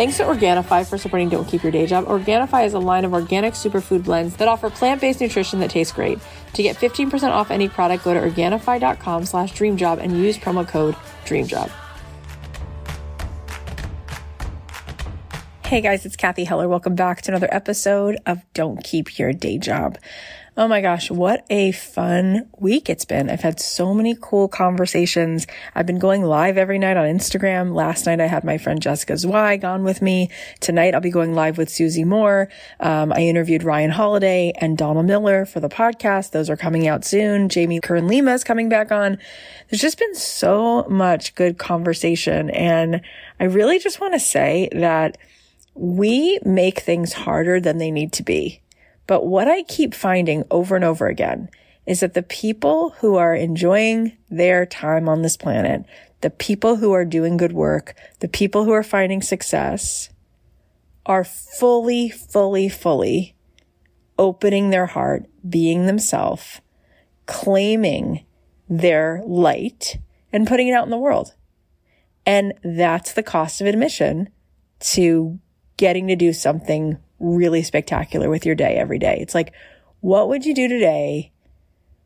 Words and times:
Thanks 0.00 0.16
to 0.16 0.24
Organifi 0.24 0.88
for 0.88 0.96
supporting 0.96 1.28
Don't 1.28 1.46
Keep 1.46 1.62
Your 1.62 1.70
Day 1.70 1.84
Job. 1.84 2.06
Organifi 2.06 2.64
is 2.64 2.72
a 2.72 2.78
line 2.78 3.04
of 3.04 3.12
organic 3.12 3.52
superfood 3.52 4.04
blends 4.04 4.34
that 4.36 4.48
offer 4.48 4.70
plant-based 4.70 5.20
nutrition 5.20 5.60
that 5.60 5.68
tastes 5.68 5.92
great. 5.92 6.18
To 6.54 6.62
get 6.62 6.76
15% 6.76 7.28
off 7.28 7.50
any 7.50 7.68
product, 7.68 8.04
go 8.04 8.14
to 8.14 8.20
Organifi.com 8.20 9.26
slash 9.26 9.52
dreamjob 9.52 9.98
and 9.98 10.16
use 10.16 10.38
promo 10.38 10.66
code 10.66 10.94
DREAMJOB. 11.26 11.70
Hey 15.66 15.82
guys, 15.82 16.06
it's 16.06 16.16
Cathy 16.16 16.44
Heller. 16.44 16.66
Welcome 16.66 16.94
back 16.94 17.20
to 17.20 17.32
another 17.32 17.52
episode 17.52 18.16
of 18.24 18.40
Don't 18.54 18.82
Keep 18.82 19.18
Your 19.18 19.34
Day 19.34 19.58
Job. 19.58 19.98
Oh 20.56 20.66
my 20.66 20.80
gosh, 20.80 21.12
what 21.12 21.46
a 21.48 21.70
fun 21.70 22.48
week 22.58 22.90
it's 22.90 23.04
been. 23.04 23.30
I've 23.30 23.40
had 23.40 23.60
so 23.60 23.94
many 23.94 24.16
cool 24.20 24.48
conversations. 24.48 25.46
I've 25.76 25.86
been 25.86 26.00
going 26.00 26.24
live 26.24 26.58
every 26.58 26.78
night 26.78 26.96
on 26.96 27.06
Instagram. 27.06 27.72
Last 27.72 28.04
night 28.04 28.20
I 28.20 28.26
had 28.26 28.42
my 28.42 28.58
friend 28.58 28.82
Jessica 28.82 29.16
Zweig 29.16 29.64
on 29.64 29.84
with 29.84 30.02
me. 30.02 30.28
Tonight 30.58 30.92
I'll 30.92 31.00
be 31.00 31.10
going 31.10 31.34
live 31.34 31.56
with 31.56 31.70
Susie 31.70 32.02
Moore. 32.02 32.48
Um, 32.80 33.12
I 33.12 33.20
interviewed 33.20 33.62
Ryan 33.62 33.92
Holiday 33.92 34.52
and 34.60 34.76
Donald 34.76 35.06
Miller 35.06 35.46
for 35.46 35.60
the 35.60 35.68
podcast. 35.68 36.32
Those 36.32 36.50
are 36.50 36.56
coming 36.56 36.88
out 36.88 37.04
soon. 37.04 37.48
Jamie 37.48 37.80
Kern 37.80 38.08
Lima 38.08 38.32
is 38.32 38.42
coming 38.42 38.68
back 38.68 38.90
on. 38.90 39.18
There's 39.68 39.80
just 39.80 40.00
been 40.00 40.16
so 40.16 40.84
much 40.90 41.36
good 41.36 41.58
conversation. 41.58 42.50
And 42.50 43.02
I 43.38 43.44
really 43.44 43.78
just 43.78 44.00
want 44.00 44.14
to 44.14 44.20
say 44.20 44.68
that 44.72 45.16
we 45.74 46.40
make 46.44 46.80
things 46.80 47.12
harder 47.12 47.60
than 47.60 47.78
they 47.78 47.92
need 47.92 48.12
to 48.14 48.24
be. 48.24 48.60
But 49.10 49.26
what 49.26 49.48
I 49.48 49.64
keep 49.64 49.92
finding 49.92 50.44
over 50.52 50.76
and 50.76 50.84
over 50.84 51.08
again 51.08 51.48
is 51.84 51.98
that 51.98 52.14
the 52.14 52.22
people 52.22 52.90
who 53.00 53.16
are 53.16 53.34
enjoying 53.34 54.16
their 54.30 54.64
time 54.64 55.08
on 55.08 55.22
this 55.22 55.36
planet, 55.36 55.84
the 56.20 56.30
people 56.30 56.76
who 56.76 56.92
are 56.92 57.04
doing 57.04 57.36
good 57.36 57.52
work, 57.52 57.96
the 58.20 58.28
people 58.28 58.64
who 58.64 58.70
are 58.70 58.84
finding 58.84 59.20
success 59.20 60.10
are 61.06 61.24
fully, 61.24 62.08
fully, 62.08 62.68
fully 62.68 63.34
opening 64.16 64.70
their 64.70 64.86
heart, 64.86 65.26
being 65.48 65.86
themselves, 65.86 66.60
claiming 67.26 68.24
their 68.68 69.24
light 69.26 69.98
and 70.32 70.46
putting 70.46 70.68
it 70.68 70.72
out 70.72 70.84
in 70.84 70.90
the 70.90 70.96
world. 70.96 71.34
And 72.24 72.54
that's 72.62 73.12
the 73.14 73.24
cost 73.24 73.60
of 73.60 73.66
admission 73.66 74.28
to 74.92 75.40
getting 75.76 76.06
to 76.06 76.14
do 76.14 76.32
something 76.32 76.98
really 77.20 77.62
spectacular 77.62 78.28
with 78.28 78.44
your 78.44 78.54
day 78.54 78.76
every 78.76 78.98
day. 78.98 79.18
It's 79.20 79.34
like, 79.34 79.52
what 80.00 80.28
would 80.28 80.44
you 80.44 80.54
do 80.54 80.66
today? 80.66 81.32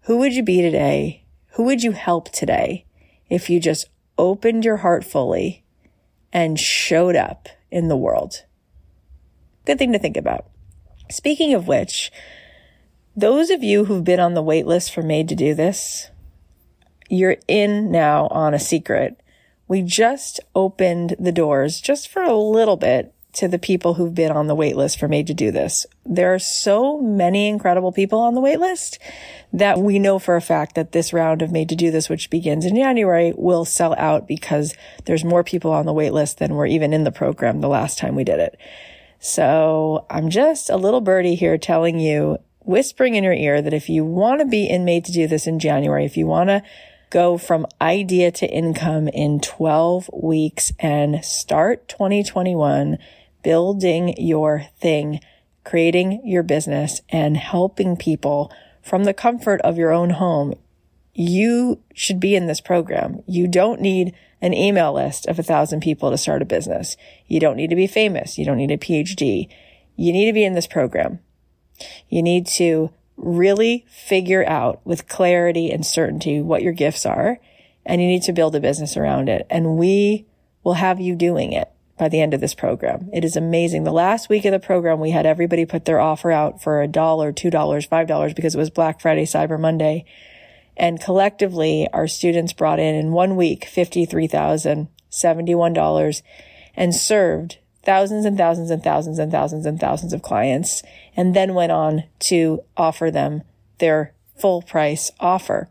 Who 0.02 0.18
would 0.18 0.34
you 0.34 0.42
be 0.42 0.60
today? 0.60 1.24
Who 1.52 1.62
would 1.62 1.82
you 1.82 1.92
help 1.92 2.30
today 2.30 2.84
if 3.30 3.48
you 3.48 3.60
just 3.60 3.88
opened 4.18 4.64
your 4.64 4.78
heart 4.78 5.04
fully 5.04 5.64
and 6.32 6.58
showed 6.58 7.16
up 7.16 7.48
in 7.70 7.88
the 7.88 7.96
world? 7.96 8.44
Good 9.64 9.78
thing 9.78 9.92
to 9.92 9.98
think 9.98 10.16
about. 10.16 10.46
Speaking 11.10 11.54
of 11.54 11.68
which, 11.68 12.10
those 13.16 13.50
of 13.50 13.62
you 13.62 13.84
who've 13.84 14.04
been 14.04 14.20
on 14.20 14.34
the 14.34 14.42
wait 14.42 14.66
list 14.66 14.92
for 14.92 15.02
Made 15.02 15.28
to 15.28 15.36
Do 15.36 15.54
This, 15.54 16.10
you're 17.08 17.36
in 17.46 17.90
now 17.90 18.26
on 18.28 18.52
a 18.52 18.58
secret. 18.58 19.20
We 19.68 19.82
just 19.82 20.40
opened 20.54 21.14
the 21.19 21.32
doors 21.32 21.80
just 21.80 22.08
for 22.08 22.22
a 22.22 22.34
little 22.34 22.76
bit 22.76 23.13
to 23.34 23.49
the 23.49 23.59
people 23.59 23.95
who've 23.95 24.15
been 24.15 24.33
on 24.33 24.47
the 24.47 24.55
wait 24.55 24.77
list 24.77 24.99
for 24.99 25.09
Made 25.09 25.27
to 25.27 25.34
Do 25.34 25.50
This. 25.50 25.87
There 26.06 26.34
are 26.34 26.39
so 26.39 27.00
many 27.00 27.49
incredible 27.49 27.93
people 27.93 28.21
on 28.21 28.34
the 28.34 28.41
wait 28.41 28.61
list 28.61 28.99
that 29.53 29.78
we 29.78 29.99
know 29.99 30.19
for 30.19 30.37
a 30.37 30.41
fact 30.41 30.75
that 30.75 30.93
this 30.93 31.12
round 31.12 31.43
of 31.43 31.53
Made 31.53 31.69
to 31.69 31.77
Do 31.77 31.91
This, 31.91 32.09
which 32.09 32.31
begins 32.31 32.65
in 32.65 32.77
January, 32.77 33.33
will 33.37 33.65
sell 33.65 33.95
out 33.99 34.28
because 34.28 34.75
there's 35.05 35.25
more 35.25 35.45
people 35.45 35.72
on 35.72 35.87
the 35.87 35.93
wait 35.93 36.12
list 36.12 36.39
than 36.39 36.55
were 36.55 36.67
even 36.67 36.93
in 36.93 37.05
the 37.05 37.12
program 37.12 37.61
the 37.61 37.69
last 37.69 37.99
time 37.99 38.15
we 38.15 38.25
did 38.25 38.39
it. 38.39 38.59
So 39.19 40.06
I'm 40.11 40.31
just 40.31 40.71
a 40.71 40.77
little 40.77 41.01
birdie 41.01 41.34
here 41.34 41.59
telling 41.59 41.99
you, 41.99 42.39
whispering 42.61 43.15
in 43.15 43.25
your 43.25 43.33
ear 43.33 43.61
that 43.62 43.75
if 43.75 43.89
you 43.89 44.05
want 44.05 44.41
to 44.41 44.47
be 44.47 44.69
in 44.69 44.84
Made 44.84 45.05
to 45.06 45.12
Do 45.12 45.27
This 45.27 45.47
in 45.47 45.59
January, 45.59 46.05
if 46.05 46.16
you 46.16 46.27
want 46.27 46.51
to 46.51 46.62
go 47.11 47.39
from 47.39 47.65
idea 47.81 48.33
to 48.33 48.47
income 48.47 49.06
in 49.06 49.39
12 49.39 50.11
weeks 50.12 50.72
and 50.81 51.25
start 51.25 51.89
2021 51.89 52.99
building 53.44 54.15
your 54.19 54.66
thing, 54.81 55.21
creating 55.62 56.21
your 56.25 56.43
business 56.43 57.00
and 57.10 57.37
helping 57.37 57.97
people 57.97 58.50
from 58.82 59.05
the 59.05 59.15
comfort 59.15 59.60
of 59.60 59.78
your 59.78 59.93
own 59.93 60.10
home, 60.10 60.55
you 61.12 61.81
should 61.94 62.19
be 62.19 62.34
in 62.34 62.47
this 62.47 62.60
program. 62.60 63.22
You 63.27 63.47
don't 63.47 63.81
need 63.81 64.15
an 64.41 64.53
email 64.53 64.93
list 64.93 65.27
of 65.27 65.38
a 65.38 65.44
thousand 65.44 65.81
people 65.81 66.10
to 66.10 66.19
start 66.19 66.43
a 66.43 66.47
business. 66.47 66.97
You 67.28 67.38
don't 67.38 67.56
need 67.56 67.71
to 67.71 67.77
be 67.77 67.87
famous. 67.87 68.37
You 68.37 68.44
don't 68.44 68.59
need 68.59 68.72
a 68.72 68.77
PhD. 68.77 69.49
You 69.97 70.12
need 70.12 70.27
to 70.27 70.33
be 70.33 70.44
in 70.44 70.54
this 70.54 70.66
program. 70.66 71.21
You 72.09 72.22
need 72.22 72.47
to 72.49 72.91
really 73.16 73.87
figure 73.88 74.44
out 74.49 74.81
with 74.84 75.09
clarity 75.09 75.71
and 75.71 75.87
certainty 75.87 76.41
what 76.41 76.62
your 76.62 76.72
gifts 76.72 77.06
are, 77.06 77.38
and 77.87 78.00
you 78.00 78.09
need 78.09 78.22
to 78.25 78.33
build 78.33 78.56
a 78.56 78.60
business 78.60 78.97
around 78.97 79.28
it. 79.28 79.47
And 79.49 79.77
we 79.77 80.27
will 80.65 80.75
have 80.75 81.00
you 81.00 81.15
doing 81.15 81.53
it 81.53 81.71
by 81.97 82.09
the 82.09 82.21
end 82.21 82.34
of 82.34 82.41
this 82.41 82.55
program. 82.55 83.09
It 83.12 83.25
is 83.25 83.37
amazing. 83.37 83.84
The 83.84 83.93
last 83.93 84.28
week 84.28 84.44
of 84.44 84.50
the 84.53 84.59
program, 84.59 84.99
we 85.00 85.10
had 85.10 85.27
everybody 85.27 85.65
put 85.65 85.84
their 85.84 86.00
offer 86.00 86.32
out 86.32 86.60
for 86.62 86.82
a 86.82 86.88
dollar, 86.88 87.32
two 87.32 87.50
dollars, 87.50 87.87
five 87.87 88.09
dollars 88.09 88.34
because 88.34 88.55
it 88.55 88.59
was 88.59 88.71
Black 88.71 89.00
Friday, 89.00 89.25
Cyber 89.25 89.60
Monday. 89.60 90.04
And 90.77 91.00
collectively, 91.00 91.87
our 91.93 92.09
students 92.09 92.53
brought 92.53 92.81
in 92.81 92.97
in 92.97 93.12
one 93.12 93.37
week 93.37 93.69
$53,071 93.72 96.22
and 96.77 96.93
served 96.94 97.59
thousands 97.84 98.25
and 98.25 98.37
thousands 98.37 98.71
and 98.71 98.83
thousands 98.83 99.21
and 99.21 99.31
thousands 99.31 99.66
and 99.66 99.78
thousands 99.78 100.12
of 100.12 100.22
clients 100.22 100.83
and 101.16 101.37
then 101.37 101.54
went 101.54 101.71
on 101.71 102.03
to 102.19 102.65
offer 102.77 103.09
them 103.10 103.43
their 103.78 104.12
full 104.37 104.62
price 104.62 105.12
offer. 105.21 105.69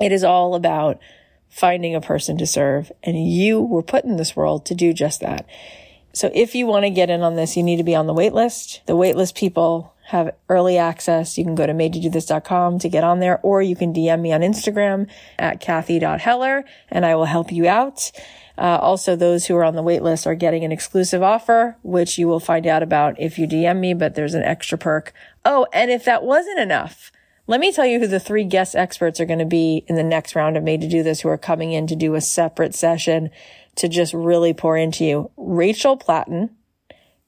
It 0.00 0.10
is 0.10 0.24
all 0.24 0.54
about 0.54 0.98
finding 1.48 1.94
a 1.94 2.00
person 2.00 2.38
to 2.38 2.46
serve. 2.46 2.92
And 3.02 3.30
you 3.30 3.60
were 3.60 3.82
put 3.82 4.04
in 4.04 4.16
this 4.16 4.36
world 4.36 4.64
to 4.66 4.74
do 4.74 4.92
just 4.92 5.20
that. 5.20 5.46
So 6.12 6.30
if 6.34 6.54
you 6.54 6.66
want 6.66 6.84
to 6.84 6.90
get 6.90 7.10
in 7.10 7.22
on 7.22 7.36
this, 7.36 7.56
you 7.56 7.62
need 7.62 7.76
to 7.76 7.84
be 7.84 7.94
on 7.94 8.06
the 8.06 8.14
wait 8.14 8.32
list. 8.32 8.82
The 8.86 8.96
wait 8.96 9.16
list 9.16 9.36
people 9.36 9.94
have 10.06 10.34
early 10.48 10.78
access. 10.78 11.36
You 11.36 11.44
can 11.44 11.54
go 11.54 11.66
to 11.66 11.74
madetodothis.com 11.74 12.78
to 12.78 12.88
get 12.88 13.04
on 13.04 13.20
there, 13.20 13.40
or 13.42 13.60
you 13.60 13.76
can 13.76 13.92
DM 13.92 14.20
me 14.20 14.32
on 14.32 14.40
Instagram 14.40 15.06
at 15.38 15.60
Cathy.Heller 15.60 16.64
and 16.90 17.04
I 17.04 17.14
will 17.14 17.26
help 17.26 17.52
you 17.52 17.68
out. 17.68 18.10
Uh, 18.56 18.78
also, 18.80 19.14
those 19.14 19.46
who 19.46 19.54
are 19.54 19.62
on 19.62 19.76
the 19.76 19.82
wait 19.82 20.02
list 20.02 20.26
are 20.26 20.34
getting 20.34 20.64
an 20.64 20.72
exclusive 20.72 21.22
offer, 21.22 21.76
which 21.82 22.18
you 22.18 22.26
will 22.26 22.40
find 22.40 22.66
out 22.66 22.82
about 22.82 23.20
if 23.20 23.38
you 23.38 23.46
DM 23.46 23.78
me, 23.78 23.94
but 23.94 24.16
there's 24.16 24.34
an 24.34 24.42
extra 24.42 24.76
perk. 24.76 25.12
Oh, 25.44 25.66
and 25.72 25.90
if 25.90 26.04
that 26.06 26.24
wasn't 26.24 26.58
enough, 26.58 27.12
let 27.48 27.60
me 27.60 27.72
tell 27.72 27.86
you 27.86 27.98
who 27.98 28.06
the 28.06 28.20
three 28.20 28.44
guest 28.44 28.76
experts 28.76 29.18
are 29.18 29.24
going 29.24 29.38
to 29.38 29.46
be 29.46 29.82
in 29.88 29.96
the 29.96 30.02
next 30.02 30.36
round 30.36 30.58
of 30.58 30.62
Made 30.62 30.82
to 30.82 30.88
Do 30.88 31.02
This 31.02 31.22
who 31.22 31.30
are 31.30 31.38
coming 31.38 31.72
in 31.72 31.86
to 31.86 31.96
do 31.96 32.14
a 32.14 32.20
separate 32.20 32.74
session 32.74 33.30
to 33.76 33.88
just 33.88 34.12
really 34.12 34.52
pour 34.52 34.76
into 34.76 35.02
you. 35.02 35.30
Rachel 35.38 35.96
Platten, 35.96 36.50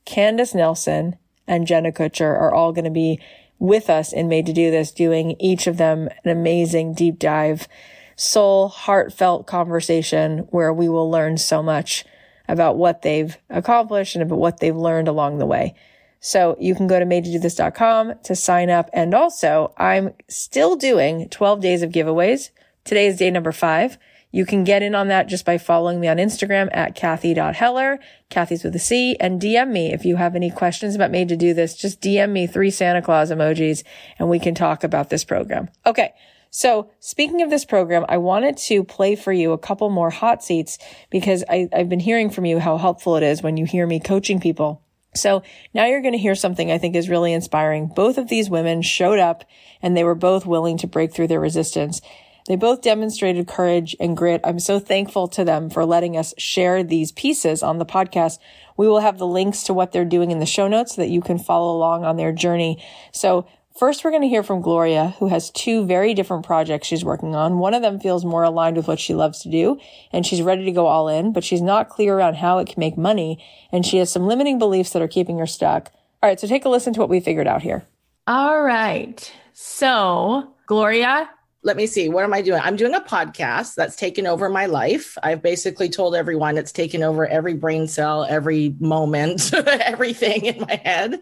Candace 0.04 0.54
Nelson, 0.54 1.16
and 1.46 1.66
Jenna 1.66 1.90
Kutcher 1.90 2.38
are 2.38 2.52
all 2.52 2.72
going 2.72 2.84
to 2.84 2.90
be 2.90 3.18
with 3.58 3.88
us 3.88 4.12
in 4.12 4.28
Made 4.28 4.44
to 4.44 4.52
Do 4.52 4.70
This, 4.70 4.92
doing 4.92 5.36
each 5.40 5.66
of 5.66 5.78
them 5.78 6.10
an 6.22 6.30
amazing 6.30 6.92
deep 6.92 7.18
dive, 7.18 7.66
soul, 8.14 8.68
heartfelt 8.68 9.46
conversation 9.46 10.40
where 10.50 10.72
we 10.72 10.86
will 10.86 11.10
learn 11.10 11.38
so 11.38 11.62
much 11.62 12.04
about 12.46 12.76
what 12.76 13.00
they've 13.00 13.38
accomplished 13.48 14.16
and 14.16 14.22
about 14.22 14.38
what 14.38 14.60
they've 14.60 14.76
learned 14.76 15.08
along 15.08 15.38
the 15.38 15.46
way. 15.46 15.74
So 16.20 16.54
you 16.60 16.74
can 16.74 16.86
go 16.86 16.98
to 16.98 17.06
madetodothis.com 17.06 18.14
to 18.24 18.36
sign 18.36 18.68
up. 18.70 18.90
And 18.92 19.14
also 19.14 19.72
I'm 19.78 20.12
still 20.28 20.76
doing 20.76 21.28
12 21.30 21.60
days 21.60 21.82
of 21.82 21.90
giveaways. 21.90 22.50
Today 22.84 23.06
is 23.06 23.16
day 23.16 23.30
number 23.30 23.52
five. 23.52 23.98
You 24.32 24.46
can 24.46 24.62
get 24.62 24.82
in 24.82 24.94
on 24.94 25.08
that 25.08 25.26
just 25.26 25.44
by 25.44 25.58
following 25.58 25.98
me 25.98 26.06
on 26.06 26.18
Instagram 26.18 26.68
at 26.72 26.94
Cathy.Heller. 26.94 27.98
Cathy's 28.28 28.62
with 28.62 28.76
a 28.76 28.78
C, 28.78 29.16
and 29.18 29.40
DM 29.40 29.72
me 29.72 29.92
if 29.92 30.04
you 30.04 30.16
have 30.16 30.36
any 30.36 30.50
questions 30.50 30.94
about 30.94 31.10
Made 31.10 31.28
to 31.30 31.36
Do 31.36 31.52
This. 31.52 31.74
Just 31.74 32.00
DM 32.00 32.30
me 32.30 32.46
three 32.46 32.70
Santa 32.70 33.02
Claus 33.02 33.32
emojis 33.32 33.82
and 34.18 34.28
we 34.28 34.38
can 34.38 34.54
talk 34.54 34.84
about 34.84 35.10
this 35.10 35.24
program. 35.24 35.68
Okay. 35.84 36.12
So 36.52 36.90
speaking 37.00 37.42
of 37.42 37.50
this 37.50 37.64
program, 37.64 38.04
I 38.08 38.18
wanted 38.18 38.56
to 38.58 38.84
play 38.84 39.16
for 39.16 39.32
you 39.32 39.52
a 39.52 39.58
couple 39.58 39.88
more 39.88 40.10
hot 40.10 40.44
seats 40.44 40.78
because 41.08 41.44
I, 41.48 41.68
I've 41.72 41.88
been 41.88 42.00
hearing 42.00 42.28
from 42.28 42.44
you 42.44 42.58
how 42.58 42.76
helpful 42.76 43.16
it 43.16 43.22
is 43.22 43.42
when 43.42 43.56
you 43.56 43.64
hear 43.64 43.86
me 43.86 44.00
coaching 44.00 44.40
people 44.40 44.82
so 45.14 45.42
now 45.74 45.86
you're 45.86 46.02
going 46.02 46.12
to 46.12 46.18
hear 46.18 46.34
something 46.34 46.70
I 46.70 46.78
think 46.78 46.94
is 46.94 47.08
really 47.08 47.32
inspiring. 47.32 47.88
Both 47.88 48.18
of 48.18 48.28
these 48.28 48.48
women 48.48 48.82
showed 48.82 49.18
up 49.18 49.44
and 49.82 49.96
they 49.96 50.04
were 50.04 50.14
both 50.14 50.46
willing 50.46 50.76
to 50.78 50.86
break 50.86 51.12
through 51.12 51.28
their 51.28 51.40
resistance. 51.40 52.00
They 52.46 52.56
both 52.56 52.82
demonstrated 52.82 53.46
courage 53.46 53.94
and 54.00 54.16
grit. 54.16 54.40
I'm 54.44 54.58
so 54.58 54.78
thankful 54.78 55.28
to 55.28 55.44
them 55.44 55.70
for 55.70 55.84
letting 55.84 56.16
us 56.16 56.34
share 56.38 56.82
these 56.82 57.12
pieces 57.12 57.62
on 57.62 57.78
the 57.78 57.86
podcast. 57.86 58.38
We 58.76 58.88
will 58.88 59.00
have 59.00 59.18
the 59.18 59.26
links 59.26 59.62
to 59.64 59.74
what 59.74 59.92
they're 59.92 60.04
doing 60.04 60.30
in 60.30 60.38
the 60.38 60.46
show 60.46 60.66
notes 60.66 60.94
so 60.94 61.02
that 61.02 61.10
you 61.10 61.20
can 61.20 61.38
follow 61.38 61.76
along 61.76 62.04
on 62.04 62.16
their 62.16 62.32
journey. 62.32 62.82
So 63.12 63.46
First, 63.80 64.04
we're 64.04 64.10
going 64.10 64.20
to 64.20 64.28
hear 64.28 64.42
from 64.42 64.60
Gloria, 64.60 65.14
who 65.18 65.28
has 65.28 65.48
two 65.48 65.86
very 65.86 66.12
different 66.12 66.44
projects 66.44 66.86
she's 66.86 67.02
working 67.02 67.34
on. 67.34 67.56
One 67.56 67.72
of 67.72 67.80
them 67.80 67.98
feels 67.98 68.26
more 68.26 68.42
aligned 68.42 68.76
with 68.76 68.86
what 68.86 69.00
she 69.00 69.14
loves 69.14 69.38
to 69.40 69.48
do, 69.48 69.78
and 70.12 70.26
she's 70.26 70.42
ready 70.42 70.66
to 70.66 70.70
go 70.70 70.86
all 70.86 71.08
in, 71.08 71.32
but 71.32 71.44
she's 71.44 71.62
not 71.62 71.88
clear 71.88 72.14
around 72.14 72.34
how 72.34 72.58
it 72.58 72.66
can 72.66 72.78
make 72.78 72.98
money, 72.98 73.42
and 73.72 73.86
she 73.86 73.96
has 73.96 74.12
some 74.12 74.26
limiting 74.26 74.58
beliefs 74.58 74.90
that 74.90 75.00
are 75.00 75.08
keeping 75.08 75.38
her 75.38 75.46
stuck. 75.46 75.90
All 76.22 76.28
right, 76.28 76.38
so 76.38 76.46
take 76.46 76.66
a 76.66 76.68
listen 76.68 76.92
to 76.92 77.00
what 77.00 77.08
we 77.08 77.20
figured 77.20 77.46
out 77.46 77.62
here. 77.62 77.82
All 78.26 78.60
right. 78.62 79.32
So, 79.54 80.52
Gloria, 80.66 81.30
let 81.62 81.76
me 81.76 81.86
see 81.86 82.08
what 82.08 82.24
am 82.24 82.32
i 82.32 82.40
doing 82.40 82.58
i'm 82.64 82.76
doing 82.76 82.94
a 82.94 83.00
podcast 83.02 83.74
that's 83.74 83.94
taken 83.94 84.26
over 84.26 84.48
my 84.48 84.64
life 84.64 85.18
i've 85.22 85.42
basically 85.42 85.90
told 85.90 86.14
everyone 86.14 86.56
it's 86.56 86.72
taken 86.72 87.02
over 87.02 87.26
every 87.26 87.52
brain 87.52 87.86
cell 87.86 88.24
every 88.24 88.74
moment 88.80 89.52
everything 89.66 90.46
in 90.46 90.58
my 90.60 90.80
head 90.82 91.20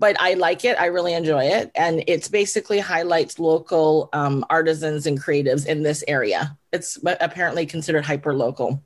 but 0.00 0.16
I 0.18 0.34
like 0.34 0.64
it. 0.64 0.80
I 0.80 0.86
really 0.86 1.12
enjoy 1.12 1.44
it. 1.44 1.70
And 1.74 2.02
it's 2.06 2.26
basically 2.26 2.78
highlights 2.78 3.38
local 3.38 4.08
um, 4.14 4.44
artisans 4.48 5.06
and 5.06 5.22
creatives 5.22 5.66
in 5.66 5.82
this 5.82 6.02
area. 6.08 6.56
It's 6.72 6.98
apparently 7.04 7.66
considered 7.66 8.06
hyper 8.06 8.34
local. 8.34 8.82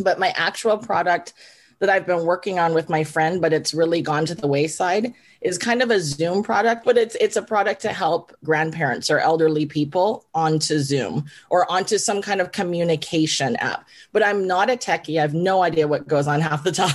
But 0.00 0.18
my 0.18 0.34
actual 0.36 0.76
product 0.76 1.34
that 1.78 1.90
I've 1.90 2.06
been 2.06 2.24
working 2.24 2.58
on 2.58 2.74
with 2.74 2.88
my 2.88 3.04
friend, 3.04 3.40
but 3.40 3.52
it's 3.52 3.74
really 3.74 4.00
gone 4.00 4.26
to 4.26 4.34
the 4.34 4.46
wayside, 4.46 5.12
is 5.40 5.58
kind 5.58 5.82
of 5.82 5.90
a 5.90 6.00
Zoom 6.00 6.42
product, 6.42 6.84
but 6.84 6.96
it's 6.96 7.14
it's 7.16 7.36
a 7.36 7.42
product 7.42 7.82
to 7.82 7.92
help 7.92 8.34
grandparents 8.44 9.10
or 9.10 9.18
elderly 9.18 9.66
people 9.66 10.26
onto 10.34 10.78
Zoom 10.78 11.26
or 11.50 11.70
onto 11.70 11.98
some 11.98 12.22
kind 12.22 12.40
of 12.40 12.52
communication 12.52 13.56
app. 13.56 13.86
But 14.12 14.22
I'm 14.22 14.46
not 14.46 14.70
a 14.70 14.76
techie. 14.76 15.18
I 15.18 15.22
have 15.22 15.34
no 15.34 15.62
idea 15.62 15.86
what 15.86 16.08
goes 16.08 16.26
on 16.26 16.40
half 16.48 16.64
the 16.64 16.72
time, 16.72 16.94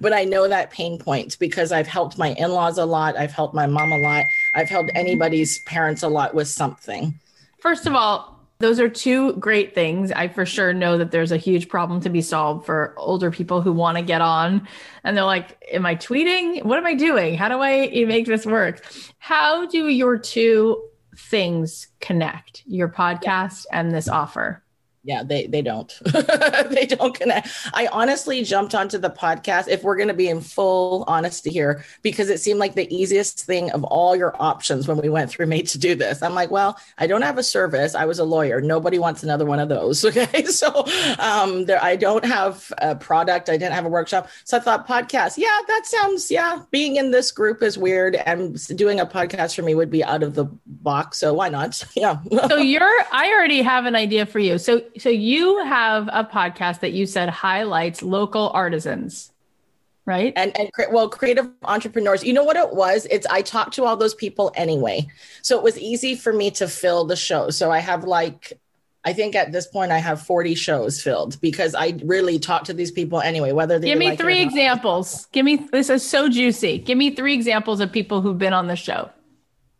but 0.00 0.12
I 0.12 0.24
know 0.24 0.48
that 0.48 0.70
pain 0.70 0.98
point 0.98 1.38
because 1.38 1.72
I've 1.72 1.86
helped 1.86 2.18
my 2.18 2.32
in-laws 2.34 2.78
a 2.78 2.86
lot, 2.86 3.16
I've 3.16 3.32
helped 3.32 3.54
my 3.54 3.66
mom 3.66 3.92
a 3.92 3.98
lot, 3.98 4.24
I've 4.54 4.68
helped 4.68 4.90
anybody's 4.94 5.62
parents 5.64 6.02
a 6.02 6.08
lot 6.08 6.34
with 6.34 6.48
something. 6.48 7.18
First 7.60 7.86
of 7.86 7.94
all, 7.94 8.33
those 8.64 8.80
are 8.80 8.88
two 8.88 9.34
great 9.34 9.74
things. 9.74 10.10
I 10.10 10.28
for 10.28 10.46
sure 10.46 10.72
know 10.72 10.96
that 10.96 11.10
there's 11.10 11.32
a 11.32 11.36
huge 11.36 11.68
problem 11.68 12.00
to 12.00 12.08
be 12.08 12.22
solved 12.22 12.64
for 12.64 12.94
older 12.96 13.30
people 13.30 13.60
who 13.60 13.74
want 13.74 13.98
to 13.98 14.02
get 14.02 14.22
on 14.22 14.66
and 15.04 15.14
they're 15.14 15.24
like, 15.24 15.62
Am 15.70 15.84
I 15.84 15.96
tweeting? 15.96 16.64
What 16.64 16.78
am 16.78 16.86
I 16.86 16.94
doing? 16.94 17.36
How 17.36 17.50
do 17.50 17.60
I 17.60 17.90
make 18.06 18.24
this 18.24 18.46
work? 18.46 18.82
How 19.18 19.66
do 19.66 19.88
your 19.88 20.16
two 20.16 20.82
things 21.14 21.88
connect, 22.00 22.62
your 22.64 22.88
podcast 22.88 23.66
and 23.70 23.92
this 23.92 24.08
offer? 24.08 24.63
Yeah 25.04 25.22
they 25.22 25.46
they 25.46 25.62
don't. 25.62 25.92
They 26.74 26.86
don't 26.86 27.14
connect. 27.14 27.48
I 27.72 27.88
honestly 27.92 28.42
jumped 28.42 28.74
onto 28.74 28.98
the 28.98 29.10
podcast 29.10 29.68
if 29.68 29.82
we're 29.82 29.96
going 29.96 30.08
to 30.08 30.14
be 30.14 30.28
in 30.28 30.40
full 30.40 31.04
honesty 31.06 31.50
here 31.50 31.84
because 32.02 32.30
it 32.30 32.40
seemed 32.40 32.58
like 32.58 32.74
the 32.74 32.92
easiest 32.94 33.44
thing 33.44 33.70
of 33.72 33.84
all 33.84 34.16
your 34.16 34.34
options 34.40 34.88
when 34.88 34.96
we 34.96 35.08
went 35.08 35.30
through 35.30 35.46
made 35.46 35.68
to 35.68 35.78
do 35.78 35.94
this. 35.94 36.22
I'm 36.22 36.34
like 36.34 36.50
well 36.50 36.78
i 36.98 37.06
don't 37.06 37.22
have 37.22 37.38
a 37.38 37.42
service. 37.42 37.94
I 37.94 38.06
was 38.06 38.18
a 38.18 38.24
lawyer. 38.24 38.60
Nobody 38.60 38.98
wants 38.98 39.22
another 39.22 39.44
one 39.44 39.60
of 39.60 39.68
those 39.68 40.04
okay? 40.10 40.44
So 40.44 40.86
um 41.18 41.66
there 41.66 41.82
i 41.82 41.96
don't 41.96 42.24
have 42.24 42.72
a 42.78 42.96
product. 42.96 43.48
I 43.48 43.56
didn't 43.56 43.74
have 43.74 43.84
a 43.84 43.90
workshop. 43.90 44.28
So 44.44 44.56
i 44.56 44.60
thought 44.60 44.88
podcast. 44.88 45.36
Yeah 45.36 45.58
that 45.68 45.82
sounds 45.84 46.30
yeah 46.30 46.62
being 46.70 46.96
in 46.96 47.10
this 47.10 47.30
group 47.30 47.62
is 47.62 47.76
weird 47.78 48.16
and 48.16 48.58
doing 48.76 49.00
a 49.00 49.06
podcast 49.06 49.54
for 49.54 49.62
me 49.62 49.74
would 49.74 49.90
be 49.90 50.02
out 50.02 50.22
of 50.22 50.34
the 50.34 50.46
box 50.66 51.18
so 51.18 51.34
why 51.34 51.48
not? 51.48 51.82
Yeah. 51.94 52.18
So 52.48 52.56
you're 52.56 52.90
i 53.12 53.32
already 53.32 53.62
have 53.62 53.86
an 53.86 53.94
idea 53.94 54.26
for 54.26 54.38
you. 54.38 54.58
So 54.58 54.82
so 54.98 55.08
you 55.08 55.64
have 55.64 56.08
a 56.12 56.24
podcast 56.24 56.80
that 56.80 56.92
you 56.92 57.06
said 57.06 57.28
highlights 57.28 58.02
local 58.02 58.50
artisans 58.50 59.32
right? 60.06 60.32
And 60.36 60.56
and 60.58 60.70
well 60.90 61.08
creative 61.08 61.48
entrepreneurs. 61.62 62.22
You 62.22 62.32
know 62.32 62.44
what 62.44 62.56
it 62.56 62.74
was? 62.74 63.06
It's 63.10 63.26
i 63.26 63.42
talked 63.42 63.74
to 63.74 63.84
all 63.84 63.96
those 63.96 64.14
people 64.14 64.52
anyway. 64.54 65.06
So 65.42 65.56
it 65.56 65.64
was 65.64 65.78
easy 65.78 66.14
for 66.14 66.32
me 66.32 66.50
to 66.52 66.68
fill 66.68 67.04
the 67.04 67.16
show. 67.16 67.50
So 67.50 67.70
i 67.70 67.78
have 67.78 68.04
like 68.04 68.52
I 69.06 69.12
think 69.12 69.34
at 69.34 69.52
this 69.52 69.66
point 69.66 69.92
I 69.92 69.98
have 69.98 70.22
40 70.22 70.54
shows 70.54 71.00
filled 71.00 71.38
because 71.42 71.74
I 71.74 71.98
really 72.04 72.38
talk 72.38 72.64
to 72.64 72.72
these 72.72 72.90
people 72.90 73.20
anyway, 73.20 73.52
whether 73.52 73.78
they 73.78 73.88
give 73.88 73.98
me 73.98 74.10
like 74.10 74.18
three 74.18 74.40
examples. 74.40 75.26
Give 75.26 75.44
me 75.44 75.56
this 75.56 75.90
is 75.90 76.08
so 76.08 76.28
juicy. 76.28 76.78
Give 76.78 76.96
me 76.96 77.10
three 77.10 77.34
examples 77.34 77.80
of 77.80 77.92
people 77.92 78.22
who've 78.22 78.38
been 78.38 78.54
on 78.54 78.66
the 78.66 78.76
show 78.76 79.10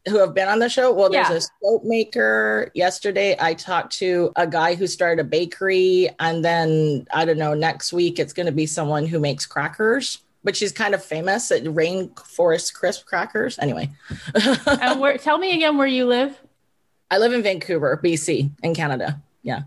who 0.08 0.18
have 0.18 0.34
been 0.34 0.48
on 0.48 0.58
the 0.58 0.68
show. 0.68 0.92
Well, 0.92 1.10
there's 1.10 1.30
yeah. 1.30 1.36
a 1.36 1.40
soap 1.40 1.84
maker. 1.84 2.70
Yesterday, 2.74 3.36
I 3.40 3.54
talked 3.54 3.92
to 3.98 4.32
a 4.36 4.46
guy 4.46 4.74
who 4.74 4.86
started 4.86 5.24
a 5.24 5.28
bakery, 5.28 6.10
and 6.20 6.44
then 6.44 7.06
I 7.12 7.24
don't 7.24 7.38
know. 7.38 7.54
Next 7.54 7.92
week, 7.92 8.18
it's 8.18 8.32
going 8.32 8.46
to 8.46 8.52
be 8.52 8.66
someone 8.66 9.06
who 9.06 9.18
makes 9.18 9.46
crackers, 9.46 10.18
but 10.42 10.56
she's 10.56 10.72
kind 10.72 10.94
of 10.94 11.02
famous 11.02 11.50
at 11.50 11.64
Raincoast 11.64 12.74
Crisp 12.74 13.06
Crackers. 13.06 13.58
Anyway, 13.58 13.90
and 14.66 15.00
where? 15.00 15.16
Tell 15.16 15.38
me 15.38 15.54
again 15.54 15.78
where 15.78 15.86
you 15.86 16.06
live. 16.06 16.38
I 17.10 17.18
live 17.18 17.32
in 17.32 17.42
Vancouver, 17.42 18.00
BC, 18.02 18.50
in 18.62 18.74
Canada. 18.74 19.22
Yeah. 19.42 19.62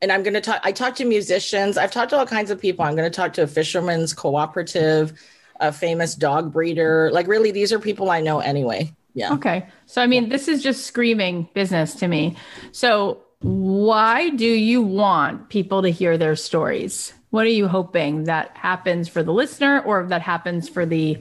And 0.00 0.10
I'm 0.10 0.24
going 0.24 0.34
to 0.34 0.40
talk, 0.40 0.60
I 0.64 0.72
talk 0.72 0.96
to 0.96 1.04
musicians. 1.04 1.78
I've 1.78 1.92
talked 1.92 2.10
to 2.10 2.18
all 2.18 2.26
kinds 2.26 2.50
of 2.50 2.60
people. 2.60 2.84
I'm 2.84 2.96
going 2.96 3.10
to 3.10 3.16
talk 3.16 3.32
to 3.34 3.42
a 3.42 3.46
fisherman's 3.46 4.12
cooperative, 4.12 5.12
a 5.60 5.72
famous 5.72 6.16
dog 6.16 6.52
breeder. 6.52 7.10
Like, 7.12 7.28
really, 7.28 7.52
these 7.52 7.72
are 7.72 7.78
people 7.78 8.10
I 8.10 8.20
know 8.20 8.40
anyway. 8.40 8.92
Yeah. 9.14 9.34
Okay. 9.34 9.66
So, 9.86 10.02
I 10.02 10.06
mean, 10.06 10.28
this 10.28 10.48
is 10.48 10.62
just 10.62 10.86
screaming 10.86 11.48
business 11.54 11.94
to 11.96 12.08
me. 12.08 12.36
So, 12.72 13.22
why 13.40 14.30
do 14.30 14.46
you 14.46 14.82
want 14.82 15.48
people 15.48 15.82
to 15.82 15.90
hear 15.90 16.16
their 16.16 16.36
stories? 16.36 17.12
What 17.30 17.44
are 17.44 17.50
you 17.50 17.66
hoping 17.66 18.24
that 18.24 18.56
happens 18.56 19.08
for 19.08 19.22
the 19.22 19.32
listener 19.32 19.80
or 19.80 20.06
that 20.06 20.22
happens 20.22 20.68
for 20.68 20.86
the 20.86 21.18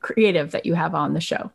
creative 0.00 0.50
that 0.52 0.66
you 0.66 0.74
have 0.74 0.94
on 0.94 1.14
the 1.14 1.20
show? 1.20 1.50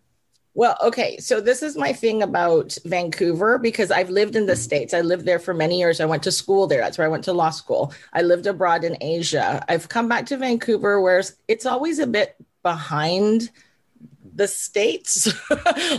Well, 0.56 0.78
okay. 0.84 1.18
So 1.18 1.42
this 1.42 1.64
is 1.64 1.76
my 1.76 1.94
thing 1.94 2.22
about 2.22 2.78
Vancouver 2.86 3.58
because 3.58 3.90
I've 3.90 4.12
lived 4.12 4.36
in 4.36 4.46
the 4.46 4.56
States. 4.56 4.94
I 4.94 5.02
lived 5.02 5.26
there 5.26 5.40
for 5.40 5.54
many 5.54 5.80
years. 5.80 6.00
I 6.00 6.06
went 6.06 6.24
to 6.24 6.32
school 6.32 6.68
there. 6.68 6.80
That's 6.80 6.98
where 6.98 7.08
I 7.08 7.10
went 7.10 7.24
to 7.24 7.34
law 7.34 7.50
school. 7.50 7.92
I 8.14 8.22
lived 8.22 8.46
abroad 8.46 8.84
in 8.84 8.96
Asia. 9.02 9.66
I've 9.68 9.90
come 9.90 10.08
back 10.08 10.28
to 10.28 10.38
Vancouver 10.38 11.02
where 11.02 11.24
it's 11.48 11.66
always 11.66 11.98
a 11.98 12.06
bit 12.06 12.36
behind 12.62 13.50
the 14.36 14.48
states 14.48 15.32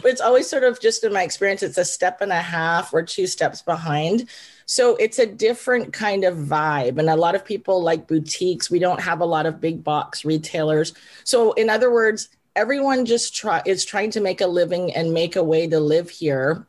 it's 0.04 0.20
always 0.20 0.48
sort 0.48 0.64
of 0.64 0.80
just 0.80 1.04
in 1.04 1.12
my 1.12 1.22
experience 1.22 1.62
it's 1.62 1.78
a 1.78 1.84
step 1.84 2.20
and 2.20 2.32
a 2.32 2.40
half 2.40 2.92
or 2.92 3.02
two 3.02 3.26
steps 3.26 3.62
behind 3.62 4.28
so 4.66 4.96
it's 4.96 5.18
a 5.18 5.26
different 5.26 5.92
kind 5.92 6.24
of 6.24 6.36
vibe 6.36 6.98
and 6.98 7.08
a 7.08 7.16
lot 7.16 7.34
of 7.34 7.44
people 7.44 7.82
like 7.82 8.08
boutiques 8.08 8.70
we 8.70 8.78
don't 8.78 9.00
have 9.00 9.20
a 9.20 9.24
lot 9.24 9.46
of 9.46 9.60
big 9.60 9.84
box 9.84 10.24
retailers 10.24 10.94
so 11.22 11.52
in 11.52 11.70
other 11.70 11.92
words 11.92 12.28
everyone 12.56 13.04
just 13.04 13.34
try 13.34 13.62
is 13.64 13.84
trying 13.84 14.10
to 14.10 14.20
make 14.20 14.40
a 14.40 14.46
living 14.46 14.92
and 14.94 15.12
make 15.12 15.36
a 15.36 15.44
way 15.44 15.66
to 15.66 15.78
live 15.78 16.10
here 16.10 16.66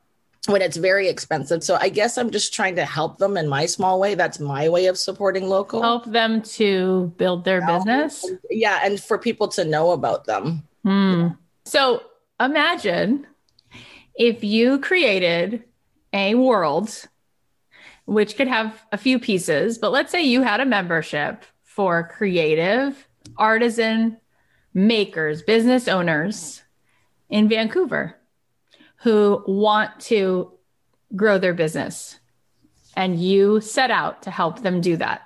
when 0.48 0.62
it's 0.62 0.77
very 0.77 1.08
expensive. 1.08 1.63
So 1.63 1.77
I 1.80 1.89
guess 1.89 2.18
I'm 2.18 2.30
just 2.30 2.54
trying 2.54 2.75
to 2.75 2.86
help 2.86 3.18
them 3.18 3.38
in 3.38 3.48
my 3.48 3.65
small 3.65 4.00
way. 4.00 4.15
That's 4.15 4.39
my 4.39 4.70
way 4.70 4.88
of 4.88 4.98
supporting 4.98 5.48
local. 5.48 5.82
Help 5.82 6.06
them 6.06 6.42
to 6.44 7.13
build 7.18 7.46
their 7.46 7.65
business. 7.65 8.25
Yeah, 8.50 8.80
and 8.84 9.01
for 9.01 9.18
people 9.18 9.48
to 9.50 9.65
know 9.65 9.92
about 9.92 10.25
them. 10.25 10.63
Hmm. 10.86 11.30
So 11.65 12.04
imagine 12.39 13.25
if 14.13 14.44
you 14.44 14.80
created 14.80 15.63
a 16.13 16.36
world 16.36 17.08
which 18.06 18.38
could 18.38 18.48
have 18.48 18.86
a 18.92 18.98
few 18.98 19.18
pieces, 19.18 19.80
but 19.80 19.92
let's 19.92 20.12
say 20.12 20.22
you 20.22 20.44
had 20.44 20.60
a 20.60 20.65
membership 20.65 21.44
for 21.63 22.08
creative, 22.15 23.08
artisan, 23.36 24.18
makers, 24.75 25.42
business 25.42 25.88
owners 25.88 26.62
in 27.30 27.50
Vancouver 27.50 28.15
who 28.98 29.44
want 29.48 30.00
to 30.01 30.51
grow 31.15 31.39
their 31.39 31.56
business. 31.56 32.20
And 32.96 33.20
you 33.20 33.60
set 33.60 33.89
out 33.89 34.22
to 34.24 34.32
help 34.32 34.62
them 34.62 34.82
do 34.82 34.98
that. 34.98 35.24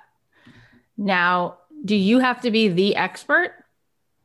Now, 0.96 1.58
do 1.84 1.94
you 1.94 2.18
have 2.18 2.40
to 2.42 2.50
be 2.50 2.68
the 2.68 2.96
expert? 2.96 3.52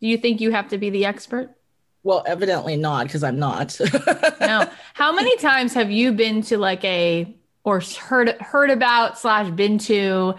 Do 0.01 0.07
you 0.07 0.17
think 0.17 0.41
you 0.41 0.51
have 0.51 0.69
to 0.69 0.77
be 0.77 0.89
the 0.89 1.05
expert? 1.05 1.55
Well, 2.03 2.23
evidently 2.27 2.77
not, 2.77 3.07
because 3.07 3.23
I'm 3.23 3.39
not. 3.39 3.79
no. 4.39 4.69
How 4.93 5.11
many 5.11 5.35
times 5.37 5.73
have 5.73 5.89
you 5.89 6.11
been 6.11 6.43
to 6.43 6.57
like 6.57 6.83
a 6.85 7.35
or 7.63 7.81
heard 7.81 8.29
heard 8.41 8.69
about 8.69 9.17
slash 9.17 9.49
been 9.49 9.79
to? 9.79 10.35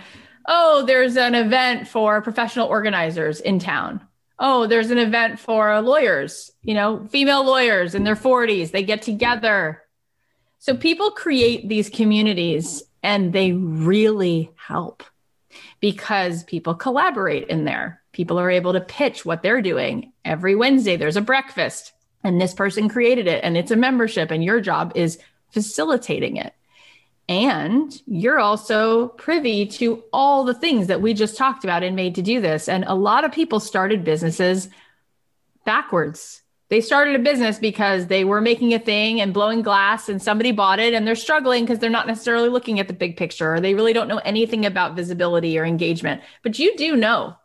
Oh, 0.46 0.84
there's 0.86 1.16
an 1.16 1.34
event 1.34 1.88
for 1.88 2.22
professional 2.22 2.68
organizers 2.68 3.40
in 3.40 3.58
town. 3.58 4.00
Oh, 4.38 4.66
there's 4.66 4.90
an 4.90 4.98
event 4.98 5.40
for 5.40 5.80
lawyers, 5.80 6.52
you 6.62 6.74
know, 6.74 7.06
female 7.06 7.44
lawyers 7.44 7.94
in 7.94 8.04
their 8.04 8.14
40s. 8.14 8.70
They 8.70 8.82
get 8.82 9.02
together. 9.02 9.82
So 10.58 10.76
people 10.76 11.10
create 11.10 11.68
these 11.68 11.88
communities 11.88 12.82
and 13.02 13.32
they 13.32 13.52
really 13.52 14.50
help 14.56 15.02
because 15.80 16.44
people 16.44 16.74
collaborate 16.74 17.48
in 17.48 17.64
there. 17.64 18.02
People 18.16 18.40
are 18.40 18.50
able 18.50 18.72
to 18.72 18.80
pitch 18.80 19.26
what 19.26 19.42
they're 19.42 19.60
doing. 19.60 20.10
Every 20.24 20.54
Wednesday, 20.54 20.96
there's 20.96 21.18
a 21.18 21.20
breakfast, 21.20 21.92
and 22.24 22.40
this 22.40 22.54
person 22.54 22.88
created 22.88 23.26
it, 23.26 23.44
and 23.44 23.58
it's 23.58 23.70
a 23.70 23.76
membership, 23.76 24.30
and 24.30 24.42
your 24.42 24.58
job 24.58 24.92
is 24.94 25.18
facilitating 25.50 26.38
it. 26.38 26.54
And 27.28 28.00
you're 28.06 28.38
also 28.38 29.08
privy 29.08 29.66
to 29.66 30.02
all 30.14 30.44
the 30.44 30.54
things 30.54 30.86
that 30.86 31.02
we 31.02 31.12
just 31.12 31.36
talked 31.36 31.62
about 31.62 31.82
and 31.82 31.94
made 31.94 32.14
to 32.14 32.22
do 32.22 32.40
this. 32.40 32.70
And 32.70 32.84
a 32.86 32.94
lot 32.94 33.24
of 33.24 33.32
people 33.32 33.60
started 33.60 34.02
businesses 34.02 34.70
backwards. 35.66 36.40
They 36.70 36.80
started 36.80 37.16
a 37.16 37.22
business 37.22 37.58
because 37.58 38.06
they 38.06 38.24
were 38.24 38.40
making 38.40 38.72
a 38.72 38.78
thing 38.78 39.20
and 39.20 39.34
blowing 39.34 39.60
glass 39.60 40.08
and 40.08 40.22
somebody 40.22 40.52
bought 40.52 40.78
it 40.78 40.94
and 40.94 41.06
they're 41.06 41.16
struggling 41.16 41.64
because 41.64 41.80
they're 41.80 41.90
not 41.90 42.06
necessarily 42.06 42.48
looking 42.48 42.80
at 42.80 42.88
the 42.88 42.94
big 42.94 43.18
picture 43.18 43.52
or 43.52 43.60
they 43.60 43.74
really 43.74 43.92
don't 43.92 44.08
know 44.08 44.22
anything 44.24 44.64
about 44.64 44.96
visibility 44.96 45.58
or 45.58 45.66
engagement. 45.66 46.22
But 46.42 46.58
you 46.58 46.74
do 46.78 46.96
know 46.96 47.36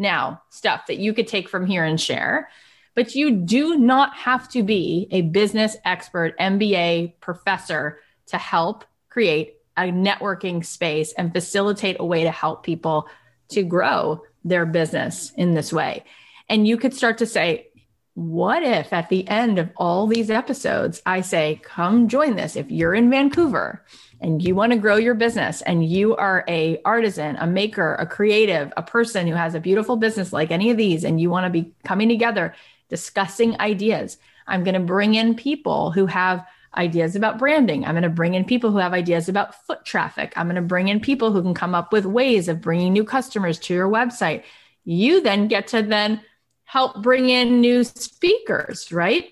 now 0.00 0.42
stuff 0.48 0.86
that 0.88 0.98
you 0.98 1.14
could 1.14 1.28
take 1.28 1.48
from 1.48 1.66
here 1.66 1.84
and 1.84 2.00
share. 2.00 2.48
But 2.96 3.14
you 3.14 3.30
do 3.30 3.76
not 3.78 4.14
have 4.14 4.48
to 4.50 4.62
be 4.64 5.06
a 5.12 5.22
business 5.22 5.76
expert, 5.84 6.36
MBA 6.38 7.20
professor 7.20 8.00
to 8.26 8.38
help 8.38 8.84
create 9.08 9.56
a 9.76 9.84
networking 9.84 10.64
space 10.64 11.12
and 11.12 11.32
facilitate 11.32 11.96
a 12.00 12.04
way 12.04 12.24
to 12.24 12.30
help 12.30 12.64
people 12.64 13.08
to 13.50 13.62
grow 13.62 14.22
their 14.44 14.66
business 14.66 15.32
in 15.36 15.54
this 15.54 15.72
way. 15.72 16.04
And 16.48 16.66
you 16.66 16.76
could 16.76 16.94
start 16.94 17.18
to 17.18 17.26
say, 17.26 17.68
what 18.14 18.62
if 18.62 18.92
at 18.92 19.08
the 19.08 19.26
end 19.28 19.58
of 19.58 19.70
all 19.76 20.06
these 20.06 20.30
episodes, 20.30 21.00
I 21.06 21.20
say, 21.20 21.60
come 21.62 22.08
join 22.08 22.36
this 22.36 22.56
if 22.56 22.70
you're 22.70 22.94
in 22.94 23.10
Vancouver 23.10 23.84
and 24.20 24.42
you 24.42 24.54
want 24.54 24.72
to 24.72 24.78
grow 24.78 24.96
your 24.96 25.14
business 25.14 25.62
and 25.62 25.84
you 25.84 26.14
are 26.16 26.44
a 26.46 26.80
artisan, 26.84 27.36
a 27.36 27.46
maker, 27.46 27.94
a 27.94 28.06
creative, 28.06 28.72
a 28.76 28.82
person 28.82 29.26
who 29.26 29.34
has 29.34 29.54
a 29.54 29.60
beautiful 29.60 29.96
business 29.96 30.32
like 30.32 30.50
any 30.50 30.70
of 30.70 30.76
these 30.76 31.04
and 31.04 31.20
you 31.20 31.30
want 31.30 31.44
to 31.44 31.50
be 31.50 31.72
coming 31.84 32.08
together 32.08 32.54
discussing 32.88 33.58
ideas. 33.60 34.18
I'm 34.46 34.64
going 34.64 34.74
to 34.74 34.80
bring 34.80 35.14
in 35.14 35.34
people 35.34 35.92
who 35.92 36.06
have 36.06 36.44
ideas 36.76 37.16
about 37.16 37.38
branding. 37.38 37.84
I'm 37.84 37.94
going 37.94 38.02
to 38.02 38.08
bring 38.08 38.34
in 38.34 38.44
people 38.44 38.70
who 38.70 38.78
have 38.78 38.92
ideas 38.92 39.28
about 39.28 39.54
foot 39.66 39.84
traffic. 39.84 40.32
I'm 40.36 40.46
going 40.46 40.56
to 40.56 40.62
bring 40.62 40.88
in 40.88 41.00
people 41.00 41.32
who 41.32 41.42
can 41.42 41.54
come 41.54 41.74
up 41.74 41.92
with 41.92 42.04
ways 42.04 42.48
of 42.48 42.60
bringing 42.60 42.92
new 42.92 43.04
customers 43.04 43.58
to 43.60 43.74
your 43.74 43.88
website. 43.88 44.44
You 44.84 45.20
then 45.20 45.48
get 45.48 45.68
to 45.68 45.82
then 45.82 46.20
help 46.64 47.02
bring 47.02 47.28
in 47.28 47.60
new 47.60 47.82
speakers, 47.84 48.92
right? 48.92 49.30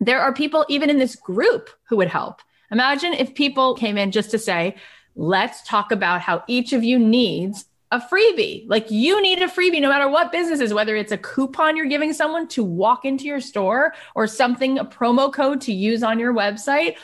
There 0.00 0.20
are 0.20 0.32
people 0.32 0.64
even 0.68 0.90
in 0.90 0.98
this 0.98 1.16
group 1.16 1.70
who 1.88 1.96
would 1.96 2.08
help. 2.08 2.40
Imagine 2.74 3.12
if 3.12 3.36
people 3.36 3.76
came 3.76 3.96
in 3.96 4.10
just 4.10 4.32
to 4.32 4.38
say, 4.38 4.74
let's 5.14 5.62
talk 5.62 5.92
about 5.92 6.20
how 6.20 6.42
each 6.48 6.72
of 6.72 6.82
you 6.82 6.98
needs 6.98 7.66
a 7.92 8.00
freebie. 8.00 8.64
Like 8.68 8.90
you 8.90 9.22
need 9.22 9.40
a 9.40 9.46
freebie 9.46 9.80
no 9.80 9.88
matter 9.88 10.08
what 10.08 10.32
business 10.32 10.58
is, 10.58 10.74
whether 10.74 10.96
it's 10.96 11.12
a 11.12 11.16
coupon 11.16 11.76
you're 11.76 11.86
giving 11.86 12.12
someone 12.12 12.48
to 12.48 12.64
walk 12.64 13.04
into 13.04 13.26
your 13.26 13.40
store 13.40 13.94
or 14.16 14.26
something, 14.26 14.76
a 14.80 14.84
promo 14.84 15.32
code 15.32 15.60
to 15.60 15.72
use 15.72 16.02
on 16.02 16.18
your 16.18 16.34
website, 16.34 16.96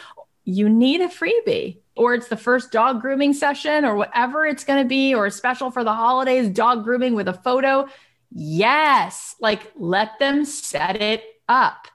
you 0.45 0.69
need 0.69 1.01
a 1.03 1.07
freebie. 1.07 1.79
Or 1.95 2.15
it's 2.15 2.27
the 2.27 2.37
first 2.37 2.73
dog 2.73 3.01
grooming 3.01 3.33
session 3.33 3.85
or 3.85 3.95
whatever 3.95 4.45
it's 4.45 4.65
going 4.65 4.83
to 4.83 4.89
be, 4.89 5.15
or 5.15 5.27
a 5.27 5.31
special 5.31 5.71
for 5.71 5.85
the 5.85 5.95
holidays, 5.95 6.49
dog 6.49 6.83
grooming 6.83 7.15
with 7.15 7.29
a 7.29 7.35
photo. 7.35 7.87
Yes, 8.33 9.37
like 9.39 9.71
let 9.77 10.19
them 10.19 10.45
set 10.45 11.01
it 11.01 11.23
up. 11.49 11.87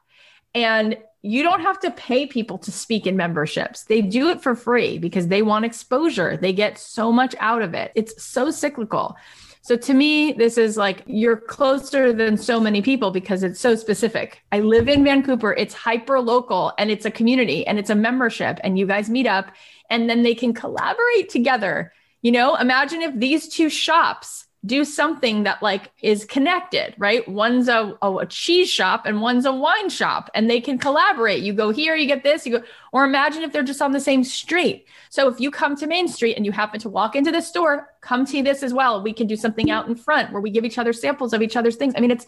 And 0.53 0.97
you 1.25 1.41
don't 1.41 1.61
have 1.61 1.79
to 1.79 1.89
pay 1.91 2.27
people 2.27 2.59
to 2.59 2.71
speak 2.71 3.07
in 3.07 3.17
memberships. 3.17 3.83
They 3.85 4.01
do 4.01 4.29
it 4.29 4.41
for 4.41 4.55
free 4.55 4.99
because 4.99 5.27
they 5.27 5.41
want 5.41 5.65
exposure. 5.65 6.37
They 6.37 6.53
get 6.53 6.77
so 6.77 7.11
much 7.11 7.35
out 7.39 7.63
of 7.63 7.73
it. 7.73 7.91
It's 7.95 8.23
so 8.23 8.51
cyclical. 8.51 9.17
So 9.61 9.75
to 9.75 9.93
me, 9.95 10.33
this 10.33 10.59
is 10.59 10.77
like 10.77 11.01
you're 11.07 11.37
closer 11.37 12.13
than 12.13 12.37
so 12.37 12.59
many 12.59 12.83
people 12.83 13.09
because 13.09 13.41
it's 13.41 13.59
so 13.59 13.75
specific. 13.75 14.43
I 14.51 14.59
live 14.59 14.87
in 14.87 15.03
Vancouver. 15.03 15.55
It's 15.55 15.73
hyper 15.73 16.19
local 16.19 16.71
and 16.77 16.91
it's 16.91 17.05
a 17.05 17.11
community 17.11 17.65
and 17.65 17.79
it's 17.79 17.89
a 17.89 17.95
membership 17.95 18.59
and 18.63 18.77
you 18.77 18.85
guys 18.85 19.09
meet 19.09 19.25
up 19.25 19.51
and 19.89 20.07
then 20.07 20.21
they 20.21 20.35
can 20.35 20.53
collaborate 20.53 21.29
together. 21.29 21.91
You 22.21 22.33
know, 22.33 22.55
imagine 22.55 23.01
if 23.01 23.17
these 23.17 23.47
two 23.47 23.69
shops 23.69 24.44
do 24.65 24.83
something 24.83 25.43
that 25.43 25.61
like 25.61 25.91
is 26.01 26.25
connected, 26.25 26.95
right? 26.97 27.27
One's 27.27 27.67
a, 27.67 27.97
a, 28.01 28.15
a, 28.17 28.25
cheese 28.25 28.69
shop 28.69 29.05
and 29.05 29.21
one's 29.21 29.45
a 29.45 29.53
wine 29.53 29.89
shop 29.89 30.29
and 30.33 30.49
they 30.49 30.59
can 30.59 30.77
collaborate. 30.77 31.43
You 31.43 31.53
go 31.53 31.69
here, 31.69 31.95
you 31.95 32.07
get 32.07 32.23
this, 32.23 32.45
you 32.45 32.59
go, 32.59 32.65
or 32.91 33.03
imagine 33.03 33.43
if 33.43 33.51
they're 33.51 33.63
just 33.63 33.81
on 33.81 33.91
the 33.91 33.99
same 33.99 34.23
street. 34.23 34.87
So 35.09 35.27
if 35.27 35.39
you 35.39 35.51
come 35.51 35.75
to 35.77 35.87
Main 35.87 36.07
Street 36.07 36.35
and 36.35 36.45
you 36.45 36.51
happen 36.51 36.79
to 36.79 36.89
walk 36.89 37.15
into 37.15 37.31
the 37.31 37.41
store, 37.41 37.89
come 38.01 38.25
to 38.25 38.41
this 38.41 38.63
as 38.63 38.73
well. 38.73 39.03
We 39.03 39.13
can 39.13 39.27
do 39.27 39.35
something 39.35 39.69
out 39.69 39.87
in 39.87 39.95
front 39.95 40.31
where 40.31 40.41
we 40.41 40.49
give 40.49 40.65
each 40.65 40.77
other 40.77 40.93
samples 40.93 41.33
of 41.33 41.41
each 41.41 41.55
other's 41.55 41.75
things. 41.75 41.93
I 41.95 41.99
mean, 41.99 42.11
it's 42.11 42.25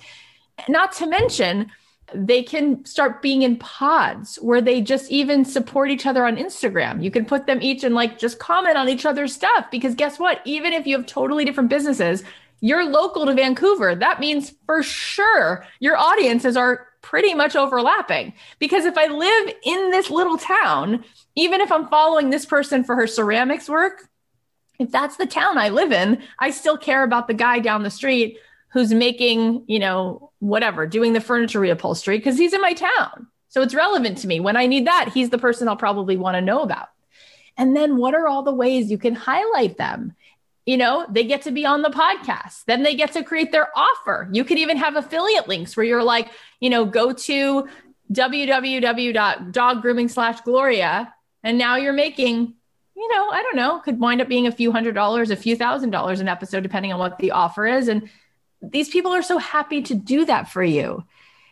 not 0.67 0.91
to 0.93 1.07
mention 1.07 1.71
they 2.13 2.41
can 2.41 2.85
start 2.85 3.21
being 3.21 3.41
in 3.41 3.57
pods 3.57 4.37
where 4.37 4.61
they 4.61 4.81
just 4.81 5.11
even 5.11 5.43
support 5.43 5.89
each 5.89 6.05
other 6.05 6.25
on 6.25 6.37
Instagram. 6.37 7.03
You 7.03 7.11
can 7.11 7.25
put 7.25 7.47
them 7.47 7.61
each 7.61 7.83
and 7.83 7.93
like 7.93 8.17
just 8.17 8.39
comment 8.39 8.77
on 8.77 8.87
each 8.87 9.05
other's 9.05 9.33
stuff 9.33 9.69
because 9.71 9.95
guess 9.95 10.17
what? 10.17 10.41
Even 10.45 10.73
if 10.73 10.87
you 10.87 10.95
have 10.97 11.05
totally 11.05 11.43
different 11.43 11.69
businesses, 11.69 12.23
you're 12.61 12.89
local 12.89 13.25
to 13.25 13.33
Vancouver. 13.33 13.93
That 13.93 14.19
means 14.19 14.53
for 14.65 14.81
sure 14.83 15.65
your 15.79 15.97
audiences 15.97 16.55
are 16.55 16.87
pretty 17.01 17.33
much 17.33 17.55
overlapping. 17.55 18.33
Because 18.59 18.85
if 18.85 18.97
I 18.97 19.07
live 19.07 19.53
in 19.63 19.91
this 19.91 20.09
little 20.09 20.37
town, 20.37 21.03
even 21.35 21.61
if 21.61 21.71
I'm 21.71 21.87
following 21.87 22.29
this 22.29 22.45
person 22.45 22.83
for 22.83 22.95
her 22.95 23.07
ceramics 23.07 23.69
work, 23.69 24.09
if 24.79 24.91
that's 24.91 25.17
the 25.17 25.25
town 25.25 25.57
I 25.57 25.69
live 25.69 25.91
in, 25.91 26.21
I 26.39 26.51
still 26.51 26.77
care 26.77 27.03
about 27.03 27.27
the 27.27 27.33
guy 27.33 27.59
down 27.59 27.83
the 27.83 27.89
street 27.89 28.39
who's 28.69 28.93
making, 28.93 29.63
you 29.67 29.79
know, 29.79 30.31
whatever, 30.39 30.85
doing 30.85 31.13
the 31.13 31.21
furniture 31.21 31.59
reupholstery 31.59 32.17
because 32.17 32.37
he's 32.37 32.53
in 32.53 32.61
my 32.61 32.73
town. 32.73 33.27
So 33.49 33.61
it's 33.61 33.73
relevant 33.73 34.17
to 34.19 34.27
me. 34.27 34.39
When 34.39 34.57
I 34.57 34.67
need 34.67 34.87
that, 34.87 35.09
he's 35.13 35.29
the 35.29 35.37
person 35.37 35.67
I'll 35.67 35.77
probably 35.77 36.17
want 36.17 36.35
to 36.35 36.41
know 36.41 36.61
about. 36.61 36.89
And 37.57 37.75
then 37.75 37.97
what 37.97 38.13
are 38.13 38.27
all 38.27 38.43
the 38.43 38.53
ways 38.53 38.91
you 38.91 38.97
can 38.97 39.15
highlight 39.15 39.77
them? 39.77 40.13
You 40.65 40.77
know, 40.77 41.05
they 41.09 41.23
get 41.23 41.43
to 41.43 41.51
be 41.51 41.65
on 41.65 41.81
the 41.81 41.89
podcast. 41.89 42.65
Then 42.65 42.83
they 42.83 42.93
get 42.93 43.13
to 43.13 43.23
create 43.23 43.53
their 43.53 43.69
offer. 43.75 44.29
You 44.31 44.43
could 44.43 44.57
even 44.59 44.75
have 44.77 44.97
affiliate 44.97 45.47
links 45.47 45.77
where 45.77 45.85
you're 45.85 46.03
like, 46.03 46.29
you 46.59 46.69
know, 46.69 46.83
go 46.85 47.13
to 47.13 47.67
www.doggrooming 48.11 50.09
slash 50.09 50.41
Gloria. 50.41 51.13
And 51.43 51.57
now 51.57 51.77
you're 51.77 51.93
making, 51.93 52.53
you 52.95 53.15
know, 53.15 53.29
I 53.29 53.41
don't 53.41 53.55
know, 53.55 53.79
could 53.79 53.99
wind 53.99 54.21
up 54.21 54.27
being 54.27 54.45
a 54.47 54.51
few 54.51 54.73
hundred 54.73 54.93
dollars, 54.93 55.31
a 55.31 55.37
few 55.37 55.55
thousand 55.55 55.91
dollars 55.91 56.19
an 56.19 56.27
episode, 56.27 56.63
depending 56.63 56.91
on 56.91 56.99
what 56.99 57.17
the 57.17 57.31
offer 57.31 57.65
is. 57.65 57.87
And 57.87 58.09
these 58.61 58.89
people 58.89 59.13
are 59.13 59.21
so 59.21 59.37
happy 59.37 59.81
to 59.83 59.95
do 59.95 60.25
that 60.25 60.49
for 60.49 60.63
you. 60.63 61.03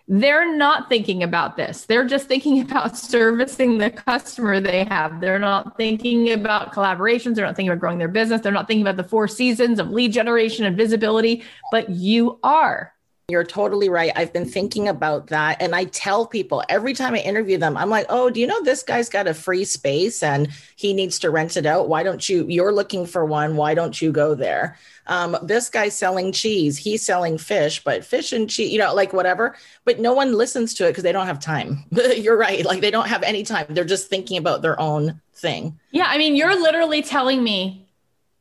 They're 0.08 0.56
not 0.56 0.88
thinking 0.88 1.24
about 1.24 1.58
this. 1.58 1.86
They're 1.86 2.06
just 2.06 2.28
thinking 2.28 2.62
about 2.70 2.98
servicing 2.98 3.78
the 3.78 3.90
customer 3.90 4.60
they 4.60 4.86
have. 4.86 5.20
They're 5.20 5.40
not 5.40 5.78
thinking 5.78 6.32
about 6.32 6.74
collaborations. 6.74 7.36
They're 7.36 7.46
not 7.46 7.56
thinking 7.56 7.72
about 7.72 7.80
growing 7.80 7.98
their 7.98 8.08
business. 8.08 8.42
They're 8.42 8.52
not 8.52 8.68
thinking 8.68 8.86
about 8.86 8.98
the 8.98 9.10
four 9.10 9.28
seasons 9.28 9.80
of 9.80 9.90
lead 9.90 10.14
generation 10.14 10.66
and 10.66 10.78
visibility, 10.78 11.44
but 11.72 11.90
you 11.90 12.40
are. 12.44 12.95
You're 13.28 13.44
totally 13.44 13.90
right. 13.90 14.12
I've 14.16 14.32
been 14.34 14.46
thinking 14.46 14.88
about 14.88 15.28
that. 15.28 15.60
And 15.60 15.74
I 15.74 15.86
tell 15.86 16.28
people 16.28 16.64
every 16.70 16.94
time 16.94 17.16
I 17.16 17.20
interview 17.20 17.58
them, 17.58 17.76
I'm 17.76 17.90
like, 17.90 18.06
oh, 18.08 18.30
do 18.30 18.40
you 18.40 18.46
know 18.46 18.62
this 18.64 18.84
guy's 18.84 19.10
got 19.10 19.28
a 19.28 19.34
free 19.34 19.66
space 19.66 20.22
and 20.22 20.48
he 20.76 20.94
needs 20.94 21.18
to 21.20 21.32
rent 21.32 21.58
it 21.58 21.66
out? 21.66 21.90
Why 21.90 22.04
don't 22.04 22.30
you? 22.30 22.46
You're 22.48 22.72
looking 22.72 23.08
for 23.08 23.26
one. 23.26 23.56
Why 23.56 23.74
don't 23.74 24.00
you 24.00 24.12
go 24.12 24.36
there? 24.36 24.78
Um, 25.08 25.36
this 25.42 25.70
guy's 25.70 25.96
selling 25.96 26.34
cheese. 26.34 26.78
He's 26.78 27.04
selling 27.04 27.40
fish, 27.40 27.84
but 27.84 28.06
fish 28.06 28.32
and 28.32 28.48
cheese, 28.48 28.72
you 28.72 28.78
know, 28.78 28.94
like 28.94 29.12
whatever. 29.12 29.56
But 29.86 30.00
no 30.00 30.14
one 30.14 30.34
listens 30.34 30.76
to 30.76 30.86
it 30.86 30.92
because 30.92 31.04
they 31.04 31.12
don't 31.12 31.26
have 31.26 31.40
time. 31.40 31.84
you're 32.16 32.38
right. 32.38 32.64
Like 32.64 32.82
they 32.82 32.92
don't 32.92 33.08
have 33.08 33.24
any 33.24 33.42
time. 33.42 33.66
They're 33.70 33.86
just 33.86 34.08
thinking 34.08 34.38
about 34.38 34.62
their 34.62 34.80
own 34.80 35.20
thing. 35.34 35.80
Yeah. 35.90 36.06
I 36.10 36.20
mean, 36.20 36.36
you're 36.36 36.62
literally 36.62 37.02
telling 37.02 37.44
me 37.44 37.85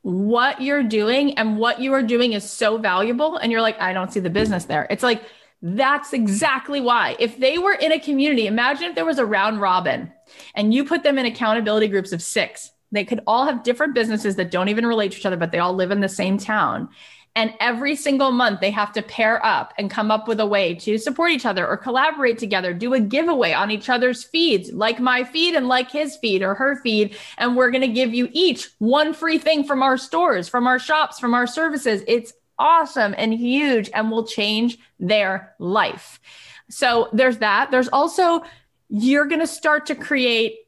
what 0.04 0.60
you're 0.60 0.82
doing 0.82 1.32
and 1.38 1.56
what 1.56 1.80
you 1.80 1.94
are 1.94 2.02
doing 2.02 2.34
is 2.34 2.48
so 2.48 2.76
valuable. 2.76 3.38
And 3.38 3.50
you're 3.50 3.62
like 3.62 3.80
i 3.80 3.94
don't 3.94 4.12
see 4.12 4.20
the 4.20 4.30
business 4.30 4.66
there. 4.66 4.86
It's 4.90 5.02
like 5.02 5.22
that's 5.62 6.12
exactly 6.12 6.82
why. 6.82 7.16
If 7.18 7.38
they 7.38 7.56
were 7.56 7.72
in 7.72 7.90
a 7.90 7.98
community 7.98 8.46
imagine 8.46 8.90
if 8.90 8.94
there 8.94 9.06
was 9.06 9.18
a 9.18 9.24
round 9.24 9.62
robin 9.62 10.12
and 10.54 10.74
you 10.74 10.84
put 10.84 11.02
them 11.02 11.18
in 11.18 11.24
accountability 11.24 11.88
groups 11.88 12.12
of 12.12 12.22
six. 12.22 12.70
They 12.92 13.04
could 13.04 13.22
all 13.26 13.46
have 13.46 13.62
different 13.64 13.94
businesses 13.94 14.36
that 14.36 14.50
don't 14.50 14.68
even 14.68 14.86
relate 14.86 15.12
to 15.12 15.18
each 15.18 15.26
other 15.26 15.38
but 15.38 15.52
they 15.52 15.58
all 15.58 15.72
live 15.72 15.90
in 15.90 16.00
the 16.00 16.08
same 16.08 16.36
town 16.36 16.90
and 17.36 17.52
every 17.58 17.96
single 17.96 18.30
month, 18.30 18.60
they 18.60 18.70
have 18.70 18.92
to 18.92 19.02
pair 19.02 19.44
up 19.44 19.74
and 19.76 19.90
come 19.90 20.12
up 20.12 20.28
with 20.28 20.38
a 20.38 20.46
way 20.46 20.74
to 20.76 20.98
support 20.98 21.32
each 21.32 21.44
other 21.44 21.66
or 21.66 21.76
collaborate 21.76 22.38
together, 22.38 22.72
do 22.72 22.94
a 22.94 23.00
giveaway 23.00 23.52
on 23.52 23.72
each 23.72 23.88
other's 23.88 24.22
feeds, 24.22 24.72
like 24.72 25.00
my 25.00 25.24
feed 25.24 25.56
and 25.56 25.66
like 25.66 25.90
his 25.90 26.16
feed 26.16 26.42
or 26.42 26.54
her 26.54 26.76
feed. 26.76 27.16
And 27.36 27.56
we're 27.56 27.72
going 27.72 27.80
to 27.82 27.88
give 27.88 28.14
you 28.14 28.28
each 28.32 28.68
one 28.78 29.12
free 29.12 29.38
thing 29.38 29.64
from 29.64 29.82
our 29.82 29.98
stores, 29.98 30.48
from 30.48 30.68
our 30.68 30.78
shops, 30.78 31.18
from 31.18 31.34
our 31.34 31.48
services. 31.48 32.04
It's 32.06 32.32
awesome 32.56 33.16
and 33.18 33.34
huge 33.34 33.90
and 33.92 34.12
will 34.12 34.26
change 34.26 34.78
their 35.00 35.54
life. 35.58 36.20
So 36.70 37.08
there's 37.12 37.38
that. 37.38 37.72
There's 37.72 37.88
also, 37.88 38.44
you're 38.88 39.26
going 39.26 39.40
to 39.40 39.46
start 39.48 39.86
to 39.86 39.96
create 39.96 40.58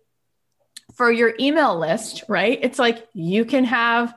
for 0.95 1.13
your 1.13 1.35
email 1.39 1.79
list, 1.79 2.25
right? 2.29 2.59
It's 2.61 2.79
like 2.81 3.07
you 3.13 3.45
can 3.45 3.65
have 3.65 4.15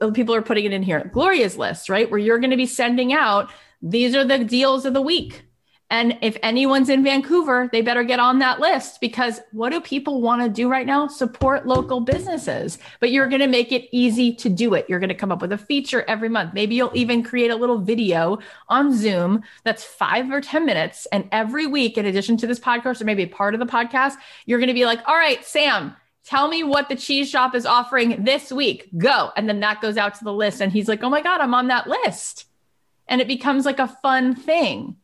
Uh, 0.00 0.10
people 0.10 0.34
are 0.34 0.42
putting 0.42 0.64
it 0.64 0.72
in 0.72 0.82
here 0.82 1.08
gloria's 1.12 1.56
list 1.56 1.88
right 1.88 2.10
where 2.10 2.18
you're 2.18 2.38
going 2.38 2.50
to 2.50 2.56
be 2.56 2.66
sending 2.66 3.12
out 3.12 3.50
these 3.82 4.14
are 4.14 4.24
the 4.24 4.44
deals 4.44 4.84
of 4.84 4.94
the 4.94 5.02
week 5.02 5.44
And 5.92 6.16
if 6.22 6.36
anyone's 6.44 6.88
in 6.88 7.02
Vancouver, 7.02 7.68
they 7.72 7.82
better 7.82 8.04
get 8.04 8.20
on 8.20 8.38
that 8.38 8.60
list 8.60 9.00
because 9.00 9.40
what 9.50 9.70
do 9.70 9.80
people 9.80 10.20
want 10.22 10.40
to 10.40 10.48
do 10.48 10.68
right 10.68 10.86
now? 10.86 11.08
Support 11.08 11.66
local 11.66 12.00
businesses. 12.00 12.78
But 13.00 13.10
you're 13.10 13.26
going 13.26 13.40
to 13.40 13.48
make 13.48 13.72
it 13.72 13.88
easy 13.90 14.32
to 14.36 14.48
do 14.48 14.74
it. 14.74 14.86
You're 14.88 15.00
going 15.00 15.08
to 15.08 15.16
come 15.16 15.32
up 15.32 15.42
with 15.42 15.50
a 15.50 15.58
feature 15.58 16.04
every 16.06 16.28
month. 16.28 16.54
Maybe 16.54 16.76
you'll 16.76 16.92
even 16.94 17.24
create 17.24 17.50
a 17.50 17.56
little 17.56 17.78
video 17.78 18.38
on 18.68 18.96
Zoom 18.96 19.42
that's 19.64 19.82
five 19.82 20.30
or 20.30 20.40
10 20.40 20.64
minutes. 20.64 21.06
And 21.10 21.28
every 21.32 21.66
week, 21.66 21.98
in 21.98 22.06
addition 22.06 22.36
to 22.36 22.46
this 22.46 22.60
podcast 22.60 23.00
or 23.00 23.04
maybe 23.04 23.26
part 23.26 23.54
of 23.54 23.60
the 23.60 23.66
podcast, 23.66 24.14
you're 24.46 24.60
going 24.60 24.68
to 24.68 24.74
be 24.74 24.86
like, 24.86 25.00
all 25.08 25.16
right, 25.16 25.44
Sam, 25.44 25.96
tell 26.24 26.48
me 26.48 26.62
what 26.62 26.88
the 26.88 26.96
cheese 26.96 27.30
shop 27.30 27.54
is 27.54 27.66
offering 27.66 28.24
this 28.24 28.52
week. 28.52 28.88
Go. 28.96 29.30
And 29.36 29.48
then 29.48 29.60
that 29.60 29.80
goes 29.80 29.96
out 29.96 30.14
to 30.16 30.24
the 30.24 30.32
list. 30.32 30.60
And 30.60 30.72
he's 30.72 30.88
like, 30.88 31.02
oh 31.02 31.10
my 31.10 31.22
God, 31.22 31.40
I'm 31.40 31.54
on 31.54 31.68
that 31.68 31.86
list. 31.86 32.46
And 33.08 33.20
it 33.20 33.28
becomes 33.28 33.64
like 33.64 33.78
a 33.78 33.88
fun 33.88 34.34
thing 34.34 34.96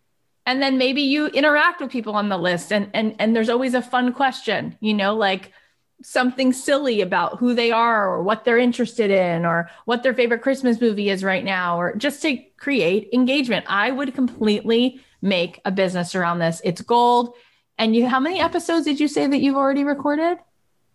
and 0.47 0.63
then 0.63 0.79
maybe 0.79 1.03
you 1.03 1.27
interact 1.27 1.81
with 1.81 1.91
people 1.91 2.15
on 2.15 2.29
the 2.29 2.39
list 2.39 2.73
and 2.73 2.89
and 2.95 3.15
and 3.19 3.37
there's 3.37 3.49
always 3.49 3.75
a 3.75 3.83
fun 3.83 4.13
question 4.13 4.77
you 4.81 4.95
know 4.95 5.15
like 5.15 5.53
something 6.03 6.53
silly 6.53 7.01
about 7.01 7.39
who 7.39 7.55
they 7.55 7.73
are 7.73 8.09
or 8.09 8.23
what 8.23 8.45
they're 8.45 8.59
interested 8.59 9.11
in 9.11 9.45
or 9.45 9.69
what 9.85 10.03
their 10.03 10.15
favorite 10.15 10.43
christmas 10.43 10.81
movie 10.81 11.11
is 11.11 11.25
right 11.25 11.45
now 11.45 11.79
or 11.79 11.95
just 11.97 12.23
to 12.23 12.39
create 12.57 13.09
engagement 13.13 13.65
i 13.69 13.91
would 13.91 14.15
completely 14.15 15.01
make 15.21 15.61
a 15.65 15.71
business 15.71 16.15
around 16.15 16.39
this 16.39 16.61
it's 16.65 16.81
gold 16.83 17.35
and 17.79 17.97
you 17.97 18.07
how 18.07 18.21
many 18.21 18.41
episodes 18.41 18.85
did 18.85 19.01
you 19.01 19.09
say 19.09 19.27
that 19.27 19.41
you've 19.41 19.57
already 19.57 19.85
recorded 19.85 20.39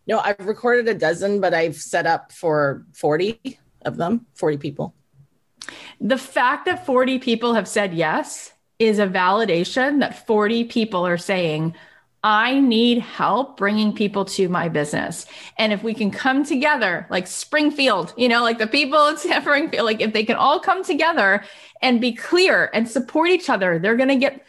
no 0.08 0.20
i've 0.20 0.46
recorded 0.46 0.88
a 0.88 0.94
dozen 0.94 1.40
but 1.40 1.54
i've 1.54 1.76
set 1.76 2.06
up 2.06 2.32
for 2.32 2.86
40 2.94 3.60
of 3.86 3.98
them 3.98 4.26
40 4.36 4.58
people 4.58 4.94
the 6.00 6.18
fact 6.18 6.66
that 6.66 6.86
40 6.86 7.20
people 7.20 7.54
have 7.54 7.68
said 7.68 7.94
yes 7.94 8.52
is 8.82 8.98
a 8.98 9.06
validation 9.06 10.00
that 10.00 10.26
40 10.26 10.64
people 10.64 11.06
are 11.06 11.18
saying, 11.18 11.76
I 12.24 12.60
need 12.60 12.98
help 12.98 13.56
bringing 13.56 13.94
people 13.94 14.26
to 14.26 14.50
my 14.50 14.70
business. 14.70 15.28
And 15.60 15.72
if 15.72 15.84
we 15.84 15.94
can 15.94 16.10
come 16.10 16.44
together, 16.44 17.06
like 17.12 17.28
Springfield, 17.28 18.12
you 18.18 18.28
know, 18.28 18.42
like 18.42 18.58
the 18.58 18.66
people 18.66 19.08
in 19.08 19.18
Springfield, 19.18 19.86
like 19.86 20.02
if 20.02 20.14
they 20.14 20.24
can 20.24 20.36
all 20.36 20.60
come 20.60 20.84
together 20.84 21.44
and 21.84 22.02
be 22.02 22.12
clear 22.12 22.72
and 22.74 22.90
support 22.90 23.30
each 23.30 23.52
other, 23.52 23.78
they're 23.78 23.96
going 23.96 24.10
to 24.10 24.16
get 24.16 24.48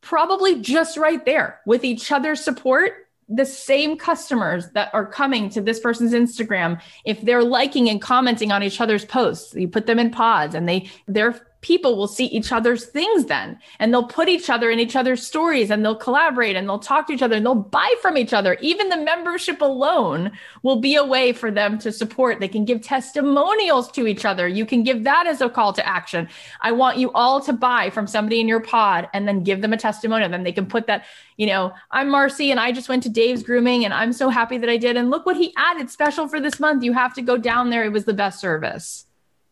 probably 0.00 0.60
just 0.60 0.96
right 0.96 1.24
there 1.24 1.60
with 1.66 1.82
each 1.84 2.12
other's 2.12 2.44
support. 2.44 3.03
The 3.28 3.46
same 3.46 3.96
customers 3.96 4.70
that 4.70 4.90
are 4.92 5.06
coming 5.06 5.48
to 5.50 5.60
this 5.60 5.80
person's 5.80 6.12
Instagram, 6.12 6.80
if 7.04 7.20
they're 7.22 7.44
liking 7.44 7.88
and 7.88 8.00
commenting 8.00 8.52
on 8.52 8.62
each 8.62 8.80
other's 8.80 9.04
posts, 9.04 9.54
you 9.54 9.68
put 9.68 9.86
them 9.86 9.98
in 9.98 10.10
pods 10.10 10.54
and 10.54 10.68
they, 10.68 10.90
they're 11.06 11.40
people 11.64 11.96
will 11.96 12.06
see 12.06 12.26
each 12.26 12.52
other's 12.52 12.84
things 12.84 13.24
then. 13.24 13.58
And 13.78 13.90
they'll 13.90 14.06
put 14.06 14.28
each 14.28 14.50
other 14.50 14.70
in 14.70 14.78
each 14.78 14.96
other's 14.96 15.26
stories 15.26 15.70
and 15.70 15.82
they'll 15.82 15.96
collaborate 15.96 16.56
and 16.56 16.68
they'll 16.68 16.78
talk 16.78 17.06
to 17.06 17.14
each 17.14 17.22
other 17.22 17.36
and 17.36 17.46
they'll 17.46 17.54
buy 17.54 17.90
from 18.02 18.18
each 18.18 18.34
other. 18.34 18.58
Even 18.60 18.90
the 18.90 18.98
membership 18.98 19.62
alone 19.62 20.30
will 20.62 20.76
be 20.76 20.94
a 20.94 21.04
way 21.04 21.32
for 21.32 21.50
them 21.50 21.78
to 21.78 21.90
support. 21.90 22.38
They 22.38 22.48
can 22.48 22.66
give 22.66 22.82
testimonials 22.82 23.90
to 23.92 24.06
each 24.06 24.26
other. 24.26 24.46
You 24.46 24.66
can 24.66 24.82
give 24.82 25.04
that 25.04 25.26
as 25.26 25.40
a 25.40 25.48
call 25.48 25.72
to 25.72 25.88
action. 25.88 26.28
I 26.60 26.72
want 26.72 26.98
you 26.98 27.10
all 27.12 27.40
to 27.40 27.54
buy 27.54 27.88
from 27.88 28.06
somebody 28.06 28.40
in 28.40 28.46
your 28.46 28.60
pod 28.60 29.08
and 29.14 29.26
then 29.26 29.42
give 29.42 29.62
them 29.62 29.72
a 29.72 29.78
testimonial. 29.78 30.28
Then 30.28 30.42
they 30.42 30.52
can 30.52 30.66
put 30.66 30.86
that 30.88 31.06
you 31.36 31.46
know 31.46 31.72
i'm 31.90 32.08
marcy 32.08 32.52
and 32.52 32.60
i 32.60 32.70
just 32.70 32.88
went 32.88 33.02
to 33.02 33.08
dave's 33.08 33.42
grooming 33.42 33.84
and 33.84 33.92
i'm 33.92 34.12
so 34.12 34.28
happy 34.28 34.56
that 34.56 34.70
i 34.70 34.76
did. 34.76 34.96
And 34.96 35.10
look 35.10 35.26
what 35.26 35.36
he 35.36 35.52
added 35.56 35.90
special 35.90 36.28
for 36.28 36.40
this 36.40 36.60
month. 36.60 36.84
You 36.84 36.92
have 36.92 37.14
to 37.14 37.22
go 37.22 37.36
down 37.36 37.70
there. 37.70 37.84
It 37.84 37.90
was 37.90 38.04
the 38.04 38.14
best 38.14 38.38
service 38.38 39.06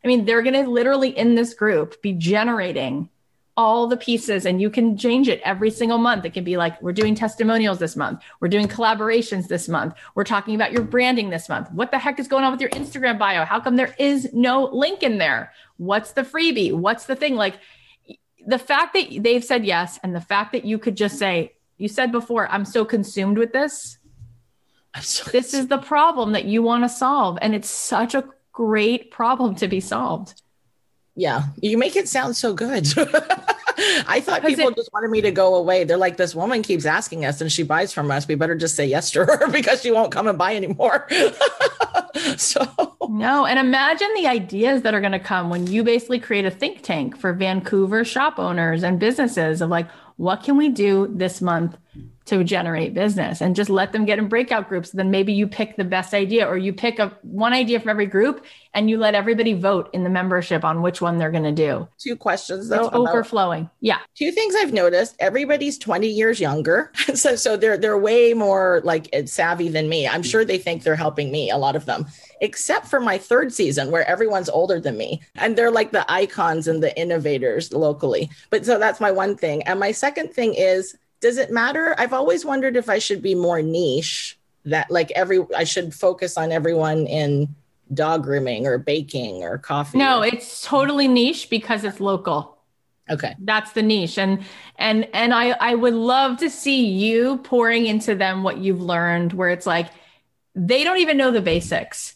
I 0.04 0.08
mean, 0.08 0.24
they're 0.24 0.42
going 0.42 0.64
to 0.64 0.68
literally 0.68 1.16
in 1.16 1.34
this 1.34 1.54
group 1.54 2.02
be 2.02 2.12
generating 2.12 3.08
all 3.56 3.86
the 3.86 3.96
pieces 3.96 4.46
and 4.46 4.62
you 4.62 4.70
can 4.70 4.96
change 4.96 5.28
it 5.28 5.40
every 5.44 5.70
single 5.70 5.98
month. 5.98 6.24
It 6.24 6.32
can 6.32 6.42
be 6.42 6.56
like, 6.56 6.80
we're 6.80 6.92
doing 6.92 7.14
testimonials 7.14 7.78
this 7.78 7.96
month. 7.96 8.22
We're 8.40 8.48
doing 8.48 8.66
collaborations 8.66 9.46
this 9.46 9.68
month. 9.68 9.94
We're 10.14 10.24
talking 10.24 10.54
about 10.54 10.72
your 10.72 10.82
branding 10.82 11.28
this 11.28 11.48
month. 11.48 11.70
What 11.70 11.90
the 11.90 11.98
heck 11.98 12.18
is 12.18 12.28
going 12.28 12.44
on 12.44 12.52
with 12.52 12.62
your 12.62 12.70
Instagram 12.70 13.18
bio? 13.18 13.44
How 13.44 13.60
come 13.60 13.76
there 13.76 13.94
is 13.98 14.32
no 14.32 14.64
link 14.64 15.02
in 15.02 15.18
there? 15.18 15.52
What's 15.76 16.12
the 16.12 16.22
freebie? 16.22 16.72
What's 16.72 17.04
the 17.04 17.14
thing? 17.14 17.34
Like 17.36 17.58
the 18.46 18.58
fact 18.58 18.94
that 18.94 19.22
they've 19.22 19.44
said 19.44 19.66
yes 19.66 20.00
and 20.02 20.14
the 20.14 20.20
fact 20.20 20.52
that 20.52 20.64
you 20.64 20.78
could 20.78 20.96
just 20.96 21.18
say, 21.18 21.52
you 21.76 21.88
said 21.88 22.10
before, 22.10 22.48
I'm 22.48 22.64
so 22.64 22.84
consumed 22.84 23.36
with 23.36 23.52
this. 23.52 23.98
So 25.00 25.30
this 25.30 25.54
is 25.54 25.68
the 25.68 25.78
problem 25.78 26.32
that 26.32 26.44
you 26.44 26.62
want 26.62 26.84
to 26.84 26.88
solve. 26.88 27.38
And 27.40 27.54
it's 27.54 27.70
such 27.70 28.14
a 28.14 28.24
great 28.52 29.10
problem 29.10 29.54
to 29.56 29.68
be 29.68 29.80
solved. 29.80 30.40
Yeah, 31.14 31.44
you 31.60 31.76
make 31.76 31.96
it 31.96 32.08
sound 32.08 32.36
so 32.36 32.54
good. 32.54 32.86
I 34.06 34.20
thought 34.20 34.42
people 34.44 34.68
it, 34.68 34.76
just 34.76 34.90
wanted 34.92 35.10
me 35.10 35.20
to 35.22 35.30
go 35.30 35.54
away. 35.54 35.84
They're 35.84 35.96
like, 35.96 36.16
this 36.16 36.34
woman 36.34 36.62
keeps 36.62 36.86
asking 36.86 37.24
us 37.24 37.40
and 37.40 37.50
she 37.50 37.62
buys 37.62 37.92
from 37.92 38.10
us. 38.10 38.26
We 38.26 38.34
better 38.34 38.54
just 38.54 38.76
say 38.76 38.86
yes 38.86 39.10
to 39.12 39.24
her 39.24 39.48
because 39.50 39.82
she 39.82 39.90
won't 39.90 40.12
come 40.12 40.26
and 40.26 40.38
buy 40.38 40.56
anymore. 40.56 41.08
so, 42.36 42.96
no. 43.08 43.46
And 43.46 43.58
imagine 43.58 44.08
the 44.14 44.26
ideas 44.26 44.82
that 44.82 44.94
are 44.94 45.00
going 45.00 45.12
to 45.12 45.18
come 45.18 45.50
when 45.50 45.66
you 45.66 45.84
basically 45.84 46.18
create 46.18 46.44
a 46.44 46.50
think 46.50 46.82
tank 46.82 47.16
for 47.16 47.32
Vancouver 47.32 48.04
shop 48.04 48.38
owners 48.38 48.82
and 48.82 48.98
businesses 48.98 49.60
of 49.60 49.70
like, 49.70 49.90
what 50.16 50.42
can 50.42 50.56
we 50.56 50.68
do 50.68 51.08
this 51.10 51.40
month 51.40 51.76
to 52.24 52.44
generate 52.44 52.94
business 52.94 53.40
and 53.40 53.56
just 53.56 53.70
let 53.70 53.92
them 53.92 54.04
get 54.04 54.18
in 54.18 54.28
breakout 54.28 54.68
groups. 54.68 54.90
Then 54.90 55.10
maybe 55.10 55.32
you 55.32 55.46
pick 55.46 55.76
the 55.76 55.84
best 55.84 56.14
idea 56.14 56.46
or 56.46 56.56
you 56.56 56.72
pick 56.72 56.98
a 56.98 57.16
one 57.22 57.52
idea 57.52 57.80
from 57.80 57.90
every 57.90 58.06
group 58.06 58.44
and 58.74 58.88
you 58.88 58.96
let 58.96 59.14
everybody 59.14 59.52
vote 59.52 59.90
in 59.92 60.04
the 60.04 60.10
membership 60.10 60.64
on 60.64 60.82
which 60.82 61.00
one 61.00 61.18
they're 61.18 61.30
going 61.30 61.42
to 61.42 61.52
do. 61.52 61.88
Two 61.98 62.16
questions. 62.16 62.70
It's 62.70 62.88
overflowing. 62.92 63.68
Yeah. 63.80 63.98
Two 64.14 64.30
things 64.30 64.54
i've 64.56 64.72
noticed. 64.72 65.16
Everybody's 65.18 65.78
20 65.78 66.06
years 66.08 66.40
younger. 66.40 66.92
So 67.12 67.36
so 67.36 67.56
they're 67.58 67.76
they're 67.76 67.98
way 67.98 68.32
more 68.32 68.80
like 68.84 69.08
eh, 69.12 69.26
savvy 69.26 69.68
than 69.68 69.88
me. 69.88 70.08
I'm 70.08 70.22
sure 70.22 70.44
they 70.44 70.56
think 70.56 70.82
they're 70.82 70.96
helping 70.96 71.30
me 71.30 71.50
a 71.50 71.58
lot 71.58 71.76
of 71.76 71.84
them 71.84 72.06
except 72.40 72.86
for 72.86 73.00
my 73.00 73.18
third 73.18 73.52
season 73.52 73.90
where 73.90 74.08
everyone's 74.08 74.48
older 74.48 74.80
than 74.80 74.96
me 74.96 75.20
and 75.34 75.54
they're 75.54 75.70
like 75.70 75.92
the 75.92 76.10
icons 76.10 76.66
and 76.66 76.82
the 76.82 76.98
innovators 76.98 77.72
locally. 77.72 78.30
But 78.50 78.64
so 78.64 78.78
that's 78.78 79.00
my 79.00 79.10
one 79.10 79.36
thing. 79.36 79.62
And 79.64 79.78
my 79.78 79.92
second 79.92 80.32
thing 80.32 80.54
is 80.54 80.96
does 81.22 81.38
it 81.38 81.50
matter? 81.50 81.94
I've 81.96 82.12
always 82.12 82.44
wondered 82.44 82.76
if 82.76 82.90
I 82.90 82.98
should 82.98 83.22
be 83.22 83.34
more 83.34 83.62
niche 83.62 84.36
that 84.66 84.90
like 84.90 85.10
every 85.12 85.40
I 85.56 85.64
should 85.64 85.94
focus 85.94 86.36
on 86.36 86.52
everyone 86.52 87.06
in 87.06 87.54
dog 87.94 88.24
grooming 88.24 88.66
or 88.66 88.76
baking 88.76 89.42
or 89.42 89.56
coffee. 89.56 89.98
No, 89.98 90.20
or- 90.20 90.26
it's 90.26 90.62
totally 90.62 91.08
niche 91.08 91.48
because 91.48 91.84
it's 91.84 92.00
local. 92.00 92.58
Okay. 93.08 93.34
That's 93.38 93.72
the 93.72 93.82
niche. 93.82 94.18
And 94.18 94.44
and 94.76 95.08
and 95.14 95.32
I 95.32 95.50
I 95.50 95.74
would 95.74 95.94
love 95.94 96.38
to 96.38 96.50
see 96.50 96.86
you 96.86 97.38
pouring 97.38 97.86
into 97.86 98.14
them 98.14 98.42
what 98.42 98.58
you've 98.58 98.80
learned 98.82 99.32
where 99.32 99.50
it's 99.50 99.66
like 99.66 99.88
they 100.54 100.84
don't 100.84 100.98
even 100.98 101.16
know 101.16 101.30
the 101.30 101.40
basics 101.40 102.14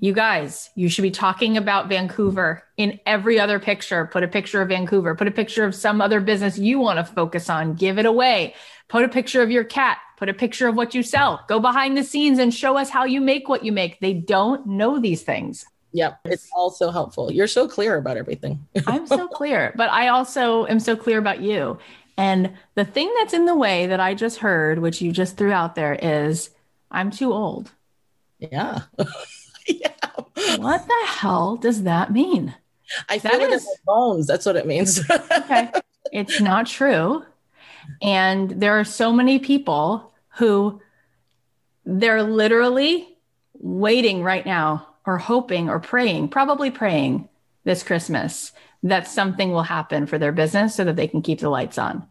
you 0.00 0.12
guys, 0.12 0.70
you 0.74 0.88
should 0.88 1.02
be 1.02 1.10
talking 1.10 1.56
about 1.56 1.88
Vancouver 1.88 2.62
in 2.76 3.00
every 3.06 3.40
other 3.40 3.58
picture. 3.58 4.06
Put 4.06 4.22
a 4.22 4.28
picture 4.28 4.60
of 4.60 4.68
Vancouver, 4.68 5.14
put 5.14 5.28
a 5.28 5.32
picture 5.32 5.64
of 5.64 5.74
some 5.74 6.00
other 6.00 6.20
business 6.20 6.58
you 6.58 6.78
want 6.78 6.98
to 6.98 7.04
focus 7.14 7.48
on, 7.48 7.74
give 7.74 7.98
it 7.98 8.06
away. 8.06 8.54
Put 8.88 9.04
a 9.04 9.08
picture 9.08 9.42
of 9.42 9.50
your 9.50 9.64
cat, 9.64 9.98
put 10.16 10.28
a 10.28 10.34
picture 10.34 10.68
of 10.68 10.76
what 10.76 10.94
you 10.94 11.02
sell. 11.02 11.44
Go 11.48 11.60
behind 11.60 11.96
the 11.96 12.04
scenes 12.04 12.38
and 12.38 12.52
show 12.52 12.76
us 12.76 12.90
how 12.90 13.04
you 13.04 13.20
make 13.20 13.48
what 13.48 13.64
you 13.64 13.72
make. 13.72 13.98
They 14.00 14.12
don't 14.12 14.66
know 14.66 15.00
these 15.00 15.22
things. 15.22 15.64
Yep. 15.92 16.20
It's 16.26 16.48
all 16.54 16.70
so 16.70 16.90
helpful. 16.90 17.32
You're 17.32 17.46
so 17.46 17.66
clear 17.66 17.96
about 17.96 18.18
everything. 18.18 18.66
I'm 18.86 19.06
so 19.06 19.28
clear, 19.28 19.72
but 19.76 19.90
I 19.90 20.08
also 20.08 20.66
am 20.66 20.78
so 20.78 20.94
clear 20.94 21.18
about 21.18 21.40
you. 21.40 21.78
And 22.18 22.52
the 22.74 22.84
thing 22.84 23.12
that's 23.18 23.32
in 23.32 23.46
the 23.46 23.54
way 23.56 23.86
that 23.86 24.00
I 24.00 24.14
just 24.14 24.38
heard, 24.38 24.78
which 24.78 25.00
you 25.00 25.12
just 25.12 25.36
threw 25.36 25.52
out 25.52 25.74
there, 25.74 25.94
is 25.94 26.50
I'm 26.90 27.10
too 27.10 27.32
old. 27.32 27.72
Yeah. 28.38 28.82
yeah. 29.80 29.92
What 30.58 30.86
the 30.86 31.06
hell 31.06 31.56
does 31.56 31.82
that 31.84 32.12
mean? 32.12 32.54
I 33.08 33.18
feel 33.18 33.32
that 33.32 33.42
it 33.42 33.50
is, 33.50 33.62
in 33.62 33.68
my 33.68 33.94
bones. 33.94 34.26
That's 34.26 34.46
what 34.46 34.56
it 34.56 34.66
means. 34.66 35.00
okay. 35.30 35.70
It's 36.12 36.40
not 36.40 36.66
true. 36.66 37.24
And 38.02 38.50
there 38.50 38.78
are 38.78 38.84
so 38.84 39.12
many 39.12 39.38
people 39.38 40.12
who 40.36 40.80
they're 41.84 42.22
literally 42.22 43.08
waiting 43.54 44.22
right 44.22 44.44
now 44.44 44.86
or 45.06 45.18
hoping 45.18 45.68
or 45.68 45.80
praying, 45.80 46.28
probably 46.28 46.70
praying 46.70 47.28
this 47.64 47.82
Christmas 47.82 48.52
that 48.82 49.08
something 49.08 49.52
will 49.52 49.62
happen 49.62 50.06
for 50.06 50.18
their 50.18 50.32
business 50.32 50.74
so 50.74 50.84
that 50.84 50.96
they 50.96 51.08
can 51.08 51.22
keep 51.22 51.40
the 51.40 51.48
lights 51.48 51.78
on. 51.78 52.06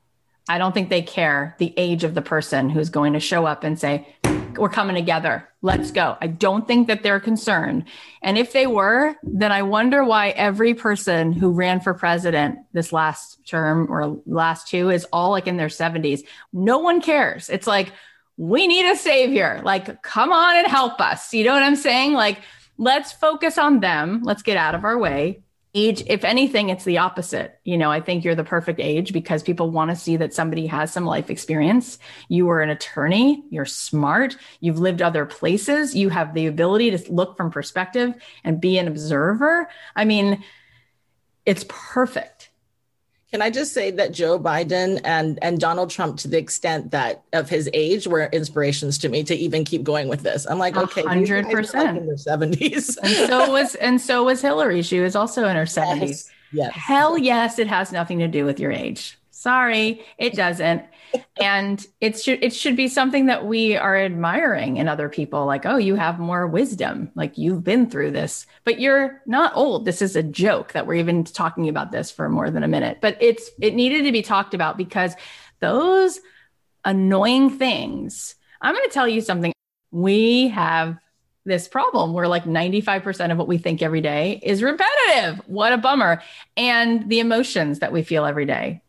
I 0.47 0.57
don't 0.57 0.73
think 0.73 0.89
they 0.89 1.01
care 1.01 1.55
the 1.57 1.73
age 1.77 2.03
of 2.03 2.13
the 2.13 2.21
person 2.21 2.69
who's 2.69 2.89
going 2.89 3.13
to 3.13 3.19
show 3.19 3.45
up 3.45 3.63
and 3.63 3.79
say, 3.79 4.07
we're 4.57 4.69
coming 4.69 4.95
together. 4.95 5.47
Let's 5.61 5.91
go. 5.91 6.17
I 6.21 6.27
don't 6.27 6.67
think 6.67 6.87
that 6.87 7.03
they're 7.03 7.19
concerned. 7.19 7.85
And 8.21 8.37
if 8.37 8.53
they 8.53 8.67
were, 8.67 9.15
then 9.23 9.51
I 9.51 9.63
wonder 9.63 10.03
why 10.03 10.29
every 10.29 10.73
person 10.73 11.33
who 11.33 11.51
ran 11.51 11.79
for 11.79 11.93
president 11.93 12.59
this 12.73 12.91
last 12.93 13.47
term 13.47 13.91
or 13.91 14.19
last 14.25 14.67
two 14.67 14.89
is 14.89 15.05
all 15.11 15.31
like 15.31 15.47
in 15.47 15.57
their 15.57 15.67
70s. 15.67 16.21
No 16.53 16.79
one 16.79 17.01
cares. 17.01 17.49
It's 17.49 17.67
like, 17.67 17.91
we 18.37 18.67
need 18.67 18.91
a 18.91 18.97
savior. 18.97 19.61
Like, 19.63 20.01
come 20.01 20.31
on 20.31 20.57
and 20.57 20.67
help 20.67 20.99
us. 20.99 21.33
You 21.33 21.45
know 21.45 21.53
what 21.53 21.63
I'm 21.63 21.77
saying? 21.77 22.13
Like, 22.13 22.39
let's 22.77 23.13
focus 23.13 23.57
on 23.57 23.79
them. 23.79 24.21
Let's 24.23 24.41
get 24.41 24.57
out 24.57 24.75
of 24.75 24.83
our 24.83 24.97
way 24.97 25.41
age 25.75 26.03
if 26.07 26.23
anything 26.23 26.69
it's 26.69 26.85
the 26.85 26.97
opposite. 26.97 27.59
You 27.63 27.77
know 27.77 27.91
i 27.91 27.99
think 28.01 28.23
you're 28.23 28.35
the 28.35 28.43
perfect 28.43 28.79
age 28.79 29.13
because 29.13 29.43
people 29.43 29.69
want 29.69 29.91
to 29.91 29.95
see 29.95 30.17
that 30.17 30.33
somebody 30.33 30.65
has 30.67 30.91
some 30.91 31.05
life 31.05 31.29
experience. 31.29 31.99
You 32.29 32.49
are 32.49 32.61
an 32.61 32.69
attorney. 32.69 33.43
You're 33.49 33.65
smart. 33.65 34.37
You've 34.61 34.79
lived 34.79 35.01
other 35.01 35.25
places. 35.25 35.95
You 35.95 36.09
have 36.09 36.33
the 36.33 36.47
ability 36.47 36.97
to 36.97 37.11
look 37.11 37.37
from 37.37 37.51
perspective 37.51 38.13
and 38.43 38.61
be 38.61 38.77
an 38.77 38.87
observer. 38.87 39.69
I 39.95 40.05
mean 40.05 40.43
it's 41.45 41.65
perfect 41.67 42.34
can 43.35 43.41
I 43.41 43.49
just 43.49 43.73
say 43.73 43.91
that 43.91 44.13
Joe 44.13 44.39
Biden 44.39 45.01
and 45.03 45.37
and 45.41 45.59
Donald 45.59 45.89
Trump, 45.89 46.15
to 46.19 46.29
the 46.29 46.37
extent 46.37 46.91
that 46.91 47.25
of 47.33 47.49
his 47.49 47.69
age, 47.73 48.07
were 48.07 48.29
inspirations 48.31 48.97
to 48.99 49.09
me 49.09 49.25
to 49.25 49.35
even 49.35 49.65
keep 49.65 49.83
going 49.83 50.07
with 50.07 50.21
this. 50.23 50.47
I'm 50.49 50.57
like, 50.57 50.77
okay, 50.77 51.03
hundred 51.03 51.49
percent 51.49 51.97
in 51.97 52.07
their 52.07 52.15
seventies, 52.15 52.95
and 52.95 53.11
so 53.27 53.51
was 53.51 53.75
and 53.75 53.99
so 53.99 54.23
was 54.23 54.41
Hillary. 54.41 54.81
She 54.83 55.01
was 55.01 55.17
also 55.17 55.49
in 55.49 55.57
her 55.57 55.65
seventies. 55.65 56.31
Yes, 56.53 56.67
yes. 56.67 56.73
Hell 56.75 57.17
yes, 57.17 57.59
it 57.59 57.67
has 57.67 57.91
nothing 57.91 58.19
to 58.19 58.29
do 58.29 58.45
with 58.45 58.57
your 58.57 58.71
age. 58.71 59.17
Sorry, 59.31 60.01
it 60.17 60.31
doesn't. 60.33 60.85
And 61.41 61.85
it 62.01 62.19
should 62.19 62.43
it 62.43 62.53
should 62.53 62.75
be 62.75 62.87
something 62.87 63.27
that 63.27 63.45
we 63.45 63.75
are 63.75 63.97
admiring 63.97 64.77
in 64.77 64.87
other 64.87 65.09
people 65.09 65.45
like 65.45 65.65
oh 65.65 65.77
you 65.77 65.95
have 65.95 66.19
more 66.19 66.47
wisdom 66.47 67.11
like 67.15 67.37
you've 67.37 67.63
been 67.63 67.89
through 67.89 68.11
this. 68.11 68.45
But 68.63 68.79
you're 68.79 69.21
not 69.25 69.55
old. 69.55 69.85
This 69.85 70.01
is 70.01 70.15
a 70.15 70.23
joke 70.23 70.73
that 70.73 70.87
we're 70.87 70.95
even 70.95 71.23
talking 71.23 71.69
about 71.69 71.91
this 71.91 72.11
for 72.11 72.29
more 72.29 72.49
than 72.49 72.63
a 72.63 72.67
minute. 72.67 72.99
But 73.01 73.17
it's 73.21 73.49
it 73.61 73.75
needed 73.75 74.03
to 74.03 74.11
be 74.11 74.21
talked 74.21 74.53
about 74.53 74.77
because 74.77 75.15
those 75.59 76.19
annoying 76.83 77.57
things 77.57 78.35
i'm 78.61 78.73
going 78.73 78.87
to 78.87 78.93
tell 78.93 79.07
you 79.07 79.21
something. 79.21 79.53
We 79.91 80.49
have 80.49 80.97
this 81.45 81.67
problem 81.67 82.13
where 82.13 82.27
like 82.27 82.45
95% 82.45 83.31
of 83.31 83.37
what 83.37 83.47
we 83.47 83.57
think 83.57 83.81
every 83.81 84.01
day 84.01 84.39
is 84.41 84.63
repetitive. 84.63 85.41
What 85.45 85.71
a 85.71 85.77
bummer. 85.77 86.21
And 86.57 87.07
the 87.07 87.19
emotions 87.19 87.79
that 87.79 87.91
we 87.93 88.01
feel 88.03 88.25
every 88.25 88.45
day 88.45 88.81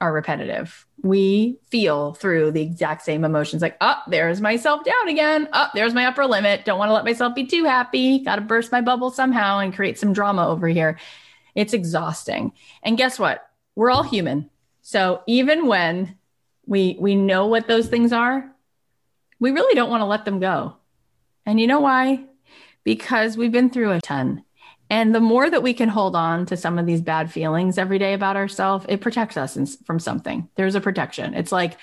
are 0.00 0.12
repetitive. 0.12 0.86
We 1.02 1.58
feel 1.70 2.14
through 2.14 2.52
the 2.52 2.62
exact 2.62 3.02
same 3.02 3.24
emotions 3.24 3.62
like, 3.62 3.76
oh, 3.80 4.00
there's 4.08 4.40
my 4.40 4.56
self 4.56 4.84
down 4.84 5.08
again. 5.08 5.48
Oh, 5.52 5.68
there's 5.74 5.94
my 5.94 6.06
upper 6.06 6.26
limit. 6.26 6.64
Don't 6.64 6.78
want 6.78 6.88
to 6.88 6.94
let 6.94 7.04
myself 7.04 7.34
be 7.34 7.46
too 7.46 7.64
happy. 7.64 8.18
Got 8.20 8.36
to 8.36 8.42
burst 8.42 8.72
my 8.72 8.80
bubble 8.80 9.10
somehow 9.10 9.58
and 9.58 9.74
create 9.74 9.98
some 9.98 10.12
drama 10.12 10.46
over 10.48 10.68
here. 10.68 10.98
It's 11.54 11.72
exhausting. 11.72 12.52
And 12.82 12.98
guess 12.98 13.18
what? 13.18 13.48
We're 13.76 13.90
all 13.90 14.02
human. 14.02 14.50
So 14.82 15.22
even 15.26 15.66
when 15.66 16.16
we 16.66 16.96
we 16.98 17.14
know 17.14 17.46
what 17.46 17.68
those 17.68 17.88
things 17.88 18.12
are, 18.12 18.50
we 19.38 19.50
really 19.50 19.74
don't 19.74 19.90
want 19.90 20.00
to 20.00 20.06
let 20.06 20.24
them 20.24 20.40
go. 20.40 20.76
And 21.46 21.60
you 21.60 21.66
know 21.66 21.80
why? 21.80 22.24
Because 22.84 23.36
we've 23.36 23.52
been 23.52 23.70
through 23.70 23.92
a 23.92 24.00
ton 24.00 24.43
and 24.90 25.14
the 25.14 25.20
more 25.20 25.48
that 25.48 25.62
we 25.62 25.74
can 25.74 25.88
hold 25.88 26.14
on 26.14 26.46
to 26.46 26.56
some 26.56 26.78
of 26.78 26.86
these 26.86 27.00
bad 27.00 27.32
feelings 27.32 27.78
every 27.78 27.98
day 27.98 28.12
about 28.12 28.36
ourselves, 28.36 28.84
it 28.88 29.00
protects 29.00 29.36
us 29.36 29.56
from 29.84 29.98
something. 29.98 30.48
There's 30.56 30.74
a 30.74 30.80
protection. 30.80 31.34
It's 31.34 31.52
like, 31.52 31.78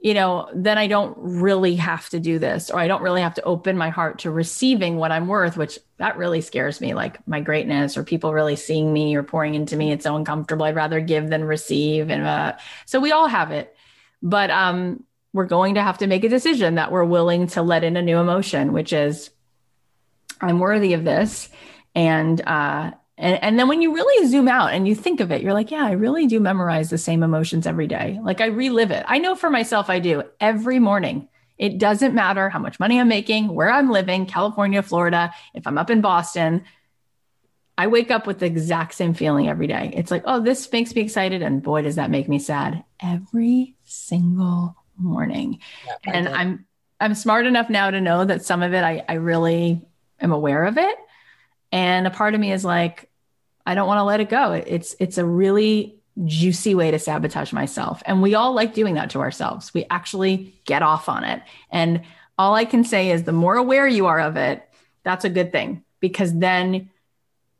you 0.00 0.14
know, 0.14 0.48
then 0.54 0.78
I 0.78 0.86
don't 0.86 1.16
really 1.18 1.74
have 1.76 2.08
to 2.10 2.20
do 2.20 2.38
this, 2.38 2.70
or 2.70 2.78
I 2.78 2.86
don't 2.86 3.02
really 3.02 3.22
have 3.22 3.34
to 3.34 3.42
open 3.42 3.76
my 3.76 3.88
heart 3.88 4.20
to 4.20 4.30
receiving 4.30 4.96
what 4.96 5.10
I'm 5.10 5.26
worth, 5.26 5.56
which 5.56 5.78
that 5.96 6.16
really 6.16 6.40
scares 6.40 6.80
me, 6.80 6.94
like 6.94 7.26
my 7.26 7.40
greatness 7.40 7.96
or 7.96 8.04
people 8.04 8.32
really 8.32 8.54
seeing 8.54 8.92
me 8.92 9.16
or 9.16 9.24
pouring 9.24 9.54
into 9.54 9.76
me. 9.76 9.90
It's 9.90 10.04
so 10.04 10.14
uncomfortable. 10.14 10.66
I'd 10.66 10.76
rather 10.76 11.00
give 11.00 11.28
than 11.28 11.42
receive. 11.42 12.10
And 12.10 12.24
uh, 12.24 12.56
so 12.86 13.00
we 13.00 13.10
all 13.10 13.26
have 13.26 13.50
it. 13.50 13.74
But 14.22 14.50
um, 14.50 15.02
we're 15.32 15.46
going 15.46 15.74
to 15.74 15.82
have 15.82 15.98
to 15.98 16.06
make 16.06 16.22
a 16.22 16.28
decision 16.28 16.76
that 16.76 16.92
we're 16.92 17.04
willing 17.04 17.48
to 17.48 17.62
let 17.62 17.82
in 17.82 17.96
a 17.96 18.02
new 18.02 18.18
emotion, 18.18 18.72
which 18.72 18.92
is, 18.92 19.30
I'm 20.40 20.60
worthy 20.60 20.92
of 20.92 21.04
this 21.04 21.48
and 21.98 22.40
uh, 22.46 22.92
and, 23.16 23.42
and 23.42 23.58
then 23.58 23.66
when 23.66 23.82
you 23.82 23.92
really 23.92 24.28
zoom 24.28 24.46
out 24.46 24.72
and 24.72 24.86
you 24.86 24.94
think 24.94 25.18
of 25.18 25.32
it, 25.32 25.42
you're 25.42 25.52
like, 25.52 25.72
yeah, 25.72 25.84
I 25.84 25.92
really 25.92 26.28
do 26.28 26.38
memorize 26.38 26.90
the 26.90 26.98
same 26.98 27.24
emotions 27.24 27.66
every 27.66 27.88
day. 27.88 28.20
Like 28.22 28.40
I 28.40 28.46
relive 28.46 28.92
it. 28.92 29.04
I 29.08 29.18
know 29.18 29.34
for 29.34 29.50
myself, 29.50 29.90
I 29.90 29.98
do 29.98 30.22
every 30.40 30.78
morning. 30.78 31.28
It 31.58 31.78
doesn't 31.78 32.14
matter 32.14 32.48
how 32.48 32.60
much 32.60 32.78
money 32.78 33.00
I'm 33.00 33.08
making, 33.08 33.48
where 33.48 33.68
I'm 33.68 33.90
living, 33.90 34.26
California, 34.26 34.80
Florida, 34.80 35.34
if 35.54 35.66
I'm 35.66 35.76
up 35.76 35.90
in 35.90 36.00
Boston. 36.00 36.62
I 37.76 37.88
wake 37.88 38.12
up 38.12 38.28
with 38.28 38.38
the 38.38 38.46
exact 38.46 38.94
same 38.94 39.14
feeling 39.14 39.48
every 39.48 39.66
day. 39.66 39.90
It's 39.92 40.12
like, 40.12 40.22
oh, 40.24 40.40
this 40.40 40.70
makes 40.70 40.94
me 40.94 41.02
excited. 41.02 41.42
And 41.42 41.60
boy, 41.60 41.82
does 41.82 41.96
that 41.96 42.10
make 42.10 42.28
me 42.28 42.38
sad 42.38 42.84
every 43.02 43.74
single 43.82 44.76
morning. 44.96 45.58
Yeah, 45.86 46.12
and 46.12 46.28
I'm 46.28 46.66
I'm 47.00 47.14
smart 47.14 47.46
enough 47.46 47.70
now 47.70 47.90
to 47.90 48.00
know 48.00 48.24
that 48.24 48.44
some 48.44 48.62
of 48.62 48.72
it 48.72 48.84
I, 48.84 49.04
I 49.08 49.14
really 49.14 49.82
am 50.20 50.32
aware 50.32 50.64
of 50.64 50.78
it 50.78 50.96
and 51.72 52.06
a 52.06 52.10
part 52.10 52.34
of 52.34 52.40
me 52.40 52.52
is 52.52 52.64
like 52.64 53.08
i 53.66 53.74
don't 53.74 53.86
want 53.86 53.98
to 53.98 54.04
let 54.04 54.20
it 54.20 54.28
go. 54.28 54.52
It's 54.52 54.96
it's 54.98 55.18
a 55.18 55.26
really 55.26 55.98
juicy 56.24 56.74
way 56.74 56.90
to 56.90 56.98
sabotage 56.98 57.52
myself. 57.52 58.02
And 58.04 58.22
we 58.22 58.34
all 58.34 58.52
like 58.52 58.74
doing 58.74 58.94
that 58.94 59.10
to 59.10 59.20
ourselves. 59.20 59.72
We 59.72 59.86
actually 59.88 60.60
get 60.64 60.82
off 60.82 61.08
on 61.08 61.24
it. 61.24 61.42
And 61.70 62.02
all 62.38 62.54
i 62.54 62.64
can 62.64 62.84
say 62.84 63.10
is 63.10 63.24
the 63.24 63.32
more 63.32 63.56
aware 63.56 63.86
you 63.86 64.06
are 64.06 64.20
of 64.20 64.36
it 64.36 64.64
that's 65.04 65.24
a 65.24 65.30
good 65.30 65.52
thing. 65.52 65.84
Because 66.00 66.36
then 66.38 66.90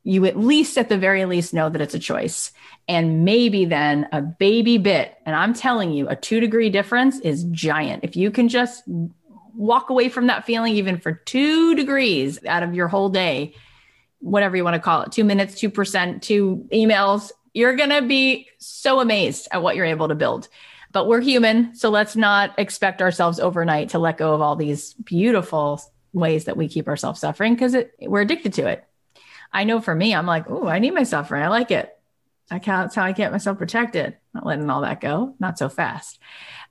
you 0.05 0.25
at 0.25 0.39
least 0.39 0.79
at 0.79 0.89
the 0.89 0.99
very 0.99 1.25
least 1.25 1.53
know 1.53 1.69
that 1.69 1.81
it's 1.81 1.95
a 1.95 1.99
choice. 1.99 2.53
And 2.87 3.25
maybe 3.25 3.65
then 3.65 4.09
a 4.13 4.23
baby 4.23 4.79
bit 4.79 5.15
and 5.27 5.37
i'm 5.37 5.53
telling 5.53 5.93
you 5.93 6.09
a 6.09 6.17
2 6.17 6.41
degree 6.41 6.71
difference 6.71 7.21
is 7.21 7.45
giant. 7.45 8.05
If 8.05 8.17
you 8.17 8.31
can 8.31 8.49
just 8.49 8.83
walk 9.55 9.91
away 9.91 10.09
from 10.09 10.29
that 10.29 10.47
feeling 10.47 10.75
even 10.75 10.99
for 10.99 11.13
2 11.13 11.75
degrees 11.75 12.39
out 12.47 12.63
of 12.63 12.75
your 12.75 12.89
whole 12.89 13.11
day 13.11 13.55
whatever 14.21 14.57
you 14.57 14.65
want 14.65 14.75
to 14.75 14.81
call 14.81 15.03
it, 15.03 15.13
two 15.13 15.25
minutes, 15.25 15.55
2%, 15.55 16.23
two 16.23 16.67
emails, 16.73 17.31
you're 17.55 17.77
going 17.77 17.91
to 17.91 18.03
be 18.03 18.49
so 18.59 19.01
amazed 19.01 19.49
at 19.53 19.63
what 19.63 19.77
you're 19.77 19.85
able 19.85 20.09
to 20.09 20.15
build. 20.15 20.49
But 20.93 21.07
we're 21.07 21.21
human. 21.21 21.75
So 21.75 21.91
let's 21.91 22.17
not 22.17 22.59
expect 22.59 23.03
ourselves 23.03 23.41
overnight 23.41 23.91
to 23.91 23.99
let 23.99 24.17
go 24.17 24.35
of 24.35 24.41
all 24.41 24.57
these 24.57 24.95
beautiful 24.95 25.83
ways 26.13 26.45
that 26.45 26.57
we 26.57 26.69
keep 26.69 26.89
ourselves 26.89 27.21
suffering 27.21 27.55
because 27.55 27.77
we're 28.01 28.23
addicted 28.23 28.55
to 28.55 28.67
it. 28.67 28.85
I 29.53 29.65
know 29.65 29.81
for 29.81 29.95
me, 29.95 30.15
I'm 30.15 30.27
like, 30.27 30.45
oh, 30.49 30.67
I 30.67 30.79
need 30.79 30.95
my 30.95 31.03
suffering. 31.03 31.43
I 31.43 31.49
like 31.49 31.71
it. 31.71 31.95
I 32.51 32.59
can't, 32.59 32.85
that's 32.85 32.95
how 32.95 33.05
I 33.05 33.13
get 33.13 33.33
myself 33.33 33.59
protected. 33.59 34.17
Not 34.33 34.47
letting 34.47 34.71
all 34.71 34.83
that 34.83 35.01
go. 35.01 35.35
Not 35.39 35.59
so 35.59 35.69
fast. 35.69 36.19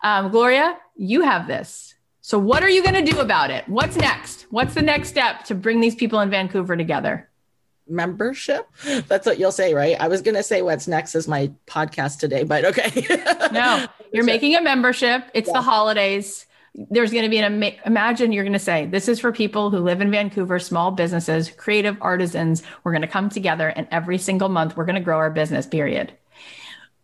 Um, 0.01 0.31
Gloria, 0.31 0.77
you 0.95 1.21
have 1.21 1.47
this. 1.47 1.95
So, 2.21 2.37
what 2.37 2.63
are 2.63 2.69
you 2.69 2.83
going 2.83 3.05
to 3.05 3.11
do 3.11 3.19
about 3.19 3.51
it? 3.51 3.67
What's 3.69 3.95
next? 3.95 4.47
What's 4.49 4.73
the 4.73 4.81
next 4.81 5.09
step 5.09 5.45
to 5.45 5.55
bring 5.55 5.79
these 5.79 5.95
people 5.95 6.19
in 6.19 6.29
Vancouver 6.29 6.75
together? 6.75 7.29
Membership. 7.89 8.67
That's 9.07 9.25
what 9.25 9.39
you'll 9.39 9.51
say, 9.51 9.73
right? 9.73 9.95
I 9.99 10.07
was 10.07 10.21
going 10.21 10.35
to 10.35 10.43
say 10.43 10.61
what's 10.61 10.87
next 10.87 11.15
is 11.15 11.27
my 11.27 11.51
podcast 11.65 12.19
today, 12.19 12.43
but 12.43 12.65
okay. 12.65 13.05
no, 13.51 13.85
you're 14.11 14.23
making 14.23 14.55
a 14.55 14.61
membership. 14.61 15.23
It's 15.33 15.47
yeah. 15.47 15.53
the 15.53 15.61
holidays. 15.61 16.45
There's 16.75 17.11
going 17.11 17.23
to 17.23 17.29
be 17.29 17.39
an 17.39 17.63
imagine 17.85 18.31
you're 18.31 18.43
going 18.43 18.53
to 18.53 18.59
say 18.59 18.85
this 18.85 19.07
is 19.07 19.19
for 19.19 19.31
people 19.31 19.71
who 19.71 19.79
live 19.79 19.99
in 19.99 20.11
Vancouver, 20.11 20.59
small 20.59 20.91
businesses, 20.91 21.49
creative 21.49 21.97
artisans. 22.01 22.61
We're 22.83 22.91
going 22.91 23.01
to 23.01 23.07
come 23.07 23.29
together 23.29 23.67
and 23.67 23.87
every 23.89 24.19
single 24.19 24.49
month 24.49 24.77
we're 24.77 24.85
going 24.85 24.95
to 24.95 25.01
grow 25.01 25.17
our 25.17 25.31
business, 25.31 25.65
period. 25.65 26.13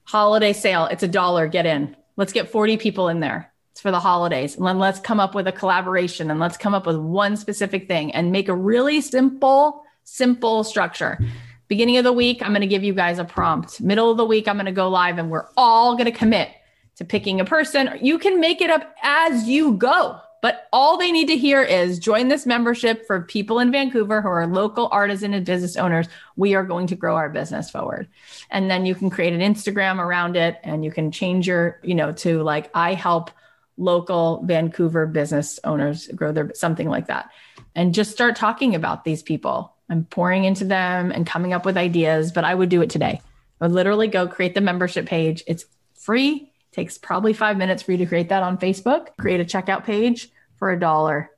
Holiday 0.03 0.53
sale, 0.53 0.85
it's 0.85 1.03
a 1.03 1.07
dollar, 1.07 1.47
get 1.47 1.65
in. 1.65 1.95
Let's 2.17 2.33
get 2.33 2.51
40 2.51 2.77
people 2.77 3.07
in 3.07 3.19
there. 3.19 3.51
It's 3.71 3.81
for 3.81 3.89
the 3.89 3.99
holidays. 3.99 4.55
And 4.55 4.67
then 4.67 4.77
let's 4.77 4.99
come 4.99 5.19
up 5.19 5.33
with 5.33 5.47
a 5.47 5.51
collaboration 5.51 6.29
and 6.29 6.39
let's 6.39 6.57
come 6.57 6.75
up 6.75 6.85
with 6.85 6.97
one 6.97 7.35
specific 7.35 7.87
thing 7.87 8.13
and 8.13 8.31
make 8.31 8.47
a 8.47 8.55
really 8.55 9.01
simple 9.01 9.83
simple 10.03 10.63
structure. 10.63 11.19
Beginning 11.67 11.97
of 11.97 12.03
the 12.03 12.13
week, 12.13 12.41
I'm 12.41 12.49
going 12.49 12.61
to 12.61 12.67
give 12.67 12.83
you 12.83 12.93
guys 12.93 13.19
a 13.19 13.25
prompt. 13.25 13.81
Middle 13.81 14.11
of 14.11 14.17
the 14.17 14.25
week, 14.25 14.47
I'm 14.47 14.55
going 14.55 14.65
to 14.65 14.71
go 14.71 14.89
live 14.89 15.17
and 15.17 15.29
we're 15.29 15.47
all 15.57 15.95
going 15.95 16.11
to 16.11 16.17
commit 16.17 16.49
to 16.97 17.05
picking 17.05 17.39
a 17.39 17.45
person. 17.45 17.97
You 18.01 18.19
can 18.19 18.39
make 18.39 18.61
it 18.61 18.69
up 18.69 18.95
as 19.01 19.47
you 19.47 19.73
go. 19.73 20.19
But 20.43 20.67
all 20.73 20.97
they 20.97 21.13
need 21.13 21.27
to 21.27 21.37
hear 21.37 21.63
is 21.63 21.99
join 21.99 22.27
this 22.27 22.45
membership 22.45 23.07
for 23.07 23.21
people 23.21 23.59
in 23.59 23.71
Vancouver 23.71 24.21
who 24.21 24.27
are 24.27 24.45
local 24.45 24.89
artisan 24.91 25.33
and 25.33 25.45
business 25.45 25.77
owners. 25.77 26.09
We 26.35 26.53
are 26.53 26.65
going 26.65 26.87
to 26.87 26.95
grow 26.97 27.15
our 27.15 27.29
business 27.29 27.71
forward. 27.71 28.09
And 28.49 28.69
then 28.69 28.85
you 28.85 28.93
can 28.93 29.09
create 29.09 29.31
an 29.31 29.39
Instagram 29.39 29.99
around 29.99 30.35
it 30.35 30.59
and 30.63 30.83
you 30.83 30.91
can 30.91 31.13
change 31.13 31.47
your, 31.47 31.79
you 31.81 31.95
know, 31.95 32.11
to 32.11 32.43
like, 32.43 32.69
I 32.73 32.93
help 32.93 33.31
local 33.77 34.43
Vancouver 34.43 35.07
business 35.07 35.61
owners 35.63 36.07
grow 36.09 36.33
their 36.33 36.51
something 36.53 36.89
like 36.89 37.07
that. 37.07 37.29
And 37.73 37.93
just 37.93 38.11
start 38.11 38.35
talking 38.35 38.75
about 38.75 39.05
these 39.05 39.23
people 39.23 39.72
I'm 39.89 40.05
pouring 40.05 40.45
into 40.45 40.65
them 40.65 41.11
and 41.11 41.25
coming 41.25 41.53
up 41.53 41.65
with 41.65 41.77
ideas, 41.77 42.31
but 42.31 42.43
I 42.43 42.55
would 42.55 42.69
do 42.69 42.81
it 42.81 42.89
today. 42.89 43.21
I 43.59 43.65
would 43.65 43.73
literally 43.73 44.07
go 44.07 44.27
create 44.27 44.55
the 44.55 44.61
membership 44.61 45.05
page. 45.05 45.43
It's 45.47 45.65
free, 45.93 46.51
takes 46.71 46.97
probably 46.97 47.33
five 47.33 47.57
minutes 47.57 47.83
for 47.83 47.91
you 47.91 47.97
to 47.99 48.05
create 48.05 48.29
that 48.29 48.43
on 48.43 48.57
Facebook, 48.57 49.09
create 49.17 49.39
a 49.39 49.45
checkout 49.45 49.83
page 49.83 50.29
for 50.57 50.71
a 50.71 50.79
dollar 50.79 51.31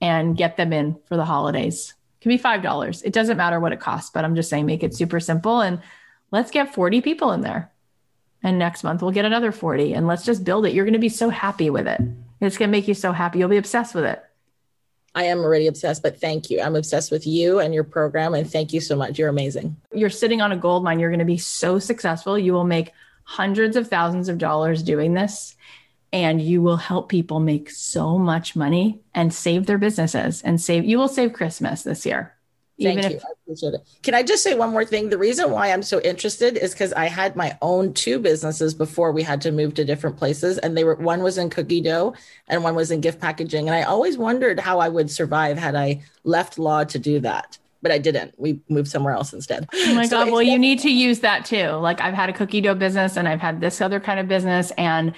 and 0.00 0.36
get 0.36 0.56
them 0.56 0.72
in 0.72 0.98
for 1.06 1.16
the 1.16 1.24
holidays. 1.24 1.94
It 2.20 2.22
can 2.22 2.28
be 2.30 2.38
$5. 2.38 3.02
It 3.04 3.12
doesn't 3.12 3.36
matter 3.36 3.60
what 3.60 3.72
it 3.72 3.80
costs, 3.80 4.10
but 4.10 4.24
I'm 4.24 4.36
just 4.36 4.50
saying 4.50 4.66
make 4.66 4.82
it 4.82 4.94
super 4.94 5.20
simple 5.20 5.60
and 5.60 5.80
let's 6.30 6.50
get 6.50 6.74
40 6.74 7.00
people 7.00 7.32
in 7.32 7.40
there. 7.40 7.72
And 8.42 8.58
next 8.58 8.84
month 8.84 9.00
we'll 9.00 9.10
get 9.12 9.24
another 9.24 9.52
40 9.52 9.94
and 9.94 10.06
let's 10.06 10.24
just 10.24 10.44
build 10.44 10.66
it. 10.66 10.74
You're 10.74 10.84
going 10.84 10.92
to 10.92 10.98
be 10.98 11.08
so 11.08 11.30
happy 11.30 11.70
with 11.70 11.86
it. 11.86 12.00
It's 12.40 12.58
going 12.58 12.68
to 12.68 12.76
make 12.76 12.88
you 12.88 12.94
so 12.94 13.12
happy. 13.12 13.38
You'll 13.38 13.48
be 13.48 13.56
obsessed 13.56 13.94
with 13.94 14.04
it. 14.04 14.22
I 15.14 15.24
am 15.24 15.38
already 15.38 15.68
obsessed, 15.68 16.02
but 16.02 16.20
thank 16.20 16.50
you. 16.50 16.60
I'm 16.60 16.74
obsessed 16.74 17.10
with 17.10 17.26
you 17.26 17.60
and 17.60 17.72
your 17.72 17.84
program. 17.84 18.34
And 18.34 18.50
thank 18.50 18.72
you 18.72 18.80
so 18.80 18.96
much. 18.96 19.18
You're 19.18 19.28
amazing. 19.28 19.76
You're 19.92 20.10
sitting 20.10 20.40
on 20.40 20.50
a 20.50 20.56
gold 20.56 20.82
mine. 20.82 20.98
You're 20.98 21.10
going 21.10 21.20
to 21.20 21.24
be 21.24 21.38
so 21.38 21.78
successful. 21.78 22.38
You 22.38 22.52
will 22.52 22.64
make 22.64 22.92
hundreds 23.22 23.76
of 23.76 23.88
thousands 23.88 24.28
of 24.28 24.38
dollars 24.38 24.82
doing 24.82 25.14
this. 25.14 25.56
And 26.12 26.40
you 26.40 26.62
will 26.62 26.76
help 26.76 27.08
people 27.08 27.40
make 27.40 27.70
so 27.70 28.18
much 28.18 28.54
money 28.54 29.00
and 29.14 29.34
save 29.34 29.66
their 29.66 29.78
businesses 29.78 30.42
and 30.42 30.60
save, 30.60 30.84
you 30.84 30.98
will 30.98 31.08
save 31.08 31.32
Christmas 31.32 31.82
this 31.82 32.06
year. 32.06 32.34
Thank 32.80 32.98
Even 32.98 33.10
you. 33.12 33.16
If- 33.18 33.24
I 33.24 33.28
appreciate 33.44 33.74
it. 33.74 33.80
Can 34.02 34.14
I 34.14 34.22
just 34.22 34.42
say 34.42 34.54
one 34.54 34.70
more 34.70 34.84
thing? 34.84 35.08
The 35.08 35.18
reason 35.18 35.50
why 35.50 35.70
I'm 35.70 35.82
so 35.82 36.00
interested 36.00 36.56
is 36.56 36.72
because 36.72 36.92
I 36.92 37.06
had 37.06 37.36
my 37.36 37.56
own 37.62 37.92
two 37.92 38.18
businesses 38.18 38.74
before 38.74 39.12
we 39.12 39.22
had 39.22 39.40
to 39.42 39.52
move 39.52 39.74
to 39.74 39.84
different 39.84 40.16
places. 40.16 40.58
And 40.58 40.76
they 40.76 40.82
were 40.82 40.96
one 40.96 41.22
was 41.22 41.38
in 41.38 41.50
cookie 41.50 41.80
dough 41.80 42.14
and 42.48 42.64
one 42.64 42.74
was 42.74 42.90
in 42.90 43.00
gift 43.00 43.20
packaging. 43.20 43.68
And 43.68 43.76
I 43.76 43.82
always 43.82 44.18
wondered 44.18 44.58
how 44.58 44.80
I 44.80 44.88
would 44.88 45.10
survive 45.10 45.56
had 45.56 45.76
I 45.76 46.02
left 46.24 46.58
law 46.58 46.84
to 46.84 46.98
do 46.98 47.20
that. 47.20 47.58
But 47.80 47.92
I 47.92 47.98
didn't. 47.98 48.34
We 48.38 48.60
moved 48.68 48.88
somewhere 48.88 49.12
else 49.12 49.32
instead. 49.32 49.68
Oh 49.72 49.94
my 49.94 50.06
so 50.08 50.24
God. 50.24 50.32
Well, 50.32 50.42
you 50.42 50.58
need 50.58 50.80
to 50.80 50.90
use 50.90 51.20
that 51.20 51.44
too. 51.44 51.68
Like 51.68 52.00
I've 52.00 52.14
had 52.14 52.30
a 52.30 52.32
cookie 52.32 52.60
dough 52.62 52.74
business 52.74 53.16
and 53.16 53.28
I've 53.28 53.40
had 53.40 53.60
this 53.60 53.80
other 53.80 54.00
kind 54.00 54.18
of 54.18 54.26
business. 54.26 54.72
And 54.78 55.14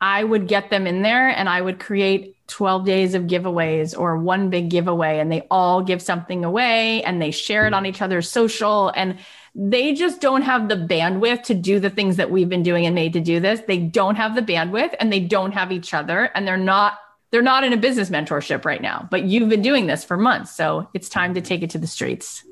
I 0.00 0.22
would 0.22 0.46
get 0.46 0.70
them 0.70 0.86
in 0.86 1.02
there 1.02 1.28
and 1.28 1.48
I 1.48 1.60
would 1.60 1.80
create 1.80 2.36
12 2.48 2.84
days 2.84 3.14
of 3.14 3.24
giveaways 3.24 3.98
or 3.98 4.16
one 4.16 4.48
big 4.48 4.70
giveaway 4.70 5.18
and 5.18 5.30
they 5.30 5.46
all 5.50 5.82
give 5.82 6.00
something 6.00 6.44
away 6.44 7.02
and 7.02 7.20
they 7.20 7.30
share 7.30 7.66
it 7.66 7.74
on 7.74 7.82
hmm. 7.82 7.90
each 7.90 8.00
other's 8.02 8.28
social 8.28 8.90
and 8.90 9.18
they 9.54 9.92
just 9.92 10.20
don't 10.20 10.42
have 10.42 10.68
the 10.68 10.76
bandwidth 10.76 11.42
to 11.44 11.54
do 11.54 11.80
the 11.80 11.90
things 11.90 12.16
that 12.16 12.30
we've 12.30 12.48
been 12.48 12.62
doing 12.62 12.86
and 12.86 12.94
made 12.94 13.12
to 13.12 13.20
do 13.20 13.40
this. 13.40 13.60
They 13.66 13.78
don't 13.78 14.14
have 14.14 14.34
the 14.34 14.42
bandwidth 14.42 14.94
and 15.00 15.12
they 15.12 15.20
don't 15.20 15.52
have 15.52 15.72
each 15.72 15.92
other 15.92 16.30
and 16.34 16.46
they're 16.46 16.56
not 16.56 16.98
they're 17.30 17.42
not 17.42 17.62
in 17.62 17.74
a 17.74 17.76
business 17.76 18.08
mentorship 18.08 18.64
right 18.64 18.80
now, 18.80 19.06
but 19.10 19.24
you've 19.24 19.50
been 19.50 19.60
doing 19.60 19.86
this 19.86 20.02
for 20.02 20.16
months. 20.16 20.56
So 20.56 20.88
it's 20.94 21.10
time 21.10 21.34
to 21.34 21.40
hmm. 21.40 21.46
take 21.46 21.62
it 21.62 21.70
to 21.70 21.78
the 21.78 21.86
streets. 21.86 22.44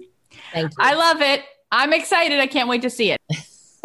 Thank 0.52 0.72
you. 0.72 0.76
I 0.78 0.94
love 0.94 1.22
it. 1.22 1.42
I'm 1.72 1.92
excited. 1.92 2.38
I 2.40 2.46
can't 2.46 2.68
wait 2.68 2.82
to 2.82 2.90
see 2.90 3.12
it. 3.12 3.20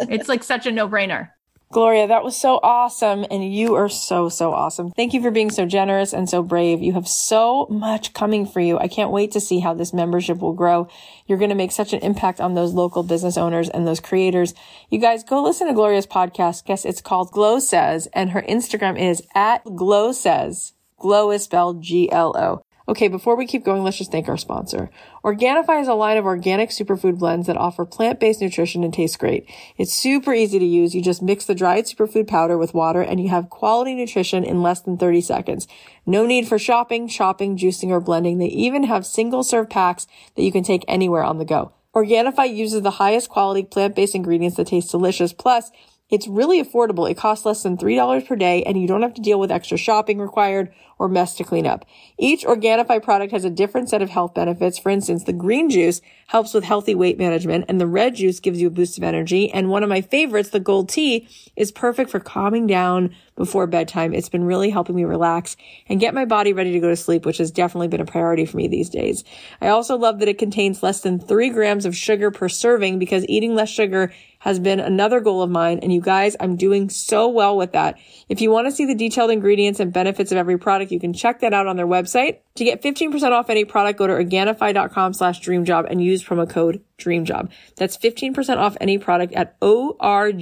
it's 0.00 0.28
like 0.28 0.42
such 0.42 0.66
a 0.66 0.72
no-brainer. 0.72 1.30
Gloria, 1.72 2.06
that 2.06 2.22
was 2.22 2.36
so 2.36 2.60
awesome. 2.62 3.24
And 3.30 3.52
you 3.52 3.74
are 3.76 3.88
so, 3.88 4.28
so 4.28 4.52
awesome. 4.52 4.90
Thank 4.90 5.14
you 5.14 5.22
for 5.22 5.30
being 5.30 5.50
so 5.50 5.64
generous 5.64 6.12
and 6.12 6.28
so 6.28 6.42
brave. 6.42 6.82
You 6.82 6.92
have 6.92 7.08
so 7.08 7.66
much 7.70 8.12
coming 8.12 8.46
for 8.46 8.60
you. 8.60 8.78
I 8.78 8.88
can't 8.88 9.10
wait 9.10 9.32
to 9.32 9.40
see 9.40 9.58
how 9.58 9.72
this 9.72 9.94
membership 9.94 10.38
will 10.38 10.52
grow. 10.52 10.88
You're 11.26 11.38
going 11.38 11.48
to 11.48 11.56
make 11.56 11.72
such 11.72 11.94
an 11.94 12.00
impact 12.00 12.40
on 12.40 12.54
those 12.54 12.74
local 12.74 13.02
business 13.02 13.38
owners 13.38 13.70
and 13.70 13.86
those 13.86 14.00
creators. 14.00 14.52
You 14.90 14.98
guys 14.98 15.24
go 15.24 15.42
listen 15.42 15.66
to 15.66 15.72
Gloria's 15.72 16.06
podcast. 16.06 16.66
Guess 16.66 16.84
it's 16.84 17.00
called 17.00 17.30
Glo 17.30 17.58
Says 17.58 18.06
and 18.12 18.30
her 18.30 18.42
Instagram 18.42 19.00
is 19.00 19.22
at 19.34 19.64
Glo 19.64 20.12
Says. 20.12 20.74
Glo 20.98 21.30
is 21.30 21.42
spelled 21.42 21.82
G-L-O. 21.82 22.62
Okay, 22.92 23.08
before 23.08 23.36
we 23.36 23.46
keep 23.46 23.64
going, 23.64 23.82
let's 23.82 23.96
just 23.96 24.12
thank 24.12 24.28
our 24.28 24.36
sponsor. 24.36 24.90
Organifi 25.24 25.80
is 25.80 25.88
a 25.88 25.94
line 25.94 26.18
of 26.18 26.26
organic 26.26 26.68
superfood 26.68 27.18
blends 27.18 27.46
that 27.46 27.56
offer 27.56 27.86
plant-based 27.86 28.42
nutrition 28.42 28.84
and 28.84 28.92
taste 28.92 29.18
great. 29.18 29.48
It's 29.78 29.94
super 29.94 30.34
easy 30.34 30.58
to 30.58 30.64
use. 30.66 30.94
You 30.94 31.00
just 31.00 31.22
mix 31.22 31.46
the 31.46 31.54
dried 31.54 31.86
superfood 31.86 32.28
powder 32.28 32.58
with 32.58 32.74
water 32.74 33.00
and 33.00 33.18
you 33.18 33.30
have 33.30 33.48
quality 33.48 33.94
nutrition 33.94 34.44
in 34.44 34.60
less 34.60 34.82
than 34.82 34.98
30 34.98 35.22
seconds. 35.22 35.66
No 36.04 36.26
need 36.26 36.46
for 36.46 36.58
shopping, 36.58 37.08
shopping, 37.08 37.56
juicing, 37.56 37.88
or 37.88 37.98
blending. 37.98 38.36
They 38.36 38.48
even 38.48 38.84
have 38.84 39.06
single 39.06 39.42
serve 39.42 39.70
packs 39.70 40.06
that 40.36 40.42
you 40.42 40.52
can 40.52 40.62
take 40.62 40.84
anywhere 40.86 41.24
on 41.24 41.38
the 41.38 41.46
go. 41.46 41.72
Organifi 41.94 42.54
uses 42.54 42.82
the 42.82 42.90
highest 42.90 43.30
quality 43.30 43.62
plant-based 43.62 44.14
ingredients 44.14 44.58
that 44.58 44.66
taste 44.66 44.90
delicious. 44.90 45.32
Plus, 45.32 45.70
it's 46.12 46.28
really 46.28 46.62
affordable. 46.62 47.10
It 47.10 47.16
costs 47.16 47.46
less 47.46 47.62
than 47.62 47.78
$3 47.78 48.26
per 48.28 48.36
day 48.36 48.62
and 48.64 48.78
you 48.78 48.86
don't 48.86 49.00
have 49.00 49.14
to 49.14 49.22
deal 49.22 49.40
with 49.40 49.50
extra 49.50 49.78
shopping 49.78 50.18
required 50.18 50.70
or 50.98 51.08
mess 51.08 51.34
to 51.34 51.42
clean 51.42 51.66
up. 51.66 51.86
Each 52.18 52.44
Organifi 52.44 53.02
product 53.02 53.32
has 53.32 53.46
a 53.46 53.50
different 53.50 53.88
set 53.88 54.02
of 54.02 54.10
health 54.10 54.34
benefits. 54.34 54.78
For 54.78 54.90
instance, 54.90 55.24
the 55.24 55.32
green 55.32 55.70
juice 55.70 56.02
helps 56.26 56.52
with 56.52 56.64
healthy 56.64 56.94
weight 56.94 57.18
management 57.18 57.64
and 57.66 57.80
the 57.80 57.86
red 57.86 58.14
juice 58.14 58.40
gives 58.40 58.60
you 58.60 58.68
a 58.68 58.70
boost 58.70 58.98
of 58.98 59.04
energy. 59.04 59.50
And 59.50 59.70
one 59.70 59.82
of 59.82 59.88
my 59.88 60.02
favorites, 60.02 60.50
the 60.50 60.60
gold 60.60 60.90
tea, 60.90 61.26
is 61.56 61.72
perfect 61.72 62.10
for 62.10 62.20
calming 62.20 62.66
down 62.66 63.14
before 63.34 63.66
bedtime. 63.66 64.12
It's 64.12 64.28
been 64.28 64.44
really 64.44 64.68
helping 64.68 64.94
me 64.94 65.04
relax 65.04 65.56
and 65.88 65.98
get 65.98 66.14
my 66.14 66.26
body 66.26 66.52
ready 66.52 66.72
to 66.72 66.80
go 66.80 66.90
to 66.90 66.96
sleep, 66.96 67.24
which 67.24 67.38
has 67.38 67.50
definitely 67.50 67.88
been 67.88 68.02
a 68.02 68.04
priority 68.04 68.44
for 68.44 68.58
me 68.58 68.68
these 68.68 68.90
days. 68.90 69.24
I 69.62 69.68
also 69.68 69.96
love 69.96 70.18
that 70.18 70.28
it 70.28 70.38
contains 70.38 70.82
less 70.82 71.00
than 71.00 71.18
three 71.18 71.48
grams 71.48 71.86
of 71.86 71.96
sugar 71.96 72.30
per 72.30 72.50
serving 72.50 72.98
because 72.98 73.24
eating 73.28 73.54
less 73.54 73.70
sugar 73.70 74.12
has 74.42 74.58
been 74.58 74.80
another 74.80 75.20
goal 75.20 75.40
of 75.40 75.50
mine. 75.50 75.78
And 75.82 75.92
you 75.92 76.00
guys, 76.00 76.34
I'm 76.40 76.56
doing 76.56 76.90
so 76.90 77.28
well 77.28 77.56
with 77.56 77.70
that. 77.72 77.96
If 78.28 78.40
you 78.40 78.50
want 78.50 78.66
to 78.66 78.72
see 78.72 78.84
the 78.84 78.94
detailed 78.96 79.30
ingredients 79.30 79.78
and 79.78 79.92
benefits 79.92 80.32
of 80.32 80.38
every 80.38 80.58
product, 80.58 80.90
you 80.90 80.98
can 80.98 81.12
check 81.12 81.38
that 81.40 81.54
out 81.54 81.68
on 81.68 81.76
their 81.76 81.86
website. 81.86 82.38
To 82.56 82.64
get 82.64 82.82
15% 82.82 83.30
off 83.30 83.48
any 83.50 83.64
product, 83.64 84.00
go 84.00 84.08
to 84.08 84.14
Organifi.com 84.14 85.12
slash 85.12 85.40
dreamjob 85.40 85.86
and 85.88 86.02
use 86.02 86.24
promo 86.24 86.50
code 86.50 86.82
dreamjob. 86.98 87.52
That's 87.76 87.96
15% 87.96 88.56
off 88.56 88.76
any 88.80 88.98
product 88.98 89.32
at 89.34 89.56
O-R-G-A-N-I-F-I 89.62 90.32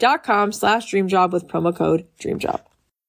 dot 0.00 0.24
com 0.24 0.50
slash 0.50 0.92
dreamjob 0.92 1.30
with 1.30 1.46
promo 1.46 1.74
code 1.74 2.08
dreamjob. 2.20 2.60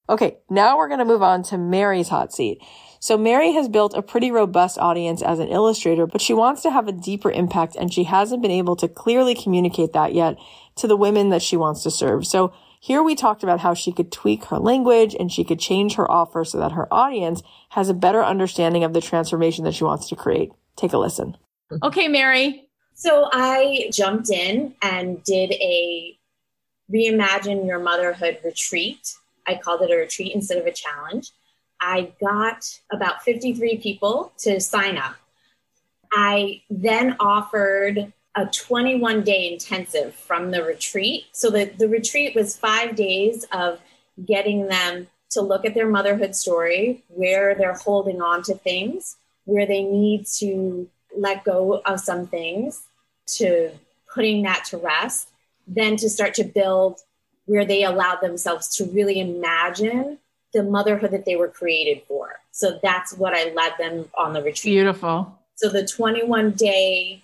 Okay, 0.07 0.37
now 0.47 0.77
we're 0.77 0.89
going 0.89 0.99
to 0.99 1.05
move 1.05 1.23
on 1.23 1.41
to 1.43 1.57
Mary's 1.57 2.09
hot 2.09 2.31
seat. 2.31 2.61
So 2.99 3.17
Mary 3.17 3.53
has 3.53 3.69
built 3.69 3.93
a 3.93 4.01
pretty 4.01 4.29
robust 4.29 4.77
audience 4.77 5.21
as 5.21 5.39
an 5.39 5.47
illustrator, 5.47 6.05
but 6.05 6.21
she 6.21 6.33
wants 6.33 6.61
to 6.63 6.71
have 6.71 6.87
a 6.87 6.91
deeper 6.91 7.31
impact 7.31 7.75
and 7.75 7.93
she 7.93 8.03
hasn't 8.03 8.41
been 8.41 8.51
able 8.51 8.75
to 8.75 8.87
clearly 8.87 9.33
communicate 9.33 9.93
that 9.93 10.13
yet 10.13 10.37
to 10.75 10.87
the 10.87 10.97
women 10.97 11.29
that 11.29 11.41
she 11.41 11.55
wants 11.55 11.83
to 11.83 11.91
serve. 11.91 12.27
So 12.27 12.53
here 12.81 13.01
we 13.01 13.15
talked 13.15 13.43
about 13.43 13.61
how 13.61 13.73
she 13.73 13.91
could 13.91 14.11
tweak 14.11 14.45
her 14.45 14.57
language 14.57 15.15
and 15.17 15.31
she 15.31 15.43
could 15.43 15.59
change 15.59 15.95
her 15.95 16.09
offer 16.09 16.43
so 16.45 16.59
that 16.59 16.73
her 16.73 16.93
audience 16.93 17.41
has 17.69 17.89
a 17.89 17.93
better 17.93 18.23
understanding 18.23 18.83
of 18.83 18.93
the 18.93 19.01
transformation 19.01 19.63
that 19.65 19.73
she 19.73 19.83
wants 19.83 20.09
to 20.09 20.15
create. 20.15 20.51
Take 20.75 20.93
a 20.93 20.97
listen. 20.97 21.37
Okay, 21.83 22.07
Mary. 22.07 22.67
So 22.93 23.29
I 23.31 23.89
jumped 23.93 24.29
in 24.29 24.75
and 24.81 25.23
did 25.23 25.51
a 25.53 26.17
reimagine 26.93 27.65
your 27.65 27.79
motherhood 27.79 28.39
retreat. 28.43 29.13
I 29.47 29.55
called 29.55 29.81
it 29.81 29.91
a 29.91 29.95
retreat 29.95 30.33
instead 30.33 30.57
of 30.57 30.65
a 30.65 30.71
challenge. 30.71 31.31
I 31.81 32.11
got 32.19 32.79
about 32.91 33.23
53 33.23 33.77
people 33.77 34.33
to 34.39 34.59
sign 34.59 34.97
up. 34.97 35.15
I 36.11 36.61
then 36.69 37.15
offered 37.19 38.11
a 38.35 38.45
21 38.45 39.23
day 39.23 39.51
intensive 39.51 40.13
from 40.15 40.51
the 40.51 40.63
retreat. 40.63 41.25
So 41.31 41.49
the, 41.49 41.65
the 41.65 41.87
retreat 41.87 42.35
was 42.35 42.55
five 42.55 42.95
days 42.95 43.45
of 43.51 43.79
getting 44.25 44.67
them 44.67 45.07
to 45.31 45.41
look 45.41 45.65
at 45.65 45.73
their 45.73 45.87
motherhood 45.87 46.35
story, 46.35 47.03
where 47.07 47.53
they're 47.55 47.73
holding 47.73 48.21
on 48.21 48.41
to 48.43 48.55
things, 48.55 49.17
where 49.45 49.65
they 49.65 49.83
need 49.83 50.25
to 50.25 50.89
let 51.15 51.43
go 51.43 51.81
of 51.85 51.99
some 51.99 52.27
things, 52.27 52.83
to 53.27 53.71
putting 54.13 54.41
that 54.43 54.65
to 54.65 54.77
rest, 54.77 55.29
then 55.67 55.95
to 55.97 56.09
start 56.09 56.33
to 56.35 56.43
build 56.43 57.01
where 57.45 57.65
they 57.65 57.83
allow 57.83 58.15
themselves 58.15 58.75
to 58.77 58.85
really 58.85 59.19
imagine 59.19 60.17
the 60.53 60.63
motherhood 60.63 61.11
that 61.11 61.25
they 61.25 61.35
were 61.35 61.47
created 61.47 62.03
for. 62.07 62.39
So 62.51 62.79
that's 62.81 63.13
what 63.13 63.33
I 63.33 63.53
led 63.53 63.73
them 63.77 64.09
on 64.17 64.33
the 64.33 64.41
retreat. 64.41 64.73
Beautiful. 64.73 65.39
So 65.55 65.69
the 65.69 65.85
21 65.85 66.51
day 66.51 67.21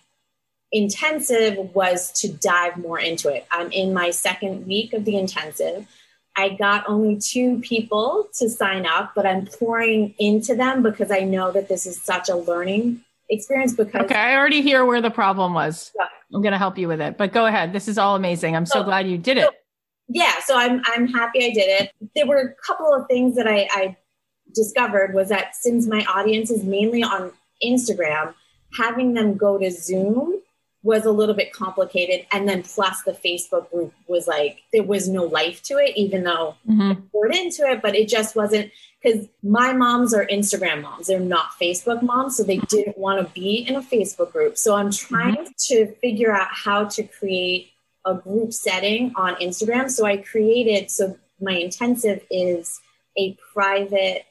intensive 0.71 1.73
was 1.73 2.11
to 2.11 2.31
dive 2.31 2.77
more 2.77 2.99
into 2.99 3.33
it. 3.33 3.45
I'm 3.51 3.71
in 3.71 3.93
my 3.93 4.11
second 4.11 4.67
week 4.67 4.93
of 4.93 5.05
the 5.05 5.17
intensive. 5.17 5.88
I 6.38 6.49
got 6.49 6.83
only 6.88 7.17
two 7.17 7.59
people 7.61 8.27
to 8.39 8.49
sign 8.49 8.85
up, 8.85 9.13
but 9.15 9.25
I'm 9.25 9.45
pouring 9.45 10.13
into 10.19 10.53
them 10.53 10.83
because 10.83 11.11
I 11.11 11.21
know 11.21 11.51
that 11.53 11.69
this 11.69 11.85
is 11.85 12.01
such 12.01 12.27
a 12.27 12.35
learning 12.35 13.01
experience 13.29 13.73
because 13.73 14.03
Okay, 14.03 14.15
I 14.15 14.35
already 14.35 14.61
hear 14.61 14.85
where 14.85 15.01
the 15.01 15.09
problem 15.09 15.53
was. 15.53 15.91
Yeah. 15.97 16.07
I'm 16.33 16.41
going 16.41 16.51
to 16.51 16.57
help 16.57 16.77
you 16.77 16.89
with 16.89 16.99
it. 16.99 17.17
But 17.17 17.31
go 17.31 17.45
ahead. 17.45 17.71
This 17.71 17.88
is 17.88 17.97
all 17.97 18.15
amazing. 18.15 18.55
I'm 18.55 18.65
so, 18.65 18.79
so 18.79 18.83
glad 18.83 19.07
you 19.07 19.17
did 19.17 19.38
it. 19.38 19.49
Yeah, 20.08 20.39
so 20.46 20.56
I'm 20.56 20.82
I'm 20.86 21.08
happy 21.08 21.46
I 21.46 21.50
did 21.50 21.82
it. 21.82 21.91
There 22.15 22.28
were 22.28 22.39
a 22.39 22.54
couple 22.65 22.94
of 22.94 23.08
things 23.08 23.36
that 23.36 23.48
I, 23.48 23.68
I 23.72 23.98
discovered 24.54 25.13
was 25.13 25.30
that 25.30 25.56
since 25.56 25.88
my 25.88 26.06
audience 26.06 26.52
is 26.52 26.63
mainly 26.63 27.04
on 27.04 27.32
Instagram, 27.63 28.34
having 28.78 29.13
them 29.13 29.36
go 29.36 29.58
to 29.58 29.72
Zoom 29.72 30.41
was 30.86 31.04
a 31.04 31.12
little 31.12 31.34
bit 31.34 31.52
complicated. 31.52 32.28
And 32.32 32.48
then 32.48 32.62
plus 32.62 33.02
the 33.02 33.12
Facebook 33.12 33.72
group 33.72 33.91
was 34.08 34.28
like 34.28 34.62
there 34.72 34.84
was 34.84 35.10
no 35.10 35.24
life 35.24 35.63
to 35.63 35.78
it, 35.78 35.98
even 35.98 36.24
though 36.24 36.56
mm-hmm. 36.70 36.91
I 36.91 36.98
poured 37.12 37.36
into 37.36 37.63
it, 37.63 37.82
but 37.82 37.96
it 37.96 38.08
just 38.08 38.36
wasn't 38.36 38.72
because 39.02 39.28
my 39.41 39.74
moms 39.74 40.13
are 40.13 40.28
Instagram 40.28 40.84
moms. 40.84 41.08
They're 41.08 41.20
not 41.20 41.50
Facebook 41.60 42.04
moms. 42.04 42.38
So 42.38 42.44
they 42.44 42.58
didn't 42.58 43.00
want 43.00 43.26
to 43.26 43.34
be 43.34 43.65
in 43.68 43.76
a 43.76 43.82
Facebook 43.82 44.32
group. 44.32 44.60
So 44.60 44.76
I'm 44.76 44.91
trying 44.91 45.36
mm-hmm. 45.38 45.74
to 45.74 45.88
figure 45.96 46.32
out 46.32 46.50
how 46.52 46.86
to 46.86 47.04
create 47.04 47.72
a 48.06 48.15
group 48.15 48.54
setting 48.54 49.13
on 49.15 49.36
Instagram. 49.36 49.89
So 49.89 50.06
I 50.06 50.18
created, 50.18 50.91
so 50.91 51.18
my 51.41 51.54
intensive 51.54 52.24
is 52.30 52.80
a 53.18 53.38
private 53.54 54.26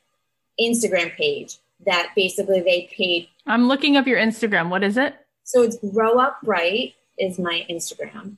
Instagram 0.61 1.15
page 1.17 1.59
that 1.87 2.13
basically 2.15 2.61
they 2.61 2.89
paid. 2.97 3.29
I'm 3.47 3.67
looking 3.69 3.97
up 3.97 4.07
your 4.07 4.19
Instagram. 4.19 4.71
What 4.71 4.85
is 4.85 4.97
it? 4.97 5.15
So 5.43 5.63
it's 5.63 5.77
Grow 5.77 6.19
Up 6.19 6.39
Brite 6.43 6.95
is 7.19 7.39
my 7.39 7.67
Instagram. 7.69 8.37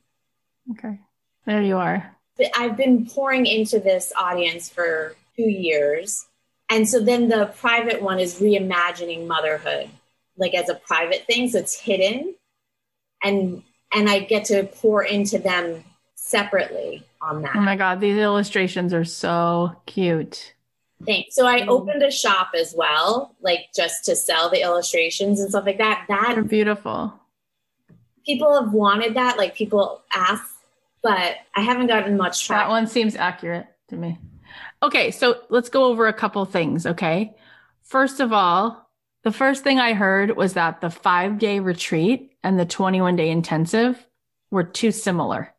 Okay. 0.73 0.99
There 1.45 1.63
you 1.63 1.77
are. 1.77 2.17
I've 2.57 2.77
been 2.77 3.07
pouring 3.07 3.47
into 3.47 3.79
this 3.79 4.13
audience 4.19 4.69
for 4.69 5.15
two 5.37 5.49
years 5.49 6.27
And 6.71 6.89
so 6.89 7.01
then 7.01 7.29
the 7.29 7.47
private 7.57 8.03
one 8.03 8.19
is 8.19 8.41
reimagining 8.41 9.27
motherhood, 9.27 9.89
like 10.37 10.55
as 10.55 10.69
a 10.69 10.75
private 10.75 11.27
thing. 11.27 11.49
So 11.49 11.59
it's 11.59 11.79
hidden. 11.79 12.35
And 13.23 13.63
and 13.97 14.11
I 14.11 14.21
get 14.21 14.45
to 14.47 14.65
pour 14.65 15.03
into 15.03 15.39
them 15.39 15.83
separately 16.15 17.03
on 17.23 17.43
that. 17.43 17.57
Oh 17.57 17.61
my 17.61 17.77
God, 17.77 17.99
these 17.99 18.19
illustrations 18.19 18.93
are 18.93 19.07
so 19.07 19.75
cute. 19.87 20.53
Thanks. 21.05 21.35
So 21.35 21.47
I 21.47 21.67
opened 21.67 22.03
a 22.03 22.11
shop 22.11 22.51
as 22.55 22.75
well, 22.77 23.35
like 23.41 23.69
just 23.75 24.05
to 24.05 24.15
sell 24.15 24.51
the 24.51 24.61
illustrations 24.61 25.41
and 25.41 25.49
stuff 25.49 25.65
like 25.65 25.79
that. 25.79 26.05
That 26.09 26.33
They're 26.35 26.45
beautiful. 26.45 27.15
people 28.25 28.55
have 28.61 28.73
wanted 28.73 29.15
that, 29.15 29.39
like 29.39 29.55
people 29.55 30.03
ask, 30.13 30.45
but 31.03 31.37
I 31.55 31.63
haven't 31.63 31.87
gotten 31.87 32.17
much 32.17 32.49
That 32.49 32.69
one 32.69 32.87
seems 32.87 33.17
accurate 33.17 33.67
to 33.89 33.97
me. 33.97 34.19
Okay, 34.83 35.11
so 35.11 35.41
let's 35.49 35.71
go 35.71 35.85
over 35.85 36.07
a 36.07 36.13
couple 36.13 36.45
things, 36.45 36.87
okay? 36.87 37.35
First 37.83 38.21
of 38.21 38.33
all, 38.33 38.86
the 39.27 39.33
first 39.33 39.65
thing 39.65 39.81
I 39.81 39.93
heard 39.93 40.37
was 40.37 40.53
that 40.53 40.81
the 40.81 40.89
five 40.89 41.41
day 41.41 41.59
retreat 41.59 42.39
and 42.45 42.57
the 42.57 42.65
21 42.65 43.17
day 43.17 43.29
intensive 43.29 44.07
were 44.53 44.63
too 44.63 44.93
similar, 44.93 45.53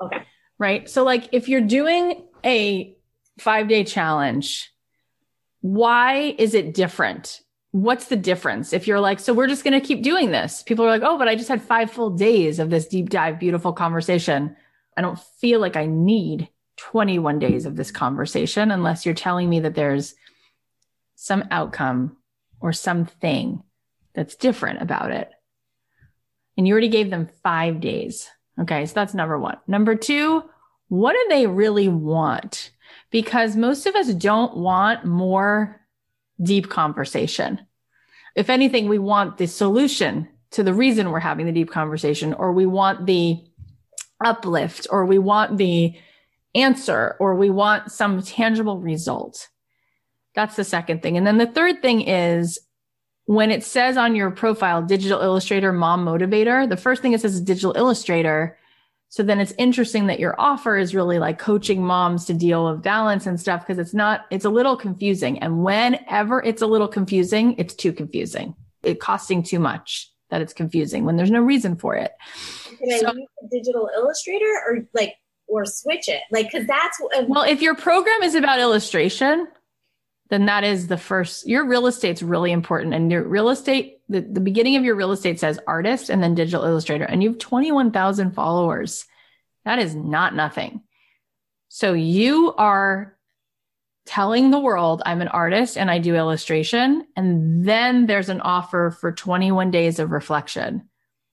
Okay. 0.00 0.22
right? 0.60 0.88
So, 0.88 1.02
like, 1.02 1.28
if 1.32 1.48
you're 1.48 1.60
doing 1.60 2.24
a 2.46 2.96
five 3.40 3.66
day 3.66 3.82
challenge, 3.82 4.72
why 5.60 6.36
is 6.38 6.54
it 6.54 6.72
different? 6.72 7.40
What's 7.72 8.04
the 8.04 8.16
difference? 8.16 8.72
If 8.72 8.86
you're 8.86 9.00
like, 9.00 9.18
so 9.18 9.34
we're 9.34 9.48
just 9.48 9.64
going 9.64 9.78
to 9.78 9.84
keep 9.84 10.04
doing 10.04 10.30
this, 10.30 10.62
people 10.62 10.84
are 10.84 10.90
like, 10.90 11.02
oh, 11.04 11.18
but 11.18 11.26
I 11.26 11.34
just 11.34 11.48
had 11.48 11.60
five 11.60 11.90
full 11.90 12.10
days 12.10 12.60
of 12.60 12.70
this 12.70 12.86
deep 12.86 13.10
dive, 13.10 13.40
beautiful 13.40 13.72
conversation. 13.72 14.54
I 14.96 15.00
don't 15.00 15.18
feel 15.18 15.58
like 15.58 15.74
I 15.74 15.86
need 15.86 16.48
21 16.76 17.40
days 17.40 17.66
of 17.66 17.74
this 17.74 17.90
conversation 17.90 18.70
unless 18.70 19.04
you're 19.04 19.16
telling 19.16 19.50
me 19.50 19.58
that 19.58 19.74
there's 19.74 20.14
some 21.16 21.42
outcome 21.50 22.16
or 22.60 22.72
something 22.72 23.62
that's 24.14 24.36
different 24.36 24.82
about 24.82 25.10
it. 25.10 25.30
And 26.56 26.66
you 26.66 26.72
already 26.72 26.88
gave 26.88 27.10
them 27.10 27.28
five 27.42 27.80
days. 27.80 28.28
Okay. 28.60 28.86
So 28.86 28.94
that's 28.94 29.14
number 29.14 29.38
one. 29.38 29.56
Number 29.66 29.94
two, 29.94 30.44
what 30.88 31.12
do 31.12 31.26
they 31.28 31.46
really 31.46 31.88
want? 31.88 32.70
Because 33.10 33.56
most 33.56 33.86
of 33.86 33.94
us 33.94 34.12
don't 34.12 34.56
want 34.56 35.04
more 35.04 35.80
deep 36.42 36.68
conversation. 36.68 37.60
If 38.36 38.50
anything, 38.50 38.88
we 38.88 38.98
want 38.98 39.38
the 39.38 39.46
solution 39.46 40.28
to 40.52 40.62
the 40.62 40.74
reason 40.74 41.10
we're 41.10 41.20
having 41.20 41.46
the 41.46 41.52
deep 41.52 41.70
conversation, 41.70 42.34
or 42.34 42.52
we 42.52 42.66
want 42.66 43.06
the 43.06 43.38
uplift, 44.24 44.86
or 44.90 45.06
we 45.06 45.18
want 45.18 45.56
the 45.58 45.94
answer, 46.54 47.16
or 47.20 47.36
we 47.36 47.50
want 47.50 47.92
some 47.92 48.22
tangible 48.22 48.78
result. 48.78 49.48
That's 50.40 50.56
the 50.56 50.64
second 50.64 51.02
thing. 51.02 51.18
And 51.18 51.26
then 51.26 51.36
the 51.36 51.46
third 51.46 51.82
thing 51.82 52.00
is 52.00 52.58
when 53.26 53.50
it 53.50 53.62
says 53.62 53.98
on 53.98 54.14
your 54.16 54.30
profile, 54.30 54.80
digital 54.80 55.20
illustrator, 55.20 55.70
mom 55.70 56.02
motivator, 56.02 56.66
the 56.66 56.78
first 56.78 57.02
thing 57.02 57.12
it 57.12 57.20
says 57.20 57.34
is 57.34 57.42
digital 57.42 57.74
illustrator. 57.76 58.56
So 59.10 59.22
then 59.22 59.38
it's 59.38 59.52
interesting 59.58 60.06
that 60.06 60.18
your 60.18 60.34
offer 60.40 60.78
is 60.78 60.94
really 60.94 61.18
like 61.18 61.38
coaching 61.38 61.84
moms 61.84 62.24
to 62.24 62.32
deal 62.32 62.70
with 62.72 62.82
balance 62.82 63.26
and 63.26 63.38
stuff 63.38 63.60
because 63.66 63.78
it's 63.78 63.92
not, 63.92 64.24
it's 64.30 64.46
a 64.46 64.48
little 64.50 64.78
confusing. 64.78 65.38
And 65.40 65.62
whenever 65.62 66.42
it's 66.42 66.62
a 66.62 66.66
little 66.66 66.88
confusing, 66.88 67.54
it's 67.58 67.74
too 67.74 67.92
confusing. 67.92 68.54
It 68.82 68.98
costing 68.98 69.42
too 69.42 69.58
much 69.60 70.10
that 70.30 70.40
it's 70.40 70.54
confusing 70.54 71.04
when 71.04 71.16
there's 71.18 71.30
no 71.30 71.42
reason 71.42 71.76
for 71.76 71.96
it. 71.96 72.12
Can 72.78 72.90
I 72.94 72.96
So- 72.96 73.12
use 73.12 73.28
the 73.42 73.48
digital 73.58 73.90
illustrator 73.94 74.50
or 74.66 74.78
like 74.94 75.16
or 75.48 75.66
switch 75.66 76.08
it? 76.08 76.22
Like 76.30 76.46
because 76.50 76.66
that's 76.66 76.98
Well, 77.28 77.42
if 77.42 77.60
your 77.60 77.74
program 77.74 78.22
is 78.22 78.34
about 78.34 78.58
illustration, 78.58 79.46
then 80.30 80.46
that 80.46 80.64
is 80.64 80.86
the 80.86 80.96
first. 80.96 81.46
Your 81.46 81.66
real 81.66 81.86
estate's 81.86 82.22
really 82.22 82.52
important. 82.52 82.94
And 82.94 83.10
your 83.10 83.22
real 83.24 83.50
estate, 83.50 83.98
the, 84.08 84.20
the 84.20 84.40
beginning 84.40 84.76
of 84.76 84.84
your 84.84 84.94
real 84.94 85.12
estate 85.12 85.40
says 85.40 85.58
artist 85.66 86.08
and 86.08 86.22
then 86.22 86.34
digital 86.34 86.64
illustrator, 86.64 87.04
and 87.04 87.22
you 87.22 87.30
have 87.30 87.38
21,000 87.38 88.32
followers. 88.32 89.06
That 89.64 89.78
is 89.78 89.94
not 89.94 90.34
nothing. 90.34 90.82
So 91.68 91.92
you 91.92 92.54
are 92.54 93.16
telling 94.06 94.50
the 94.50 94.58
world 94.58 95.02
I'm 95.04 95.20
an 95.20 95.28
artist 95.28 95.76
and 95.76 95.90
I 95.90 95.98
do 95.98 96.16
illustration. 96.16 97.06
And 97.16 97.64
then 97.64 98.06
there's 98.06 98.28
an 98.28 98.40
offer 98.40 98.90
for 98.90 99.12
21 99.12 99.70
days 99.70 99.98
of 99.98 100.10
reflection, 100.10 100.88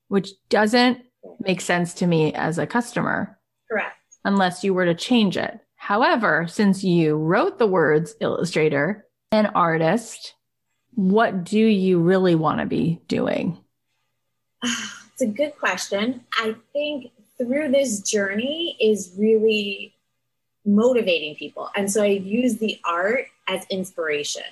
which 0.10 0.30
doesn't 0.50 1.00
make 1.40 1.62
sense 1.62 1.96
to 1.96 2.08
me 2.08 2.34
as 2.34 2.58
a 2.58 2.68
customer 2.68 3.40
correct. 3.70 3.96
unless 4.26 4.64
you 4.64 4.74
were 4.74 4.86
to 4.86 4.96
change 4.96 5.38
it. 5.38 5.60
However, 5.88 6.48
since 6.50 6.84
you 6.84 7.16
wrote 7.16 7.60
the 7.60 7.66
words 7.66 8.14
illustrator 8.20 9.06
and 9.32 9.50
artist, 9.56 10.34
what 10.96 11.46
do 11.46 11.58
you 11.58 12.02
really 12.02 12.36
want 12.36 12.60
to 12.60 12.66
be 12.66 13.00
doing? 13.08 13.58
It's 15.14 15.22
a 15.24 15.34
good 15.34 15.58
question. 15.58 16.26
I 16.34 16.56
think 16.74 17.12
through 17.40 17.72
this 17.72 18.02
journey 18.02 18.78
is 18.80 19.16
really 19.18 19.96
motivating 20.64 21.36
people. 21.36 21.72
And 21.76 21.92
so 21.92 22.04
I 22.04 22.08
use 22.08 22.58
the 22.58 22.80
art 22.86 23.26
as 23.48 23.66
inspiration 23.72 24.44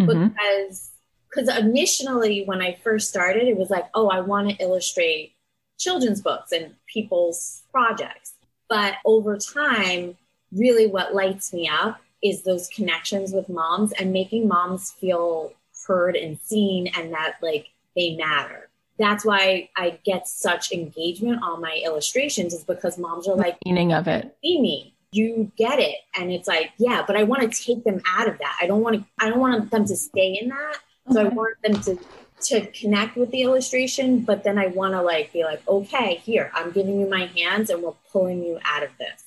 Mhm. 0.00 0.32
because 0.32 0.90
because 1.28 1.56
initially 1.56 2.44
when 2.46 2.60
I 2.62 2.78
first 2.82 3.10
started, 3.10 3.46
it 3.46 3.56
was 3.58 3.70
like, 3.70 3.84
oh, 3.94 4.08
I 4.08 4.20
want 4.20 4.48
to 4.48 4.56
illustrate 4.56 5.34
children's 5.78 6.20
books 6.22 6.50
and 6.50 6.74
people's 6.92 7.62
projects. 7.70 8.32
But 8.68 8.94
over 9.04 9.36
time, 9.36 10.16
really 10.52 10.86
what 10.86 11.14
lights 11.14 11.52
me 11.52 11.68
up 11.68 12.00
is 12.22 12.42
those 12.42 12.68
connections 12.68 13.32
with 13.32 13.48
moms 13.48 13.92
and 13.92 14.12
making 14.12 14.48
moms 14.48 14.92
feel 14.92 15.52
heard 15.86 16.16
and 16.16 16.38
seen 16.40 16.88
and 16.96 17.12
that 17.12 17.36
like 17.42 17.68
they 17.96 18.16
matter. 18.16 18.68
That's 18.98 19.24
why 19.24 19.70
I 19.76 19.98
get 20.04 20.26
such 20.26 20.72
engagement 20.72 21.42
on 21.42 21.60
my 21.60 21.80
illustrations 21.84 22.52
is 22.52 22.64
because 22.64 22.98
moms 22.98 23.28
are 23.28 23.36
like, 23.36 23.56
Meaning 23.64 23.92
of 23.92 24.08
it. 24.08 24.36
see 24.42 24.60
me 24.60 24.94
you 25.10 25.50
get 25.56 25.78
it 25.78 25.96
and 26.18 26.30
it's 26.30 26.46
like 26.46 26.70
yeah 26.76 27.02
but 27.06 27.16
i 27.16 27.22
want 27.22 27.40
to 27.40 27.64
take 27.64 27.82
them 27.82 27.98
out 28.06 28.28
of 28.28 28.36
that 28.36 28.54
i 28.60 28.66
don't 28.66 28.82
want 28.82 28.94
to 28.94 29.02
i 29.18 29.30
don't 29.30 29.38
want 29.40 29.70
them 29.70 29.86
to 29.86 29.96
stay 29.96 30.38
in 30.38 30.50
that 30.50 30.76
so 31.10 31.22
i 31.22 31.24
want 31.28 31.56
them 31.62 31.80
to 31.80 31.98
to 32.42 32.66
connect 32.72 33.16
with 33.16 33.30
the 33.30 33.40
illustration 33.40 34.20
but 34.20 34.44
then 34.44 34.58
i 34.58 34.66
want 34.66 34.92
to 34.92 35.00
like 35.00 35.32
be 35.32 35.44
like 35.44 35.66
okay 35.66 36.16
here 36.16 36.50
i'm 36.52 36.70
giving 36.72 37.00
you 37.00 37.08
my 37.08 37.24
hands 37.34 37.70
and 37.70 37.82
we're 37.82 37.94
pulling 38.12 38.44
you 38.44 38.58
out 38.66 38.82
of 38.82 38.90
this 38.98 39.24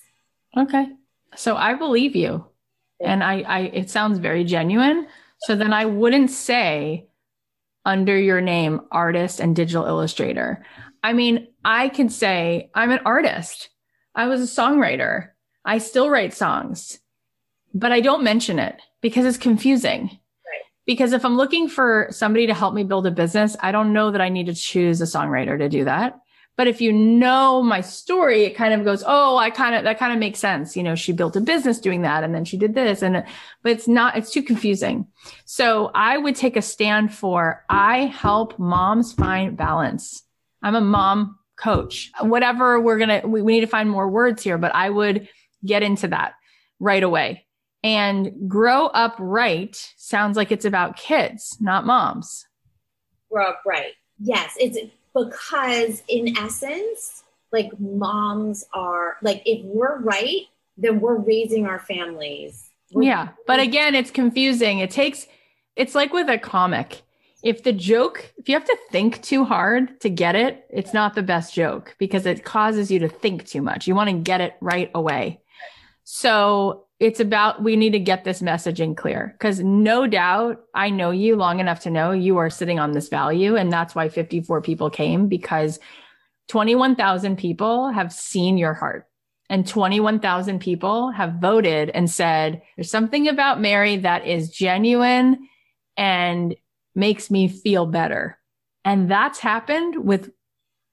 Okay. 0.57 0.88
So 1.35 1.55
I 1.55 1.73
believe 1.73 2.15
you. 2.15 2.45
And 2.99 3.23
I, 3.23 3.41
I, 3.41 3.59
it 3.61 3.89
sounds 3.89 4.19
very 4.19 4.43
genuine. 4.43 5.07
So 5.41 5.55
then 5.55 5.73
I 5.73 5.85
wouldn't 5.85 6.29
say 6.29 7.07
under 7.85 8.17
your 8.17 8.41
name, 8.41 8.81
artist 8.91 9.39
and 9.39 9.55
digital 9.55 9.85
illustrator. 9.85 10.63
I 11.03 11.13
mean, 11.13 11.47
I 11.65 11.89
can 11.89 12.09
say 12.09 12.69
I'm 12.75 12.91
an 12.91 12.99
artist. 13.05 13.69
I 14.13 14.27
was 14.27 14.41
a 14.41 14.61
songwriter. 14.61 15.29
I 15.65 15.77
still 15.79 16.09
write 16.09 16.33
songs, 16.33 16.99
but 17.73 17.91
I 17.91 18.01
don't 18.01 18.23
mention 18.23 18.59
it 18.59 18.79
because 19.01 19.25
it's 19.25 19.37
confusing. 19.37 20.03
Right. 20.03 20.63
Because 20.85 21.13
if 21.13 21.25
I'm 21.25 21.37
looking 21.37 21.69
for 21.69 22.07
somebody 22.11 22.47
to 22.47 22.53
help 22.53 22.73
me 22.73 22.83
build 22.83 23.07
a 23.07 23.11
business, 23.11 23.55
I 23.61 23.71
don't 23.71 23.93
know 23.93 24.11
that 24.11 24.21
I 24.21 24.29
need 24.29 24.47
to 24.47 24.55
choose 24.55 25.01
a 25.01 25.05
songwriter 25.05 25.57
to 25.57 25.69
do 25.69 25.85
that. 25.85 26.19
But 26.57 26.67
if 26.67 26.81
you 26.81 26.91
know 26.91 27.61
my 27.61 27.81
story, 27.81 28.43
it 28.43 28.55
kind 28.55 28.73
of 28.73 28.83
goes, 28.83 29.03
oh, 29.05 29.37
I 29.37 29.49
kind 29.49 29.73
of, 29.73 29.83
that 29.83 29.97
kind 29.97 30.13
of 30.13 30.19
makes 30.19 30.39
sense. 30.39 30.75
You 30.75 30.83
know, 30.83 30.95
she 30.95 31.13
built 31.13 31.35
a 31.35 31.41
business 31.41 31.79
doing 31.79 32.01
that 32.01 32.23
and 32.23 32.35
then 32.35 32.45
she 32.45 32.57
did 32.57 32.75
this 32.75 33.01
and, 33.01 33.23
but 33.63 33.71
it's 33.71 33.87
not, 33.87 34.17
it's 34.17 34.31
too 34.31 34.43
confusing. 34.43 35.07
So 35.45 35.91
I 35.95 36.17
would 36.17 36.35
take 36.35 36.57
a 36.57 36.61
stand 36.61 37.13
for, 37.13 37.63
I 37.69 38.05
help 38.05 38.59
moms 38.59 39.13
find 39.13 39.55
balance. 39.55 40.23
I'm 40.61 40.75
a 40.75 40.81
mom 40.81 41.39
coach, 41.57 42.11
whatever 42.19 42.79
we're 42.79 42.97
going 42.97 43.21
to, 43.21 43.27
we, 43.27 43.41
we 43.41 43.53
need 43.53 43.61
to 43.61 43.67
find 43.67 43.89
more 43.89 44.09
words 44.09 44.43
here, 44.43 44.57
but 44.57 44.75
I 44.75 44.89
would 44.89 45.27
get 45.65 45.83
into 45.83 46.09
that 46.09 46.33
right 46.79 47.03
away. 47.03 47.45
And 47.83 48.47
Grow 48.47 48.87
Up 48.87 49.17
Brite 49.17 49.93
sounds 49.97 50.37
like 50.37 50.51
it's 50.51 50.65
about 50.65 50.97
kids, 50.97 51.57
not 51.59 51.85
moms. 51.85 52.45
Grow 53.31 53.49
Up 53.49 53.61
Brite 53.63 53.93
yes 54.21 54.55
it's 54.59 54.77
because 55.13 56.04
in 56.08 56.38
essence 56.38 57.24
like 57.51 57.72
moms 57.80 58.66
are 58.74 59.18
like 59.22 59.41
if 59.45 59.64
we're 59.66 59.99
right 59.99 60.43
then 60.78 60.99
we're 60.99 61.18
raising 61.18 61.66
our 61.66 61.80
families 61.80 62.70
We're- 62.93 63.07
Yeah. 63.07 63.30
But 63.47 63.59
again, 63.59 63.93
it's 63.95 64.12
confusing. 64.12 64.80
It 64.80 64.89
takes, 64.91 65.28
it's 65.76 65.95
like 65.95 66.12
with 66.14 66.30
a 66.30 66.38
comic. 66.38 67.03
If 67.43 67.64
the 67.64 67.72
joke, 67.74 68.34
if 68.38 68.47
you 68.49 68.55
have 68.55 68.66
to 68.66 68.78
think 68.91 69.22
too 69.22 69.43
hard 69.45 69.99
to 70.01 70.09
get 70.09 70.36
it, 70.36 70.66
it's 70.70 70.93
not 70.93 71.14
the 71.16 71.24
best 71.24 71.53
joke 71.53 71.95
because 71.97 72.26
it 72.26 72.43
causes 72.43 72.91
you 72.91 72.99
to 72.99 73.07
think 73.09 73.45
too 73.45 73.62
much. 73.62 73.88
You 73.88 73.95
want 73.95 74.09
to 74.09 74.16
get 74.18 74.41
it 74.41 74.55
right 74.62 74.91
away. 74.93 75.39
So 76.03 76.86
it's 77.02 77.20
about, 77.20 77.64
we 77.64 77.76
need 77.76 77.93
to 77.93 77.99
get 77.99 78.24
this 78.24 78.43
messaging 78.43 78.95
clear 78.95 79.34
because 79.34 79.60
no 79.60 80.06
doubt 80.06 80.62
I 80.76 80.91
know 80.91 81.10
you 81.10 81.36
long 81.36 81.60
enough 81.60 81.80
to 81.82 81.89
know 81.89 82.12
you 82.12 82.38
are 82.38 82.52
sitting 82.52 82.78
on 82.78 82.91
this 82.91 83.10
value. 83.10 83.56
And 83.56 83.72
that's 83.72 83.95
why 83.95 84.08
54 84.08 84.62
people 84.62 84.91
came 84.91 85.28
because 85.28 85.80
21,000 86.49 87.38
people 87.38 87.89
have 87.89 88.14
seen 88.14 88.56
your 88.56 88.76
heart 88.76 89.08
and 89.49 89.68
21,000 89.68 90.60
people 90.60 91.10
have 91.10 91.41
voted 91.41 91.89
and 91.89 92.08
said, 92.08 92.62
there's 92.78 92.91
something 92.91 93.28
about 93.28 93.60
Mary 93.60 93.97
that 93.97 94.28
is 94.28 94.52
genuine 94.52 95.49
and 95.97 96.56
makes 96.93 97.32
me 97.32 97.47
feel 97.47 97.88
better. 97.88 98.38
And 98.86 99.10
that's 99.10 99.39
happened 99.39 100.06
with 100.06 100.30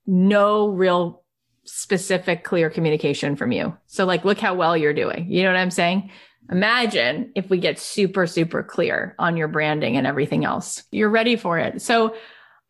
no 0.06 0.68
real 0.68 1.22
specific, 1.68 2.44
clear 2.44 2.70
communication 2.70 3.36
from 3.36 3.52
you. 3.52 3.76
So, 3.86 4.04
like, 4.04 4.24
look 4.24 4.38
how 4.38 4.54
well 4.54 4.76
you're 4.76 4.94
doing. 4.94 5.26
You 5.30 5.42
know 5.42 5.50
what 5.50 5.58
I'm 5.58 5.70
saying? 5.70 6.10
Imagine 6.50 7.30
if 7.34 7.50
we 7.50 7.58
get 7.58 7.78
super, 7.78 8.26
super 8.26 8.62
clear 8.62 9.14
on 9.18 9.36
your 9.36 9.48
branding 9.48 9.96
and 9.96 10.06
everything 10.06 10.44
else. 10.44 10.82
You're 10.90 11.10
ready 11.10 11.36
for 11.36 11.58
it. 11.58 11.82
So, 11.82 12.14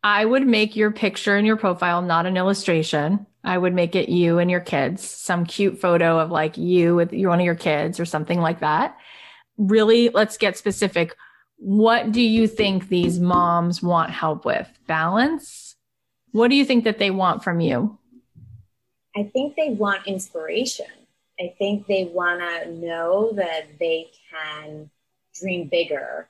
I 0.03 0.23
would 0.23 0.47
make 0.47 0.75
your 0.75 0.91
picture 0.91 1.35
and 1.35 1.45
your 1.45 1.57
profile 1.57 2.01
not 2.01 2.25
an 2.25 2.37
illustration. 2.37 3.25
I 3.43 3.57
would 3.57 3.73
make 3.73 3.95
it 3.95 4.09
you 4.09 4.39
and 4.39 4.49
your 4.49 4.61
kids, 4.61 5.03
some 5.03 5.45
cute 5.45 5.79
photo 5.79 6.19
of 6.19 6.31
like 6.31 6.57
you 6.57 6.95
with 6.95 7.11
one 7.11 7.39
of 7.39 7.45
your 7.45 7.55
kids 7.55 7.99
or 7.99 8.05
something 8.05 8.39
like 8.39 8.61
that. 8.61 8.97
Really, 9.57 10.09
let's 10.09 10.37
get 10.37 10.57
specific. 10.57 11.15
What 11.57 12.13
do 12.13 12.21
you 12.21 12.47
think 12.47 12.87
these 12.87 13.19
moms 13.19 13.83
want 13.83 14.11
help 14.11 14.45
with? 14.45 14.69
Balance? 14.87 15.75
What 16.31 16.49
do 16.49 16.55
you 16.55 16.63
think 16.63 16.85
that 16.85 16.99
they 16.99 17.11
want 17.11 17.43
from 17.43 17.59
you? 17.59 17.98
I 19.19 19.23
think 19.23 19.57
they 19.57 19.71
want 19.71 20.07
inspiration. 20.07 20.85
I 21.39 21.53
think 21.57 21.87
they 21.87 22.05
want 22.05 22.39
to 22.39 22.71
know 22.71 23.33
that 23.33 23.67
they 23.79 24.11
can 24.31 24.89
dream 25.37 25.67
bigger. 25.67 26.29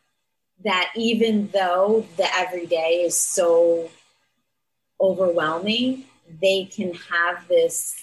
That 0.64 0.92
even 0.96 1.50
though 1.54 2.08
the 2.18 2.28
everyday 2.36 3.04
is 3.06 3.16
so 3.16 3.92
overwhelming, 5.00 6.06
they 6.42 6.66
can 6.66 6.94
have 6.94 7.48
this 7.48 7.96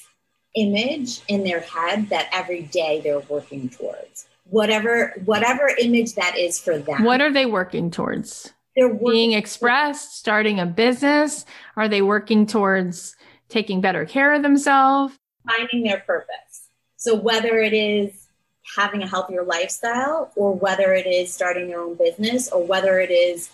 image 0.55 1.21
in 1.27 1.43
their 1.43 1.61
head 1.61 2.09
that 2.11 2.29
every 2.33 2.63
day 2.63 3.01
they're 3.03 3.21
working 3.21 3.69
towards 3.69 4.27
whatever 4.49 5.13
whatever 5.25 5.69
image 5.79 6.15
that 6.15 6.39
is 6.39 6.59
for 6.59 6.79
them 6.79 7.05
what 7.05 7.21
are 7.21 7.31
they 7.31 7.45
working 7.45 7.91
towards 7.91 8.55
they're 8.75 8.89
working 8.89 9.11
being 9.11 9.33
expressed 9.33 10.17
starting 10.17 10.59
a 10.59 10.65
business 10.65 11.45
are 11.77 11.89
they 11.89 12.01
working 12.01 12.47
towards 12.47 13.17
taking 13.49 13.81
better 13.81 14.05
care 14.05 14.33
of 14.35 14.43
themselves 14.43 15.15
finding 15.47 15.83
their 15.83 16.01
purpose 16.01 16.69
so 16.97 17.15
whether 17.15 17.59
it 17.59 17.73
is 17.73 18.27
having 18.75 19.03
a 19.03 19.07
healthier 19.07 19.45
lifestyle 19.45 20.33
or 20.35 20.55
whether 20.55 20.93
it 20.93 21.07
is 21.07 21.33
starting 21.33 21.69
their 21.69 21.81
own 21.81 21.95
business 21.95 22.51
or 22.51 22.65
whether 22.65 22.99
it 22.99 23.11
is 23.11 23.51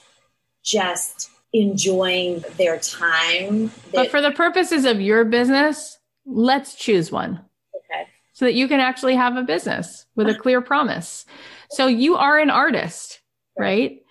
just 0.62 1.30
enjoying 1.52 2.44
their 2.56 2.78
time. 2.78 3.70
But 3.92 4.10
for 4.10 4.20
the 4.20 4.30
purposes 4.30 4.84
of 4.84 5.00
your 5.00 5.24
business, 5.24 5.98
let's 6.24 6.74
choose 6.74 7.12
one. 7.12 7.40
Okay. 7.74 8.08
So 8.32 8.46
that 8.46 8.54
you 8.54 8.68
can 8.68 8.80
actually 8.80 9.16
have 9.16 9.36
a 9.36 9.42
business 9.42 10.06
with 10.14 10.28
a 10.28 10.34
clear 10.40 10.60
promise. 10.60 11.26
So 11.70 11.86
you 11.86 12.16
are 12.16 12.38
an 12.38 12.50
artist, 12.50 13.20
right? 13.58 14.01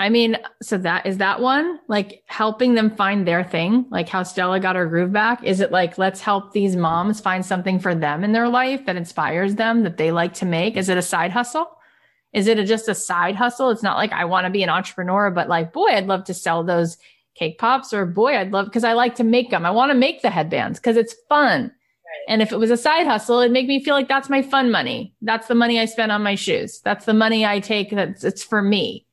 I 0.00 0.08
mean, 0.08 0.38
so 0.62 0.78
that 0.78 1.04
is 1.04 1.18
that 1.18 1.40
one 1.40 1.78
like 1.86 2.22
helping 2.24 2.74
them 2.74 2.96
find 2.96 3.28
their 3.28 3.44
thing, 3.44 3.84
like 3.90 4.08
how 4.08 4.22
Stella 4.22 4.58
got 4.58 4.74
her 4.74 4.86
groove 4.86 5.12
back. 5.12 5.44
Is 5.44 5.60
it 5.60 5.72
like, 5.72 5.98
let's 5.98 6.22
help 6.22 6.52
these 6.52 6.74
moms 6.74 7.20
find 7.20 7.44
something 7.44 7.78
for 7.78 7.94
them 7.94 8.24
in 8.24 8.32
their 8.32 8.48
life 8.48 8.86
that 8.86 8.96
inspires 8.96 9.56
them 9.56 9.82
that 9.82 9.98
they 9.98 10.10
like 10.10 10.32
to 10.34 10.46
make? 10.46 10.78
Is 10.78 10.88
it 10.88 10.96
a 10.96 11.02
side 11.02 11.32
hustle? 11.32 11.68
Is 12.32 12.46
it 12.46 12.58
a, 12.58 12.64
just 12.64 12.88
a 12.88 12.94
side 12.94 13.36
hustle? 13.36 13.68
It's 13.68 13.82
not 13.82 13.98
like 13.98 14.10
I 14.10 14.24
want 14.24 14.46
to 14.46 14.50
be 14.50 14.62
an 14.62 14.70
entrepreneur, 14.70 15.30
but 15.30 15.50
like, 15.50 15.74
boy, 15.74 15.88
I'd 15.88 16.06
love 16.06 16.24
to 16.24 16.34
sell 16.34 16.64
those 16.64 16.96
cake 17.34 17.58
pops 17.58 17.92
or 17.92 18.06
boy, 18.06 18.38
I'd 18.38 18.52
love 18.52 18.66
because 18.66 18.84
I 18.84 18.94
like 18.94 19.16
to 19.16 19.24
make 19.24 19.50
them. 19.50 19.66
I 19.66 19.70
want 19.70 19.90
to 19.90 19.98
make 19.98 20.22
the 20.22 20.30
headbands 20.30 20.78
because 20.78 20.96
it's 20.96 21.14
fun. 21.28 21.64
Right. 21.64 22.24
And 22.26 22.40
if 22.40 22.52
it 22.52 22.58
was 22.58 22.70
a 22.70 22.76
side 22.78 23.06
hustle, 23.06 23.40
it'd 23.40 23.52
make 23.52 23.68
me 23.68 23.84
feel 23.84 23.94
like 23.94 24.08
that's 24.08 24.30
my 24.30 24.40
fun 24.40 24.70
money. 24.70 25.14
That's 25.20 25.46
the 25.46 25.54
money 25.54 25.78
I 25.78 25.84
spend 25.84 26.10
on 26.10 26.22
my 26.22 26.36
shoes. 26.36 26.80
That's 26.80 27.04
the 27.04 27.12
money 27.12 27.44
I 27.44 27.60
take 27.60 27.90
that's 27.90 28.24
it's 28.24 28.42
for 28.42 28.62
me. 28.62 29.06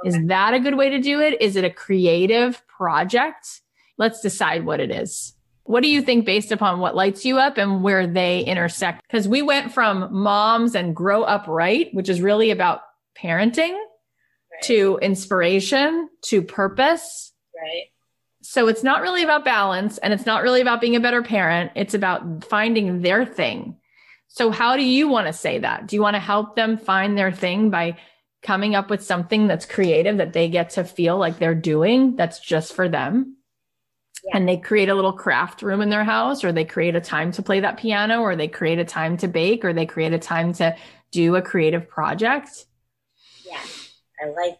Okay. 0.00 0.08
Is 0.08 0.26
that 0.28 0.54
a 0.54 0.60
good 0.60 0.76
way 0.76 0.90
to 0.90 0.98
do 0.98 1.20
it? 1.20 1.40
Is 1.40 1.56
it 1.56 1.64
a 1.64 1.70
creative 1.70 2.66
project? 2.66 3.60
Let's 3.98 4.20
decide 4.20 4.64
what 4.64 4.80
it 4.80 4.90
is. 4.90 5.34
What 5.64 5.82
do 5.82 5.88
you 5.88 6.02
think 6.02 6.24
based 6.24 6.52
upon 6.52 6.80
what 6.80 6.96
lights 6.96 7.24
you 7.24 7.38
up 7.38 7.58
and 7.58 7.82
where 7.82 8.06
they 8.06 8.40
intersect? 8.40 9.02
Because 9.06 9.28
we 9.28 9.42
went 9.42 9.72
from 9.72 10.08
moms 10.12 10.74
and 10.74 10.96
Grow 10.96 11.22
Up 11.22 11.46
Brite, 11.46 11.94
which 11.94 12.08
is 12.08 12.20
really 12.20 12.50
about 12.50 12.80
parenting, 13.16 13.72
right. 13.72 14.62
to 14.64 14.98
inspiration, 15.02 16.08
to 16.22 16.42
purpose. 16.42 17.32
Right. 17.54 17.84
So 18.42 18.68
it's 18.68 18.82
not 18.82 19.02
really 19.02 19.22
about 19.22 19.44
balance 19.44 19.98
and 19.98 20.12
it's 20.12 20.26
not 20.26 20.42
really 20.42 20.60
about 20.60 20.80
being 20.80 20.96
a 20.96 21.00
better 21.00 21.22
parent. 21.22 21.72
It's 21.76 21.94
about 21.94 22.44
finding 22.44 23.02
their 23.02 23.24
thing. 23.26 23.76
So 24.28 24.50
how 24.50 24.76
do 24.76 24.82
you 24.82 25.08
want 25.08 25.26
to 25.26 25.32
say 25.32 25.58
that? 25.58 25.86
Do 25.86 25.94
you 25.94 26.02
want 26.02 26.14
to 26.14 26.20
help 26.20 26.56
them 26.56 26.78
find 26.78 27.18
their 27.18 27.32
thing 27.32 27.70
by 27.70 27.98
coming 28.42 28.74
up 28.74 28.90
with 28.90 29.04
something 29.04 29.46
that's 29.46 29.66
creative 29.66 30.16
that 30.16 30.32
they 30.32 30.48
get 30.48 30.70
to 30.70 30.84
feel 30.84 31.18
like 31.18 31.38
they're 31.38 31.54
doing 31.54 32.16
that's 32.16 32.40
just 32.40 32.72
for 32.72 32.88
them? 32.88 33.36
yeah. 34.24 34.36
and 34.36 34.48
they 34.48 34.56
create 34.56 34.88
a 34.88 34.94
little 34.94 35.12
craft 35.12 35.62
room 35.62 35.80
in 35.80 35.90
their 35.90 36.04
house 36.04 36.44
or 36.44 36.52
they 36.52 36.64
create 36.64 36.94
a 36.94 37.00
time 37.00 37.32
to 37.32 37.42
play 37.42 37.60
that 37.60 37.78
piano 37.78 38.20
or 38.20 38.36
they 38.36 38.48
create 38.48 38.78
a 38.78 38.84
time 38.84 39.16
to 39.18 39.28
bake 39.28 39.64
or 39.64 39.72
they 39.72 39.86
create 39.86 40.12
a 40.12 40.18
time 40.18 40.52
to 40.54 40.76
do 41.10 41.36
a 41.36 41.42
creative 41.42 41.88
project. 41.88 42.66
Yeah, 43.44 43.60
I 44.22 44.28
like 44.28 44.52
that. 44.52 44.58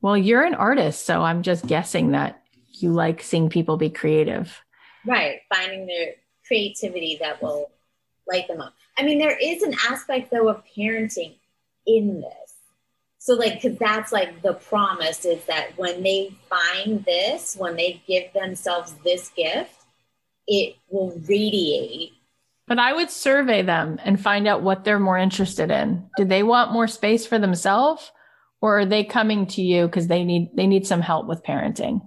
Well, 0.00 0.16
you're 0.16 0.44
an 0.44 0.54
artist, 0.54 1.04
so 1.04 1.22
I'm 1.22 1.42
just 1.42 1.66
guessing 1.66 2.12
that 2.12 2.42
you 2.72 2.92
like 2.92 3.22
seeing 3.22 3.48
people 3.48 3.76
be 3.76 3.90
creative. 3.90 4.60
Right, 5.06 5.40
finding 5.54 5.86
their 5.86 6.14
creativity 6.46 7.18
that 7.20 7.42
will 7.42 7.70
light 8.30 8.48
them 8.48 8.60
up. 8.60 8.74
I 8.98 9.02
mean, 9.02 9.18
there 9.18 9.36
is 9.36 9.62
an 9.62 9.74
aspect 9.88 10.30
though 10.30 10.48
of 10.48 10.62
parenting 10.76 11.36
in 11.86 12.20
this 12.20 12.43
so 13.24 13.32
like 13.32 13.62
because 13.62 13.78
that's 13.78 14.12
like 14.12 14.42
the 14.42 14.52
promise 14.52 15.24
is 15.24 15.42
that 15.46 15.70
when 15.78 16.02
they 16.02 16.30
find 16.46 17.02
this 17.06 17.56
when 17.58 17.74
they 17.74 18.02
give 18.06 18.30
themselves 18.34 18.92
this 19.02 19.30
gift 19.30 19.86
it 20.46 20.76
will 20.90 21.18
radiate. 21.26 22.12
But 22.66 22.78
i 22.78 22.92
would 22.92 23.10
survey 23.10 23.62
them 23.62 23.98
and 24.04 24.20
find 24.20 24.46
out 24.46 24.60
what 24.60 24.84
they're 24.84 25.00
more 25.00 25.16
interested 25.16 25.70
in. 25.70 26.06
Do 26.18 26.26
they 26.26 26.42
want 26.42 26.72
more 26.72 26.86
space 26.86 27.26
for 27.26 27.38
themselves 27.38 28.12
or 28.60 28.80
are 28.80 28.86
they 28.86 29.04
coming 29.04 29.46
to 29.48 29.62
you 29.62 29.86
because 29.86 30.08
they 30.08 30.22
need 30.22 30.50
they 30.54 30.66
need 30.66 30.86
some 30.86 31.00
help 31.00 31.26
with 31.26 31.42
parenting? 31.42 32.06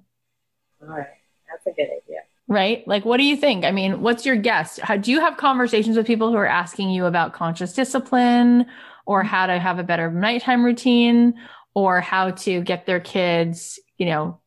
All 0.83 0.89
right. 0.89 1.07
That's 1.49 1.65
a 1.65 1.71
good 1.71 1.87
idea. 1.87 2.19
Right? 2.47 2.87
Like 2.87 3.05
what 3.05 3.17
do 3.17 3.23
you 3.23 3.37
think? 3.37 3.65
I 3.65 3.71
mean 3.71 4.01
what's 4.01 4.23
your 4.23 4.35
guess? 4.35 4.77
How, 4.77 4.97
do 4.97 5.11
you 5.11 5.19
have 5.19 5.37
conversations 5.37 5.97
with 5.97 6.05
people 6.05 6.29
who 6.29 6.37
are 6.37 6.45
asking 6.45 6.91
you 6.91 7.05
about 7.05 7.33
conscious 7.33 7.73
discipline 7.73 8.67
or 9.07 9.23
how 9.23 9.47
to 9.47 9.57
have 9.57 9.79
a 9.79 9.83
better 9.83 10.11
nighttime 10.11 10.63
routine 10.63 11.33
or 11.73 12.01
how 12.01 12.29
to 12.31 12.61
get 12.61 12.85
their 12.85 12.99
kids, 12.99 13.79
you 13.97 14.05
know, 14.05 14.39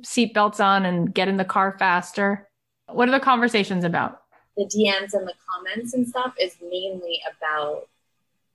seatbelts 0.00 0.64
on 0.64 0.86
and 0.86 1.12
get 1.12 1.28
in 1.28 1.36
the 1.36 1.44
car 1.44 1.76
faster? 1.78 2.48
What 2.86 3.08
are 3.08 3.12
the 3.12 3.20
conversations 3.20 3.84
about? 3.84 4.22
The 4.56 4.64
DMs 4.64 5.14
and 5.14 5.26
the 5.26 5.34
comments 5.50 5.94
and 5.94 6.06
stuff 6.06 6.32
is 6.40 6.56
mainly 6.62 7.20
about 7.36 7.88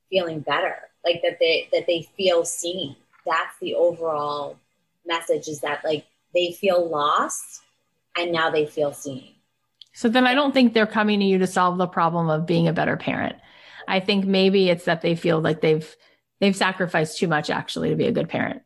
feeling 0.09 0.39
better, 0.39 0.77
like 1.03 1.21
that 1.23 1.37
they 1.39 1.67
that 1.73 1.85
they 1.87 2.07
feel 2.15 2.45
seen. 2.45 2.95
That's 3.25 3.59
the 3.59 3.75
overall 3.75 4.57
message 5.05 5.49
is 5.49 5.59
that 5.59 5.83
like 5.83 6.05
they 6.33 6.53
feel 6.53 6.89
lost 6.89 7.63
and 8.17 8.31
now 8.31 8.49
they 8.49 8.65
feel 8.65 8.93
seen. 8.93 9.33
So 9.91 10.07
then 10.07 10.25
I 10.25 10.33
don't 10.33 10.53
think 10.53 10.73
they're 10.73 10.87
coming 10.87 11.19
to 11.19 11.25
you 11.25 11.37
to 11.39 11.47
solve 11.47 11.77
the 11.77 11.87
problem 11.87 12.29
of 12.29 12.45
being 12.45 12.69
a 12.69 12.73
better 12.73 12.95
parent. 12.95 13.35
I 13.89 13.99
think 13.99 14.25
maybe 14.25 14.69
it's 14.69 14.85
that 14.85 15.01
they 15.01 15.15
feel 15.15 15.41
like 15.41 15.61
they've 15.61 15.95
they've 16.39 16.55
sacrificed 16.55 17.17
too 17.17 17.27
much 17.27 17.49
actually 17.49 17.89
to 17.89 17.95
be 17.95 18.05
a 18.05 18.11
good 18.11 18.29
parent. 18.29 18.61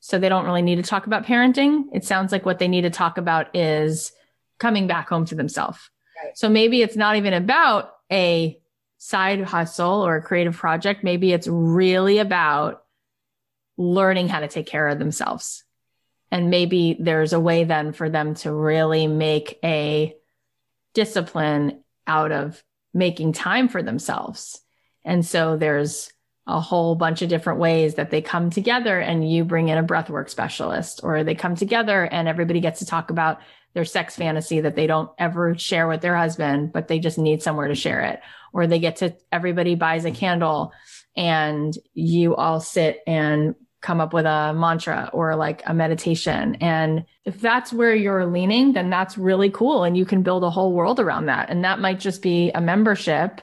So 0.00 0.18
they 0.18 0.28
don't 0.28 0.44
really 0.44 0.62
need 0.62 0.76
to 0.76 0.82
talk 0.82 1.06
about 1.06 1.24
parenting. 1.24 1.84
It 1.92 2.04
sounds 2.04 2.30
like 2.30 2.46
what 2.46 2.58
they 2.58 2.68
need 2.68 2.82
to 2.82 2.90
talk 2.90 3.18
about 3.18 3.56
is 3.56 4.12
coming 4.58 4.86
back 4.86 5.08
home 5.08 5.24
to 5.26 5.34
themselves. 5.34 5.90
Right. 6.22 6.36
So 6.38 6.48
maybe 6.48 6.82
it's 6.82 6.94
not 6.94 7.16
even 7.16 7.32
about 7.32 7.92
a 8.12 8.60
side 8.98 9.42
hustle 9.42 10.06
or 10.06 10.16
a 10.16 10.22
creative 10.22 10.56
project. 10.56 11.02
Maybe 11.02 11.32
it's 11.32 11.48
really 11.48 12.18
about 12.18 12.84
learning 13.76 14.28
how 14.28 14.40
to 14.40 14.48
take 14.48 14.66
care 14.66 14.88
of 14.88 14.98
themselves. 14.98 15.64
And 16.30 16.50
maybe 16.50 16.96
there's 17.00 17.32
a 17.32 17.40
way 17.40 17.64
then 17.64 17.92
for 17.92 18.10
them 18.10 18.34
to 18.36 18.52
really 18.52 19.06
make 19.06 19.58
a 19.64 20.14
discipline 20.94 21.82
out 22.06 22.30
of 22.30 22.62
making 22.94 23.32
time 23.32 23.68
for 23.68 23.82
themselves. 23.82 24.60
And 25.06 25.24
so 25.24 25.56
there's 25.56 26.12
a 26.46 26.60
whole 26.60 26.94
bunch 26.94 27.22
of 27.22 27.28
different 27.28 27.58
ways 27.58 27.94
that 27.94 28.10
they 28.10 28.20
come 28.20 28.50
together 28.50 29.00
and 29.00 29.28
you 29.28 29.44
bring 29.44 29.68
in 29.68 29.78
a 29.78 29.82
breathwork 29.84 30.28
specialist 30.28 31.00
or 31.02 31.24
they 31.24 31.34
come 31.34 31.56
together 31.56 32.04
and 32.04 32.28
everybody 32.28 32.60
gets 32.60 32.80
to 32.80 32.86
talk 32.86 33.10
about 33.10 33.40
their 33.74 33.84
sex 33.84 34.16
fantasy 34.16 34.60
that 34.60 34.76
they 34.76 34.86
don't 34.86 35.10
ever 35.18 35.56
share 35.58 35.88
with 35.88 36.00
their 36.00 36.16
husband, 36.16 36.72
but 36.72 36.88
they 36.88 36.98
just 36.98 37.18
need 37.18 37.42
somewhere 37.42 37.68
to 37.68 37.74
share 37.74 38.00
it. 38.00 38.20
Or 38.52 38.66
they 38.66 38.78
get 38.78 38.96
to, 38.96 39.14
everybody 39.32 39.74
buys 39.74 40.04
a 40.04 40.10
candle 40.10 40.72
and 41.16 41.76
you 41.94 42.36
all 42.36 42.60
sit 42.60 43.00
and 43.06 43.54
come 43.82 44.00
up 44.00 44.12
with 44.12 44.24
a 44.24 44.54
mantra 44.54 45.10
or 45.12 45.36
like 45.36 45.62
a 45.66 45.74
meditation. 45.74 46.56
And 46.56 47.04
if 47.24 47.40
that's 47.40 47.72
where 47.72 47.94
you're 47.94 48.26
leaning, 48.26 48.72
then 48.72 48.88
that's 48.88 49.18
really 49.18 49.50
cool. 49.50 49.84
And 49.84 49.96
you 49.96 50.04
can 50.06 50.22
build 50.22 50.42
a 50.42 50.50
whole 50.50 50.72
world 50.72 50.98
around 50.98 51.26
that. 51.26 51.50
And 51.50 51.64
that 51.64 51.80
might 51.80 52.00
just 52.00 52.22
be 52.22 52.50
a 52.52 52.60
membership 52.60 53.40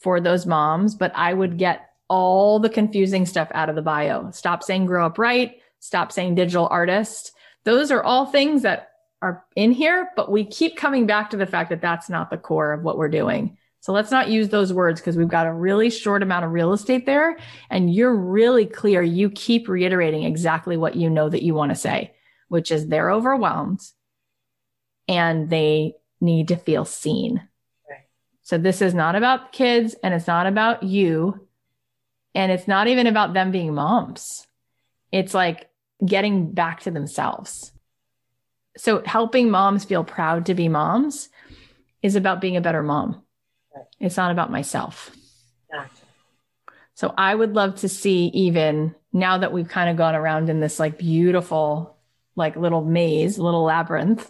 for 0.00 0.20
those 0.20 0.46
moms, 0.46 0.94
but 0.94 1.12
I 1.14 1.32
would 1.32 1.58
get 1.58 1.90
all 2.08 2.58
the 2.58 2.68
confusing 2.68 3.24
stuff 3.24 3.48
out 3.52 3.68
of 3.68 3.76
the 3.76 3.82
bio. 3.82 4.30
Stop 4.32 4.62
saying 4.62 4.86
Grow 4.86 5.06
Up 5.06 5.14
Brite. 5.14 5.60
Stop 5.78 6.10
saying 6.12 6.34
digital 6.34 6.68
artist. 6.70 7.32
Those 7.64 7.90
are 7.90 8.02
all 8.02 8.26
things 8.26 8.62
that 8.62 8.88
are 9.22 9.44
in 9.54 9.72
here, 9.72 10.10
but 10.16 10.30
we 10.30 10.44
keep 10.44 10.76
coming 10.76 11.06
back 11.06 11.30
to 11.30 11.36
the 11.36 11.46
fact 11.46 11.70
that 11.70 11.80
that's 11.82 12.08
not 12.08 12.30
the 12.30 12.38
core 12.38 12.72
of 12.72 12.82
what 12.82 12.98
we're 12.98 13.08
doing. 13.08 13.56
So 13.80 13.92
let's 13.92 14.10
not 14.10 14.28
use 14.28 14.48
those 14.48 14.72
words 14.72 15.00
because 15.00 15.16
we've 15.16 15.28
got 15.28 15.46
a 15.46 15.52
really 15.52 15.88
short 15.88 16.22
amount 16.22 16.44
of 16.44 16.52
real 16.52 16.72
estate 16.72 17.06
there 17.06 17.38
and 17.70 17.92
you're 17.92 18.14
really 18.14 18.66
clear. 18.66 19.02
You 19.02 19.30
keep 19.30 19.68
reiterating 19.68 20.24
exactly 20.24 20.76
what 20.76 20.96
you 20.96 21.08
know 21.08 21.28
that 21.28 21.42
you 21.42 21.54
want 21.54 21.70
to 21.70 21.76
say, 21.76 22.12
which 22.48 22.70
is 22.70 22.88
they're 22.88 23.10
overwhelmed 23.10 23.80
and 25.08 25.48
they 25.48 25.94
need 26.20 26.48
to 26.48 26.56
feel 26.56 26.84
seen. 26.84 27.42
So 28.50 28.58
this 28.58 28.82
is 28.82 28.94
not 28.94 29.14
about 29.14 29.52
kids 29.52 29.94
and 30.02 30.12
it's 30.12 30.26
not 30.26 30.48
about 30.48 30.82
you. 30.82 31.46
And 32.34 32.50
it's 32.50 32.66
not 32.66 32.88
even 32.88 33.06
about 33.06 33.32
them 33.32 33.52
being 33.52 33.74
moms. 33.74 34.44
It's 35.12 35.34
like 35.34 35.70
getting 36.04 36.50
back 36.50 36.80
to 36.80 36.90
themselves. 36.90 37.70
So 38.76 39.04
helping 39.06 39.52
moms 39.52 39.84
feel 39.84 40.02
proud 40.02 40.46
to 40.46 40.54
be 40.54 40.68
moms 40.68 41.28
is 42.02 42.16
about 42.16 42.40
being 42.40 42.56
a 42.56 42.60
better 42.60 42.82
mom 42.82 43.22
it's 44.00 44.16
not 44.16 44.32
about 44.32 44.50
myself. 44.50 45.14
Gotcha. 45.70 46.02
So 46.94 47.14
I 47.16 47.32
would 47.32 47.54
love 47.54 47.76
to 47.76 47.88
see 47.88 48.26
even 48.34 48.96
now 49.12 49.38
that 49.38 49.52
we've 49.52 49.68
kind 49.68 49.88
of 49.88 49.96
gone 49.96 50.16
around 50.16 50.50
in 50.50 50.58
this 50.58 50.80
like 50.80 50.98
beautiful, 50.98 51.96
like 52.34 52.56
little 52.56 52.84
maze, 52.84 53.38
little 53.38 53.62
labyrinth. 53.62 54.28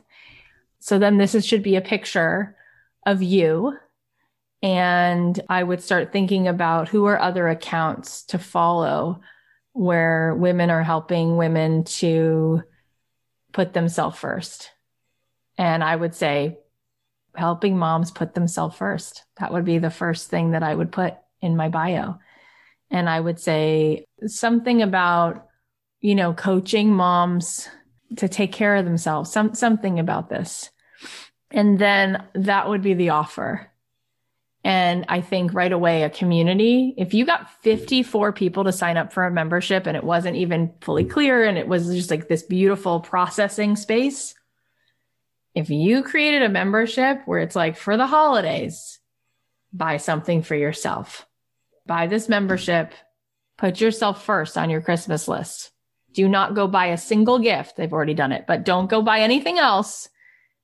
So 0.79 0.99
then 0.99 1.17
this 1.17 1.35
is, 1.35 1.47
should 1.47 1.63
be 1.63 1.77
a 1.77 1.81
picture 1.81 2.55
of 3.07 3.23
you. 3.23 3.79
And 4.63 5.41
I 5.49 5.63
would 5.63 5.83
start 5.83 6.13
thinking 6.13 6.49
about 6.49 6.89
who 6.89 7.07
are 7.07 7.19
other 7.19 7.49
accounts 7.49 8.25
to 8.27 8.39
follow 8.39 9.21
where 9.73 10.35
women 10.35 10.71
are 10.71 10.83
helping 10.83 11.37
women 11.37 11.85
to 11.85 12.63
put 13.53 13.73
themselves 13.73 14.19
first. 14.19 14.71
And 15.57 15.83
I 15.83 15.95
would 15.97 16.15
say 16.15 16.59
helping 17.35 17.79
moms 17.79 18.11
put 18.11 18.35
themselves 18.35 18.77
first. 18.77 19.25
That 19.39 19.53
would 19.53 19.65
be 19.65 19.79
the 19.79 19.91
first 19.91 20.29
thing 20.29 20.51
that 20.53 20.63
I 20.63 20.75
would 20.75 20.93
put 20.93 21.15
in 21.41 21.57
my 21.57 21.69
bio. 21.69 22.19
And 22.91 23.09
I 23.09 23.21
would 23.21 23.39
say 23.39 24.05
something 24.27 24.83
about, 24.83 25.47
you 26.01 26.15
know, 26.15 26.35
coaching 26.35 26.93
moms 26.93 27.69
to 28.17 28.29
take 28.29 28.53
care 28.53 28.77
of 28.77 28.85
themselves, 28.85 29.31
some, 29.31 29.55
something 29.55 29.99
about 30.01 30.29
this. 30.29 30.71
And 31.51 31.79
then 31.79 32.25
that 32.35 32.69
would 32.69 32.83
be 32.83 32.95
the 32.95 33.11
offer. 33.11 33.70
And 34.63 35.07
I 35.09 35.23
think 35.23 35.55
right 35.55 35.73
away, 35.73 36.03
a 36.03 36.11
community, 36.11 36.95
if 36.99 37.15
you 37.15 37.25
got 37.25 37.51
54 37.63 38.33
people 38.33 38.65
to 38.65 38.73
sign 38.73 38.99
up 38.99 39.13
for 39.13 39.25
a 39.25 39.31
membership 39.31 39.87
and 39.87 39.97
it 39.97 40.05
wasn't 40.05 40.37
even 40.37 40.75
fully 40.83 41.05
clear 41.05 41.45
and 41.45 41.57
it 41.57 41.67
was 41.67 41.87
just 41.87 42.11
like 42.11 42.29
this 42.29 42.43
beautiful 42.43 43.01
processing 43.01 43.75
space, 43.75 44.35
if 45.55 45.71
you 45.71 46.03
created 46.03 46.43
a 46.43 46.49
membership 46.51 47.23
where 47.25 47.41
it's 47.41 47.57
like 47.57 47.77
for 47.77 47.97
the 47.97 48.07
holidays, 48.07 48.99
buy 49.73 49.97
something 49.97 50.43
for 50.43 50.55
yourself. 50.55 51.27
Buy 51.87 52.07
this 52.07 52.29
membership, 52.29 52.93
put 53.57 53.81
yourself 53.81 54.25
first 54.25 54.59
on 54.59 54.69
your 54.69 54.83
Christmas 54.83 55.27
list. 55.27 55.73
Do 56.13 56.29
not 56.29 56.55
go 56.55 56.67
buy 56.67 56.87
a 56.87 56.99
single 56.99 57.39
gift. 57.39 57.77
They've 57.77 57.93
already 57.93 58.15
done 58.15 58.33
it, 58.33 58.45
but 58.47 58.65
don't 58.65 58.91
go 58.91 59.01
buy 59.01 59.21
anything 59.21 59.59
else 59.59 60.09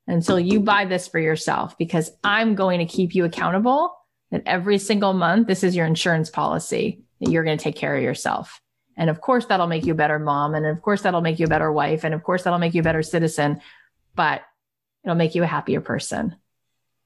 until 0.06 0.38
you 0.38 0.60
buy 0.60 0.84
this 0.84 1.08
for 1.08 1.18
yourself 1.18 1.76
because 1.78 2.10
I'm 2.22 2.54
going 2.54 2.78
to 2.78 2.86
keep 2.86 3.14
you 3.14 3.24
accountable 3.24 3.96
that 4.30 4.42
every 4.46 4.78
single 4.78 5.12
month, 5.12 5.46
this 5.46 5.64
is 5.64 5.76
your 5.76 5.86
insurance 5.86 6.30
policy 6.30 7.02
that 7.20 7.30
you're 7.30 7.44
going 7.44 7.58
to 7.58 7.62
take 7.62 7.76
care 7.76 7.96
of 7.96 8.02
yourself. 8.02 8.60
And 8.96 9.10
of 9.10 9.20
course, 9.20 9.46
that'll 9.46 9.66
make 9.66 9.84
you 9.84 9.92
a 9.92 9.96
better 9.96 10.18
mom. 10.18 10.54
And 10.54 10.66
of 10.66 10.80
course, 10.82 11.02
that'll 11.02 11.20
make 11.20 11.38
you 11.38 11.46
a 11.46 11.50
better 11.50 11.70
wife. 11.70 12.04
And 12.04 12.14
of 12.14 12.22
course, 12.22 12.44
that'll 12.44 12.58
make 12.58 12.74
you 12.74 12.80
a 12.80 12.84
better 12.84 13.02
citizen. 13.02 13.60
But 14.14 14.42
It'll 15.06 15.16
make 15.16 15.36
you 15.36 15.44
a 15.44 15.46
happier 15.46 15.80
person. 15.80 16.34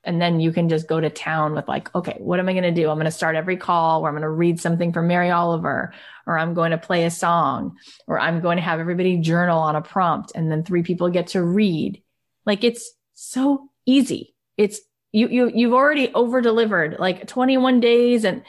And 0.03 0.23
then 0.23 0.41
you 0.41 0.53
can 0.53 0.71
just 0.71 0.89
go 0.89 0.99
to 0.99 1.11
town 1.11 1.53
with 1.55 1.69
like, 1.69 1.95
okay, 1.95 2.17
what 2.17 2.41
am 2.41 2.49
I 2.49 2.55
going 2.55 2.63
to 2.63 2.71
do? 2.71 2.89
I'm 2.89 2.97
going 2.97 3.05
to 3.05 3.11
start 3.11 3.37
every 3.37 3.59
call 3.59 4.01
where 4.01 4.09
I'm 4.09 4.15
going 4.15 4.23
to 4.23 4.31
read 4.31 4.59
something 4.59 4.95
from 4.95 5.07
Mary 5.07 5.29
Oliver, 5.29 5.93
or 6.27 6.39
I'm 6.39 6.55
going 6.55 6.71
to 6.71 6.79
play 6.79 7.05
a 7.05 7.11
song, 7.11 7.77
or 8.07 8.19
I'm 8.19 8.41
going 8.41 8.57
to 8.57 8.63
have 8.63 8.81
everybody 8.81 9.19
journal 9.19 9.59
on 9.59 9.77
a 9.77 9.83
prompt. 9.83 10.33
And 10.35 10.51
then 10.51 10.65
three 10.65 10.83
people 10.83 11.11
get 11.11 11.27
to 11.29 11.43
read. 11.43 12.03
Like 12.47 12.65
it's 12.65 12.93
so 13.15 13.69
easy. 13.87 14.35
It's 14.57 14.81
you, 15.13 15.29
you, 15.29 15.51
you've 15.53 15.73
already 15.73 16.13
over 16.15 16.41
delivered 16.41 16.97
like 16.99 17.27
21 17.27 17.81
days 17.81 18.25
and 18.25 18.43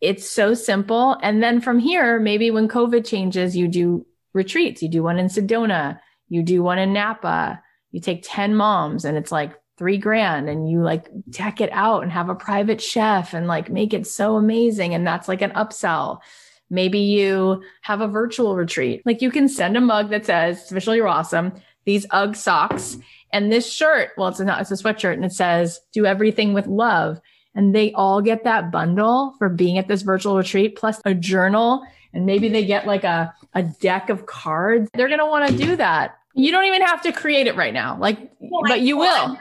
it's 0.00 0.28
so 0.28 0.54
simple. 0.54 1.18
And 1.22 1.42
then 1.42 1.60
from 1.60 1.78
here, 1.78 2.18
maybe 2.18 2.50
when 2.50 2.68
COVID 2.68 3.04
changes, 3.04 3.56
you 3.56 3.68
do 3.68 4.06
retreats. 4.32 4.82
You 4.82 4.88
do 4.88 5.02
one 5.02 5.18
in 5.18 5.26
Sedona, 5.26 6.00
you 6.28 6.42
do 6.42 6.62
one 6.62 6.78
in 6.78 6.92
Napa, 6.92 7.62
you 7.90 8.00
take 8.00 8.22
10 8.24 8.54
moms 8.54 9.04
and 9.04 9.16
it's 9.16 9.32
like 9.32 9.52
three 9.76 9.98
grand 9.98 10.48
and 10.48 10.70
you 10.70 10.82
like 10.82 11.08
deck 11.28 11.60
it 11.60 11.70
out 11.72 12.02
and 12.02 12.12
have 12.12 12.28
a 12.28 12.34
private 12.34 12.80
chef 12.80 13.34
and 13.34 13.46
like 13.46 13.70
make 13.70 13.92
it 13.92 14.06
so 14.06 14.36
amazing. 14.36 14.94
And 14.94 15.06
that's 15.06 15.28
like 15.28 15.42
an 15.42 15.52
upsell. 15.52 16.20
Maybe 16.68 17.00
you 17.00 17.62
have 17.82 18.00
a 18.00 18.06
virtual 18.08 18.56
retreat. 18.56 19.02
Like 19.04 19.22
you 19.22 19.30
can 19.30 19.48
send 19.48 19.76
a 19.76 19.80
mug 19.80 20.10
that 20.10 20.26
says, 20.26 20.70
officially 20.70 20.98
you're 20.98 21.08
awesome. 21.08 21.52
These 21.84 22.06
UGG 22.10 22.36
socks 22.36 22.98
and 23.32 23.52
this 23.52 23.70
shirt. 23.72 24.10
Well, 24.16 24.28
it's 24.28 24.40
not, 24.40 24.60
it's 24.60 24.70
a 24.70 24.74
sweatshirt 24.74 25.14
and 25.14 25.24
it 25.24 25.32
says, 25.32 25.80
do 25.92 26.06
everything 26.06 26.52
with 26.52 26.66
love. 26.66 27.20
And 27.54 27.74
they 27.74 27.92
all 27.92 28.20
get 28.20 28.44
that 28.44 28.70
bundle 28.70 29.34
for 29.38 29.48
being 29.48 29.78
at 29.78 29.88
this 29.88 30.02
virtual 30.02 30.36
retreat 30.36 30.76
plus 30.76 31.00
a 31.04 31.14
journal. 31.14 31.84
And 32.12 32.26
maybe 32.26 32.48
they 32.48 32.64
get 32.64 32.86
like 32.86 33.04
a, 33.04 33.34
a 33.54 33.62
deck 33.62 34.08
of 34.08 34.26
cards. 34.26 34.90
They're 34.94 35.08
going 35.08 35.20
to 35.20 35.26
want 35.26 35.50
to 35.50 35.56
do 35.56 35.76
that 35.76 36.16
you 36.34 36.50
don't 36.50 36.64
even 36.64 36.82
have 36.82 37.02
to 37.02 37.12
create 37.12 37.46
it 37.46 37.56
right 37.56 37.74
now. 37.74 37.98
Like, 37.98 38.18
well, 38.38 38.62
but 38.66 38.80
you 38.80 38.96
will. 38.96 39.38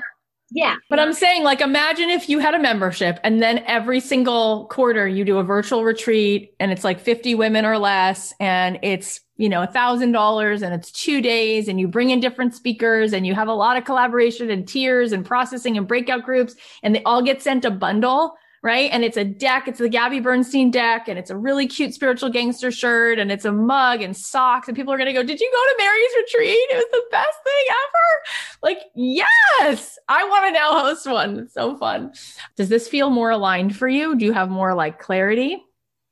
Yeah. 0.51 0.75
But 0.89 0.99
I'm 0.99 1.13
saying, 1.13 1.43
like, 1.43 1.61
imagine 1.61 2.09
if 2.09 2.27
you 2.27 2.39
had 2.39 2.55
a 2.55 2.59
membership 2.59 3.19
and 3.23 3.41
then 3.41 3.59
every 3.67 3.99
single 3.99 4.65
quarter 4.67 5.07
you 5.07 5.23
do 5.23 5.37
a 5.37 5.43
virtual 5.43 5.83
retreat 5.83 6.55
and 6.59 6.71
it's 6.71 6.83
like 6.83 6.99
50 6.99 7.35
women 7.35 7.65
or 7.65 7.77
less 7.77 8.33
and 8.39 8.79
it's, 8.81 9.21
you 9.39 9.47
know, 9.47 9.63
a 9.63 9.67
thousand 9.67 10.11
dollars 10.11 10.61
and 10.61 10.73
it's 10.73 10.91
two 10.91 11.21
days 11.21 11.69
and 11.69 11.79
you 11.79 11.87
bring 11.87 12.09
in 12.09 12.19
different 12.19 12.53
speakers 12.53 13.13
and 13.13 13.25
you 13.25 13.33
have 13.33 13.47
a 13.47 13.53
lot 13.53 13.77
of 13.77 13.85
collaboration 13.85 14.51
and 14.51 14.67
tiers 14.67 15.13
and 15.13 15.25
processing 15.25 15.77
and 15.77 15.87
breakout 15.87 16.23
groups 16.23 16.55
and 16.83 16.93
they 16.93 17.01
all 17.03 17.21
get 17.21 17.41
sent 17.41 17.63
a 17.63 17.71
bundle 17.71 18.35
right? 18.61 18.91
And 18.91 19.05
it's 19.05 19.15
a 19.15 19.23
deck. 19.23 19.69
It's 19.69 19.79
the 19.79 19.87
Gabby 19.87 20.19
Bernstein 20.19 20.69
deck, 20.69 21.07
and 21.07 21.17
it's 21.17 21.29
a 21.29 21.37
really 21.37 21.65
cute 21.65 21.93
spiritual 21.93 22.29
gangster 22.29 22.71
shirt, 22.71 23.17
and 23.17 23.31
it's 23.31 23.45
a 23.45 23.53
mug 23.53 24.01
and 24.01 24.17
socks. 24.17 24.67
And 24.67 24.75
people 24.75 24.91
are 24.91 24.97
going 24.97 25.07
to 25.07 25.13
go, 25.13 25.23
Did 25.23 25.39
you 25.39 25.49
go 25.49 25.71
to 25.71 25.83
Mary's 25.85 26.11
retreat? 26.17 26.67
It 26.69 26.75
was 26.75 26.87
the 26.91 27.03
best 27.09 27.37
thing 27.45 27.65
ever. 27.69 28.59
Like, 28.61 28.79
yes, 28.95 29.97
I 30.09 30.25
want 30.25 30.47
to 30.47 30.51
now 30.51 30.81
host 30.81 31.07
one. 31.07 31.39
It's 31.39 31.53
so 31.53 31.77
fun. 31.77 32.11
Does 32.57 32.67
this 32.67 32.89
feel 32.89 33.09
more 33.09 33.29
aligned 33.29 33.77
for 33.77 33.87
you? 33.87 34.17
Do 34.17 34.25
you 34.25 34.33
have 34.33 34.49
more 34.49 34.73
like 34.73 34.99
clarity? 34.99 35.63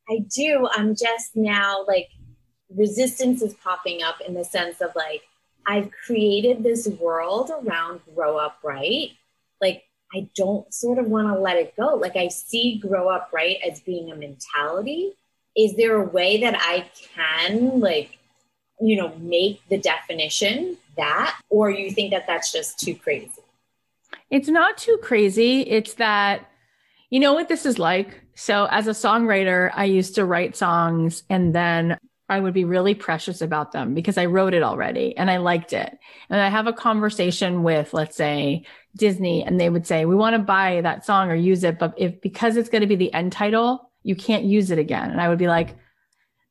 I 0.09 0.19
do. 0.33 0.69
I'm 0.73 0.95
just 0.95 1.35
now 1.35 1.83
like 1.85 2.07
resistance 2.75 3.41
is 3.41 3.53
popping 3.55 4.03
up 4.03 4.21
in 4.21 4.33
the 4.33 4.43
sense 4.43 4.81
of 4.81 4.95
like, 4.95 5.23
I've 5.65 5.91
created 6.05 6.63
this 6.63 6.87
world 6.87 7.51
around 7.51 8.01
Grow 8.15 8.37
Up 8.37 8.61
Brite. 8.61 9.11
Like 9.61 9.83
I 10.13 10.29
don't 10.35 10.73
sort 10.73 10.97
of 10.97 11.07
want 11.07 11.27
to 11.27 11.39
let 11.39 11.57
it 11.57 11.75
go. 11.75 11.95
Like 11.95 12.15
I 12.15 12.29
see 12.29 12.77
Grow 12.77 13.09
Up 13.09 13.31
Brite 13.31 13.57
as 13.69 13.81
being 13.81 14.11
a 14.11 14.15
mentality. 14.15 15.13
Is 15.57 15.75
there 15.75 15.95
a 15.95 16.05
way 16.05 16.39
that 16.41 16.55
I 16.57 16.89
can 17.15 17.79
like, 17.79 18.17
you 18.79 18.95
know, 18.95 19.13
make 19.17 19.61
the 19.69 19.77
definition 19.77 20.77
that, 20.95 21.37
or 21.49 21.69
you 21.69 21.91
think 21.91 22.11
that 22.11 22.27
that's 22.27 22.51
just 22.51 22.79
too 22.79 22.95
crazy? 22.95 23.31
It's 24.29 24.47
not 24.47 24.77
too 24.77 24.97
crazy. 25.01 25.61
It's 25.61 25.95
that, 25.95 26.49
you 27.09 27.19
know 27.19 27.33
what 27.33 27.49
this 27.49 27.65
is 27.65 27.79
like? 27.79 28.21
So 28.35 28.67
as 28.69 28.87
a 28.87 28.91
songwriter, 28.91 29.71
I 29.73 29.85
used 29.85 30.15
to 30.15 30.25
write 30.25 30.55
songs 30.55 31.23
and 31.29 31.55
then 31.55 31.97
I 32.29 32.39
would 32.39 32.53
be 32.53 32.65
really 32.65 32.93
precious 32.93 33.41
about 33.41 33.71
them 33.71 33.93
because 33.93 34.17
I 34.17 34.25
wrote 34.25 34.53
it 34.53 34.63
already 34.63 35.15
and 35.15 35.31
I 35.31 35.37
liked 35.37 35.71
it. 35.71 35.97
And 36.29 36.41
I 36.41 36.49
have 36.49 36.67
a 36.67 36.73
conversation 36.73 37.63
with, 37.63 37.93
let's 37.93 38.17
say, 38.17 38.65
Disney, 38.95 39.43
and 39.43 39.59
they 39.59 39.69
would 39.69 39.87
say, 39.87 40.05
We 40.05 40.15
want 40.15 40.35
to 40.35 40.39
buy 40.39 40.81
that 40.81 41.05
song 41.05 41.29
or 41.29 41.35
use 41.35 41.63
it, 41.63 41.79
but 41.79 41.93
if 41.97 42.19
because 42.21 42.57
it's 42.57 42.69
going 42.69 42.81
to 42.81 42.87
be 42.87 42.95
the 42.95 43.13
end 43.13 43.31
title, 43.31 43.91
you 44.03 44.15
can't 44.15 44.43
use 44.43 44.71
it 44.71 44.79
again. 44.79 45.09
And 45.09 45.21
I 45.21 45.29
would 45.29 45.37
be 45.37 45.47
like, 45.47 45.77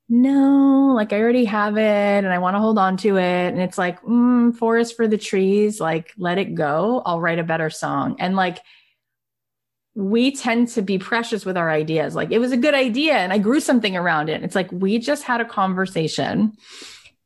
No, 0.09 0.93
like 0.95 1.13
I 1.13 1.21
already 1.21 1.45
have 1.45 1.77
it 1.77 1.81
and 2.25 2.29
I 2.29 2.39
want 2.39 2.55
to 2.55 2.61
hold 2.61 2.79
on 2.79 2.97
to 2.99 3.19
it. 3.19 3.49
And 3.49 3.61
it's 3.61 3.79
like, 3.79 4.01
mm, 4.03 4.57
Forest 4.57 4.97
for 4.97 5.07
the 5.07 5.19
Trees, 5.19 5.79
like 5.79 6.13
let 6.17 6.39
it 6.39 6.55
go. 6.55 7.03
I'll 7.05 7.21
write 7.21 7.39
a 7.39 7.45
better 7.45 7.69
song. 7.69 8.17
And 8.19 8.35
like, 8.35 8.61
we 9.97 10.31
tend 10.31 10.69
to 10.69 10.83
be 10.83 10.99
precious 10.99 11.47
with 11.47 11.57
our 11.57 11.71
ideas. 11.71 12.15
Like 12.15 12.31
it 12.31 12.39
was 12.39 12.53
a 12.53 12.57
good 12.59 12.75
idea 12.75 13.15
and 13.15 13.33
I 13.33 13.39
grew 13.39 13.61
something 13.61 13.97
around 13.97 14.29
it. 14.29 14.43
It's 14.43 14.55
like 14.55 14.71
we 14.71 14.99
just 14.99 15.23
had 15.23 15.41
a 15.41 15.45
conversation. 15.47 16.53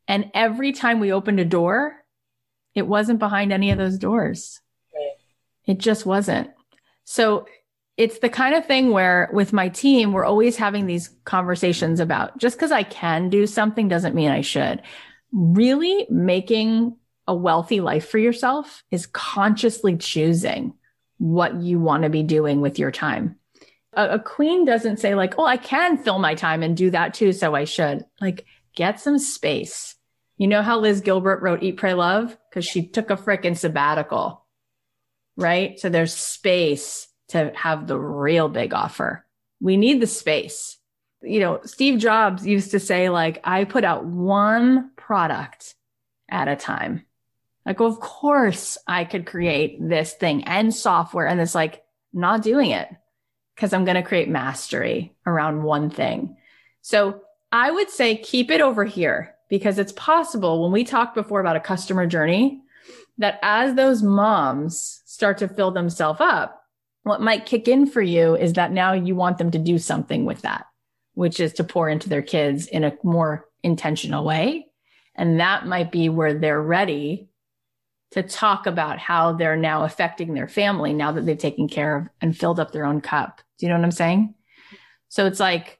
And 0.07 0.31
every 0.33 0.71
time 0.71 1.01
we 1.01 1.11
opened 1.11 1.41
a 1.41 1.45
door, 1.45 1.97
it 2.73 2.87
wasn't 2.87 3.19
behind 3.19 3.51
any 3.51 3.71
of 3.71 3.77
those 3.77 3.97
doors. 3.97 4.61
It 5.65 5.79
just 5.79 6.05
wasn't. 6.05 6.49
So 7.03 7.45
it's 7.97 8.19
the 8.19 8.29
kind 8.29 8.55
of 8.55 8.65
thing 8.65 8.91
where 8.91 9.29
with 9.33 9.51
my 9.51 9.67
team, 9.67 10.13
we're 10.13 10.23
always 10.23 10.55
having 10.55 10.85
these 10.85 11.09
conversations 11.25 11.99
about 11.99 12.37
just 12.37 12.55
because 12.55 12.71
I 12.71 12.83
can 12.83 13.29
do 13.29 13.47
something 13.47 13.89
doesn't 13.89 14.15
mean 14.15 14.31
I 14.31 14.41
should. 14.41 14.81
Really 15.33 16.07
making 16.09 16.95
a 17.27 17.35
wealthy 17.35 17.81
life 17.81 18.07
for 18.09 18.17
yourself 18.17 18.81
is 18.91 19.07
consciously 19.07 19.97
choosing 19.97 20.73
what 21.21 21.61
you 21.61 21.79
want 21.79 22.01
to 22.01 22.09
be 22.09 22.23
doing 22.23 22.61
with 22.61 22.79
your 22.79 22.89
time. 22.89 23.35
A, 23.93 24.15
a, 24.15 24.19
queen 24.19 24.65
doesn't 24.65 24.97
say 24.97 25.13
like, 25.13 25.35
"Oh, 25.37 25.45
I 25.45 25.57
can 25.57 25.99
fill 25.99 26.17
my 26.17 26.33
time 26.33 26.63
and 26.63 26.75
do 26.75 26.89
that 26.89 27.13
too, 27.13 27.31
so 27.31 27.53
I 27.53 27.65
should." 27.65 28.05
Like, 28.19 28.45
get 28.75 28.99
some 28.99 29.19
space. 29.19 29.95
You 30.37 30.47
know 30.47 30.63
how 30.63 30.79
Liz 30.79 31.01
Gilbert 31.01 31.43
wrote 31.43 31.61
Eat 31.61 31.77
Pray 31.77 31.93
Love 31.93 32.35
because 32.49 32.65
she 32.65 32.87
took 32.87 33.11
a 33.11 33.17
freaking 33.17 33.55
sabbatical. 33.55 34.47
Right? 35.37 35.79
So 35.79 35.89
there's 35.89 36.13
space 36.13 37.07
to 37.29 37.51
have 37.55 37.85
the 37.85 37.99
real 37.99 38.49
big 38.49 38.73
offer. 38.73 39.23
We 39.59 39.77
need 39.77 40.01
the 40.01 40.07
space. 40.07 40.79
You 41.21 41.39
know, 41.39 41.59
Steve 41.65 41.99
Jobs 41.99 42.47
used 42.47 42.71
to 42.71 42.79
say 42.79 43.09
like, 43.09 43.41
"I 43.43 43.65
put 43.65 43.83
out 43.83 44.05
one 44.05 44.89
product 44.95 45.75
at 46.31 46.47
a 46.47 46.55
time." 46.55 47.05
Like, 47.65 47.79
of 47.79 47.99
course 47.99 48.77
I 48.87 49.05
could 49.05 49.25
create 49.25 49.77
this 49.79 50.13
thing 50.13 50.43
and 50.45 50.73
software. 50.73 51.27
And 51.27 51.39
it's 51.39 51.55
like, 51.55 51.83
not 52.13 52.41
doing 52.41 52.71
it 52.71 52.89
because 53.55 53.73
I'm 53.73 53.85
going 53.85 53.95
to 53.95 54.03
create 54.03 54.29
mastery 54.29 55.13
around 55.25 55.63
one 55.63 55.89
thing. 55.89 56.37
So 56.81 57.21
I 57.51 57.71
would 57.71 57.89
say 57.89 58.17
keep 58.17 58.49
it 58.49 58.61
over 58.61 58.85
here 58.85 59.35
because 59.49 59.77
it's 59.77 59.93
possible 59.93 60.63
when 60.63 60.71
we 60.71 60.83
talked 60.83 61.15
before 61.15 61.41
about 61.41 61.55
a 61.55 61.61
customer 61.61 62.07
journey 62.07 62.61
that 63.17 63.39
as 63.41 63.75
those 63.75 64.01
moms 64.01 65.01
start 65.05 65.37
to 65.39 65.47
fill 65.47 65.71
themselves 65.71 66.21
up, 66.21 66.63
what 67.03 67.21
might 67.21 67.45
kick 67.45 67.67
in 67.67 67.87
for 67.87 68.01
you 68.01 68.35
is 68.35 68.53
that 68.53 68.71
now 68.71 68.93
you 68.93 69.15
want 69.15 69.37
them 69.37 69.51
to 69.51 69.59
do 69.59 69.77
something 69.77 70.25
with 70.25 70.41
that, 70.41 70.65
which 71.13 71.39
is 71.39 71.53
to 71.53 71.63
pour 71.63 71.89
into 71.89 72.09
their 72.09 72.21
kids 72.21 72.67
in 72.67 72.83
a 72.83 72.97
more 73.03 73.47
intentional 73.63 74.23
way. 74.23 74.67
And 75.15 75.39
that 75.39 75.67
might 75.67 75.91
be 75.91 76.09
where 76.09 76.33
they're 76.33 76.61
ready 76.61 77.29
to 78.11 78.23
talk 78.23 78.67
about 78.67 78.99
how 78.99 79.33
they're 79.33 79.55
now 79.55 79.83
affecting 79.83 80.33
their 80.33 80.47
family 80.47 80.93
now 80.93 81.11
that 81.11 81.25
they've 81.25 81.37
taken 81.37 81.67
care 81.67 81.97
of 81.97 82.07
and 82.19 82.37
filled 82.37 82.59
up 82.59 82.71
their 82.71 82.85
own 82.85 83.01
cup. 83.01 83.41
Do 83.57 83.65
you 83.65 83.69
know 83.69 83.77
what 83.77 83.85
I'm 83.85 83.91
saying? 83.91 84.35
So 85.09 85.25
it's 85.25 85.39
like 85.39 85.79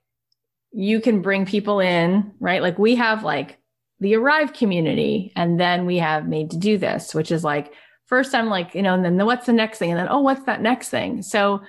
you 0.72 1.02
can 1.02 1.22
bring 1.22 1.46
people 1.46 1.80
in, 1.80 2.34
right? 2.40 2.62
Like 2.62 2.80
we 2.80 2.96
have 2.96 3.24
like 3.24 3.60
the 4.00 4.16
arrive 4.16 4.54
community 4.54 5.32
and 5.36 5.60
then 5.60 5.86
we 5.86 5.98
have 5.98 6.28
made 6.28 6.52
to 6.52 6.58
do 6.58 6.78
this, 6.78 7.14
which 7.14 7.32
is 7.32 7.44
like 7.44 7.74
first 8.08 8.34
I'm 8.34 8.48
like, 8.48 8.76
you 8.76 8.82
know, 8.82 8.94
and 8.94 9.04
then 9.04 9.18
the, 9.18 9.26
what's 9.26 9.46
the 9.46 9.54
next 9.54 9.78
thing? 9.78 9.92
And 9.92 10.00
then, 10.00 10.08
oh, 10.10 10.20
what's 10.22 10.44
that 10.46 10.62
next 10.62 10.90
thing? 10.90 11.22
So 11.22 11.62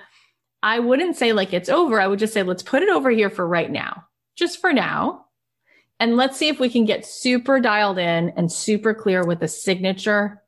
I 0.61 0.79
wouldn't 0.79 1.17
say 1.17 1.33
like 1.33 1.53
it's 1.53 1.69
over. 1.69 1.99
I 1.99 2.07
would 2.07 2.19
just 2.19 2.33
say, 2.33 2.43
let's 2.43 2.63
put 2.63 2.83
it 2.83 2.89
over 2.89 3.09
here 3.09 3.29
for 3.29 3.45
right 3.45 3.71
now, 3.71 4.05
just 4.35 4.61
for 4.61 4.71
now. 4.71 5.25
And 5.99 6.17
let's 6.17 6.37
see 6.37 6.47
if 6.49 6.59
we 6.59 6.69
can 6.69 6.85
get 6.85 7.05
super 7.05 7.59
dialed 7.59 7.97
in 7.97 8.29
and 8.35 8.51
super 8.51 8.93
clear 8.93 9.25
with 9.25 9.41
a 9.41 9.47
signature 9.47 10.42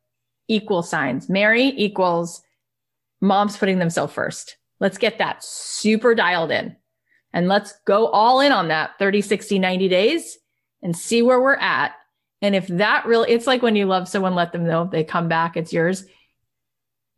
equal 0.48 0.84
signs. 0.84 1.30
Mary 1.30 1.74
equals 1.76 2.42
mom's 3.22 3.58
putting 3.58 3.80
themselves 3.80 4.14
first. 4.14 4.58
Let's 4.80 4.98
get 4.98 5.18
that 5.18 5.44
super 5.44 6.16
dialed 6.16 6.52
in 6.52 6.76
and 7.34 7.48
let's 7.48 7.74
go 7.86 8.08
all 8.08 8.40
in 8.40 8.52
on 8.52 8.70
that 8.70 8.92
30, 8.98 9.22
60, 9.22 9.60
90 9.60 9.88
days 9.90 10.38
and 10.82 10.96
see 10.96 11.22
where 11.22 11.42
we're 11.42 11.56
at. 11.56 11.94
And 12.42 12.56
if 12.56 12.68
that 12.68 13.06
really, 13.06 13.32
it's 13.32 13.48
like 13.48 13.62
when 13.62 13.76
you 13.76 13.86
love 13.86 14.08
someone, 14.08 14.36
let 14.36 14.52
them 14.52 14.66
know 14.66 14.84
if 14.84 14.92
they 14.92 15.04
come 15.04 15.28
back, 15.28 15.58
it's 15.58 15.74
yours. 15.74 16.06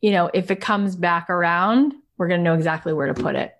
You 0.02 0.12
know, 0.12 0.30
if 0.34 0.52
it 0.52 0.62
comes 0.62 0.96
back 0.96 1.30
around, 1.30 1.94
we're 2.18 2.28
going 2.28 2.40
to 2.40 2.44
know 2.44 2.54
exactly 2.54 2.94
where 2.94 3.08
to 3.08 3.14
put 3.14 3.36
it. 3.36 3.54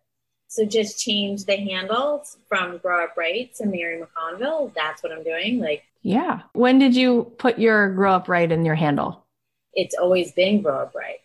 So 0.48 0.66
just 0.66 1.00
change 1.00 1.46
the 1.46 1.58
handles 1.58 2.38
from 2.48 2.78
Grow 2.78 3.04
Up 3.04 3.16
Brite 3.16 3.54
to 3.56 3.66
Mary 3.66 4.02
McConville. 4.02 4.74
That's 4.74 5.04
what 5.04 5.12
I'm 5.12 5.24
doing. 5.24 5.60
Like, 5.60 5.84
yeah. 6.02 6.42
When 6.54 6.80
did 6.80 6.96
you 6.96 7.34
put 7.38 7.60
your 7.60 7.94
Grow 7.94 8.14
Up 8.14 8.26
Brite 8.28 8.52
in 8.52 8.64
your 8.66 8.76
handle? 8.76 9.27
It's 9.78 9.96
always 9.96 10.34
been 10.34 10.62
Grow 10.62 10.80
Up 10.80 10.92
Brite. 10.92 11.22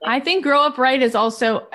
Like, 0.00 0.22
I 0.22 0.24
think 0.24 0.44
Grow 0.44 0.62
Up 0.62 0.76
Brite 0.76 1.02
is 1.02 1.16
also, 1.16 1.66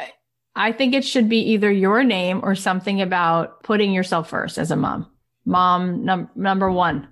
I 0.56 0.72
think 0.72 0.94
it 0.94 1.04
should 1.04 1.28
be 1.28 1.40
either 1.52 1.70
your 1.70 2.04
name 2.04 2.40
or 2.44 2.56
something 2.56 3.02
about 3.02 3.64
putting 3.64 3.92
yourself 3.92 4.30
first 4.30 4.58
as 4.58 4.72
a 4.72 4.78
mom. 4.78 5.08
Mom 5.44 6.06
num- 6.06 6.30
number 6.36 6.72
one. 6.72 7.10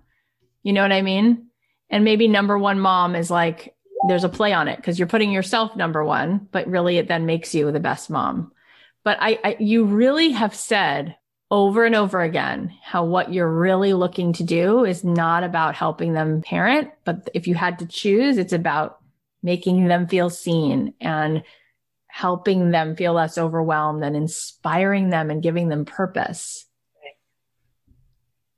You 0.63 0.71
know 0.71 0.83
what 0.83 0.93
I 0.93 1.01
mean? 1.01 1.47
And 1.89 2.05
maybe 2.05 2.27
number 2.27 2.57
one 2.57 2.79
mom 2.79 3.15
is 3.15 3.29
like, 3.29 3.75
there's 4.07 4.23
a 4.23 4.29
play 4.29 4.53
on 4.53 4.67
it 4.67 4.77
because 4.77 4.97
you're 4.97 5.07
putting 5.07 5.31
yourself 5.31 5.75
number 5.75 6.05
one, 6.05 6.47
but 6.51 6.67
really 6.67 6.97
it 6.97 7.07
then 7.07 7.25
makes 7.25 7.53
you 7.53 7.71
the 7.71 7.79
best 7.79 8.09
mom. 8.09 8.51
But 9.03 9.17
I, 9.19 9.39
I, 9.43 9.57
you 9.59 9.85
really 9.85 10.29
have 10.29 10.55
said 10.55 11.17
over 11.51 11.83
and 11.83 11.95
over 11.95 12.21
again 12.21 12.73
how 12.81 13.03
what 13.03 13.33
you're 13.33 13.51
really 13.51 13.93
looking 13.93 14.31
to 14.31 14.43
do 14.43 14.85
is 14.85 15.03
not 15.03 15.43
about 15.43 15.75
helping 15.75 16.13
them 16.13 16.41
parent, 16.41 16.89
but 17.03 17.29
if 17.33 17.45
you 17.45 17.53
had 17.53 17.77
to 17.79 17.85
choose, 17.85 18.37
it's 18.37 18.53
about 18.53 18.99
making 19.43 19.87
them 19.87 20.07
feel 20.07 20.29
seen 20.29 20.93
and 21.01 21.43
helping 22.07 22.71
them 22.71 22.95
feel 22.95 23.13
less 23.13 23.37
overwhelmed 23.37 24.03
and 24.03 24.15
inspiring 24.15 25.09
them 25.09 25.29
and 25.29 25.43
giving 25.43 25.67
them 25.67 25.83
purpose. 25.83 26.65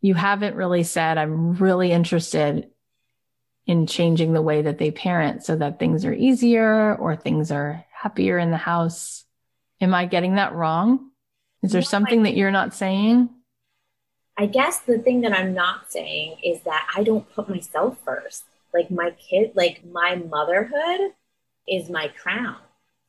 You 0.02 0.14
haven't 0.14 0.56
really 0.56 0.84
said, 0.84 1.18
I'm 1.18 1.54
really 1.54 1.92
interested 1.92 2.70
in 3.66 3.88
changing 3.88 4.34
the 4.34 4.42
way 4.42 4.62
that 4.62 4.78
they 4.78 4.92
parent 4.92 5.44
so 5.44 5.56
that 5.56 5.80
things 5.80 6.06
are 6.06 6.14
easier 6.14 6.96
or 6.96 7.16
things 7.16 7.52
are 7.52 7.86
happier 7.92 8.38
in 8.38 8.52
the 8.52 8.58
house. 8.58 9.24
Am 9.82 9.96
I 9.96 10.06
getting 10.06 10.36
that 10.36 10.54
wrong? 10.54 11.10
Is 11.64 11.72
there 11.72 11.82
something 11.82 12.24
that 12.24 12.36
you're 12.36 12.52
not 12.52 12.74
saying? 12.74 13.30
I 14.38 14.48
guess 14.48 14.80
the 14.80 14.98
thing 15.00 15.22
that 15.22 15.32
I'm 15.32 15.54
not 15.54 15.92
saying 15.92 16.38
is 16.44 16.62
that 16.62 16.88
I 16.96 17.04
don't 17.04 17.32
put 17.34 17.50
myself 17.50 17.98
first. 18.04 18.44
Like 18.74 18.92
my 18.92 19.12
kid, 19.12 19.54
like 19.56 19.86
my 19.86 20.16
motherhood 20.16 21.14
is 21.68 21.90
my 21.90 22.10
crown. 22.10 22.58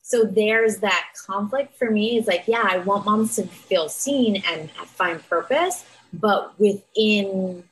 So 0.01 0.23
there's 0.23 0.77
that 0.77 1.09
conflict 1.25 1.75
for 1.75 1.89
me 1.89 2.17
is 2.17 2.27
like, 2.27 2.43
yeah, 2.47 2.63
I 2.63 2.77
want 2.77 3.05
moms 3.05 3.35
to 3.37 3.43
feel 3.47 3.89
seen 3.89 4.43
and 4.47 4.69
find 4.71 5.27
purpose, 5.27 5.83
but 6.13 6.57
within 6.59 7.63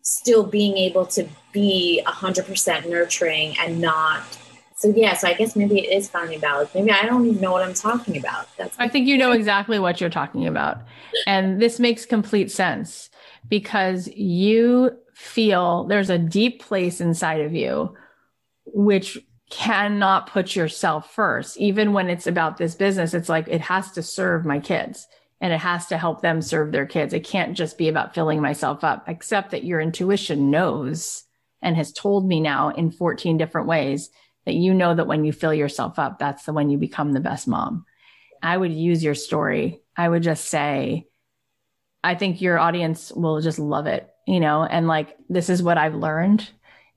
still 0.00 0.44
being 0.44 0.78
able 0.78 1.06
to 1.06 1.28
be 1.52 2.02
100% 2.06 2.88
nurturing 2.88 3.56
and 3.58 3.80
not 3.80 4.22
so 4.82 4.92
yeah, 4.96 5.14
so 5.14 5.28
I 5.28 5.34
guess 5.34 5.54
maybe 5.54 5.78
it 5.78 5.96
is 5.96 6.10
founding 6.10 6.40
balance. 6.40 6.74
Maybe 6.74 6.90
I 6.90 7.06
don't 7.06 7.24
even 7.24 7.40
know 7.40 7.52
what 7.52 7.62
I'm 7.62 7.72
talking 7.72 8.16
about. 8.16 8.48
That's 8.56 8.76
I 8.80 8.88
think 8.88 9.06
you 9.06 9.16
know 9.16 9.30
exactly 9.30 9.78
what 9.78 10.00
you're 10.00 10.10
talking 10.10 10.44
about. 10.44 10.78
And 11.24 11.62
this 11.62 11.78
makes 11.78 12.04
complete 12.04 12.50
sense 12.50 13.08
because 13.48 14.08
you 14.08 14.90
feel 15.14 15.84
there's 15.84 16.10
a 16.10 16.18
deep 16.18 16.60
place 16.60 17.00
inside 17.00 17.42
of 17.42 17.54
you 17.54 17.94
which 18.66 19.18
cannot 19.50 20.26
put 20.26 20.56
yourself 20.56 21.14
first. 21.14 21.56
Even 21.58 21.92
when 21.92 22.08
it's 22.08 22.26
about 22.26 22.56
this 22.56 22.74
business, 22.74 23.14
it's 23.14 23.28
like 23.28 23.46
it 23.46 23.60
has 23.60 23.92
to 23.92 24.02
serve 24.02 24.44
my 24.44 24.58
kids 24.58 25.06
and 25.40 25.52
it 25.52 25.58
has 25.58 25.86
to 25.86 25.98
help 25.98 26.22
them 26.22 26.42
serve 26.42 26.72
their 26.72 26.86
kids. 26.86 27.14
It 27.14 27.24
can't 27.24 27.56
just 27.56 27.78
be 27.78 27.88
about 27.88 28.16
filling 28.16 28.40
myself 28.40 28.82
up, 28.82 29.04
except 29.06 29.52
that 29.52 29.62
your 29.62 29.80
intuition 29.80 30.50
knows 30.50 31.22
and 31.60 31.76
has 31.76 31.92
told 31.92 32.26
me 32.26 32.40
now 32.40 32.70
in 32.70 32.90
14 32.90 33.38
different 33.38 33.68
ways 33.68 34.10
that 34.44 34.54
you 34.54 34.74
know 34.74 34.94
that 34.94 35.06
when 35.06 35.24
you 35.24 35.32
fill 35.32 35.54
yourself 35.54 35.98
up, 35.98 36.18
that's 36.18 36.44
the 36.44 36.52
when 36.52 36.70
you 36.70 36.78
become 36.78 37.12
the 37.12 37.20
best 37.20 37.46
mom. 37.46 37.86
I 38.42 38.56
would 38.56 38.72
use 38.72 39.04
your 39.04 39.14
story. 39.14 39.80
I 39.96 40.08
would 40.08 40.22
just 40.22 40.46
say, 40.46 41.06
I 42.02 42.14
think 42.16 42.40
your 42.40 42.58
audience 42.58 43.12
will 43.12 43.40
just 43.40 43.58
love 43.58 43.86
it, 43.86 44.08
you 44.26 44.40
know, 44.40 44.64
and 44.64 44.88
like, 44.88 45.16
this 45.28 45.48
is 45.48 45.62
what 45.62 45.78
I've 45.78 45.94
learned 45.94 46.48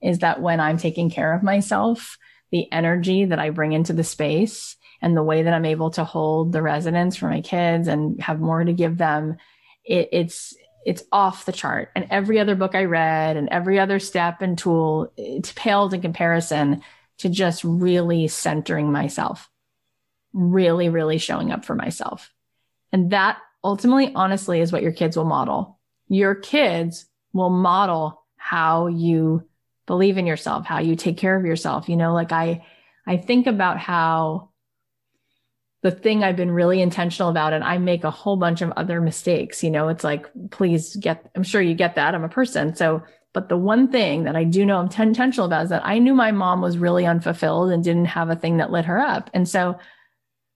is 0.02 0.18
that 0.18 0.40
when 0.40 0.60
I'm 0.60 0.78
taking 0.78 1.10
care 1.10 1.32
of 1.32 1.42
myself, 1.42 2.18
the 2.50 2.70
energy 2.72 3.24
that 3.26 3.38
I 3.38 3.50
bring 3.50 3.72
into 3.72 3.92
the 3.92 4.04
space 4.04 4.76
and 5.00 5.16
the 5.16 5.22
way 5.22 5.42
that 5.42 5.54
I'm 5.54 5.64
able 5.64 5.90
to 5.90 6.04
hold 6.04 6.52
the 6.52 6.62
residents 6.62 7.16
for 7.16 7.28
my 7.28 7.40
kids 7.40 7.88
and 7.88 8.20
have 8.20 8.40
more 8.40 8.62
to 8.62 8.72
give 8.72 8.98
them, 8.98 9.36
it, 9.84 10.08
it's, 10.12 10.54
it's 10.84 11.02
off 11.12 11.44
the 11.44 11.52
chart. 11.52 11.90
And 11.94 12.06
every 12.10 12.38
other 12.38 12.54
book 12.54 12.74
I 12.74 12.84
read 12.84 13.36
and 13.36 13.48
every 13.48 13.78
other 13.78 13.98
step 13.98 14.42
and 14.42 14.56
tool, 14.56 15.12
it 15.16 15.52
pales 15.56 15.92
in 15.92 16.02
comparison 16.02 16.82
to 17.18 17.28
just 17.28 17.64
really 17.64 18.28
centering 18.28 18.92
myself, 18.92 19.48
really, 20.32 20.88
really 20.88 21.18
showing 21.18 21.50
up 21.50 21.64
for 21.64 21.74
myself. 21.74 22.30
And 22.92 23.10
that 23.10 23.38
ultimately, 23.64 24.12
honestly, 24.14 24.60
is 24.60 24.72
what 24.72 24.82
your 24.82 24.92
kids 24.92 25.16
will 25.16 25.24
model. 25.24 25.78
Your 26.08 26.34
kids 26.34 27.06
will 27.32 27.50
model 27.50 28.22
how 28.36 28.86
you 28.86 29.46
believe 29.86 30.18
in 30.18 30.26
yourself, 30.26 30.66
how 30.66 30.78
you 30.78 30.96
take 30.96 31.16
care 31.16 31.36
of 31.36 31.44
yourself. 31.44 31.88
You 31.88 31.96
know, 31.96 32.12
like 32.12 32.32
I, 32.32 32.64
I 33.06 33.16
think 33.16 33.46
about 33.46 33.78
how 33.78 34.50
the 35.82 35.90
thing 35.90 36.24
I've 36.24 36.36
been 36.36 36.50
really 36.50 36.80
intentional 36.80 37.30
about. 37.30 37.52
And 37.52 37.62
I 37.62 37.78
make 37.78 38.04
a 38.04 38.10
whole 38.10 38.36
bunch 38.36 38.60
of 38.60 38.72
other 38.72 39.00
mistakes. 39.00 39.62
You 39.62 39.70
know, 39.70 39.88
it's 39.88 40.02
like, 40.02 40.26
please 40.50 40.96
get, 40.96 41.30
I'm 41.36 41.44
sure 41.44 41.60
you 41.60 41.74
get 41.74 41.94
that. 41.94 42.14
I'm 42.14 42.24
a 42.24 42.28
person. 42.28 42.74
So, 42.74 43.02
but 43.36 43.50
the 43.50 43.56
one 43.58 43.88
thing 43.88 44.24
that 44.24 44.34
I 44.34 44.44
do 44.44 44.64
know 44.64 44.78
I'm 44.78 44.88
intentional 44.98 45.44
about 45.44 45.64
is 45.64 45.68
that 45.68 45.84
I 45.84 45.98
knew 45.98 46.14
my 46.14 46.32
mom 46.32 46.62
was 46.62 46.78
really 46.78 47.04
unfulfilled 47.04 47.70
and 47.70 47.84
didn't 47.84 48.06
have 48.06 48.30
a 48.30 48.34
thing 48.34 48.56
that 48.56 48.70
lit 48.70 48.86
her 48.86 48.98
up. 48.98 49.28
And 49.34 49.46
so 49.46 49.78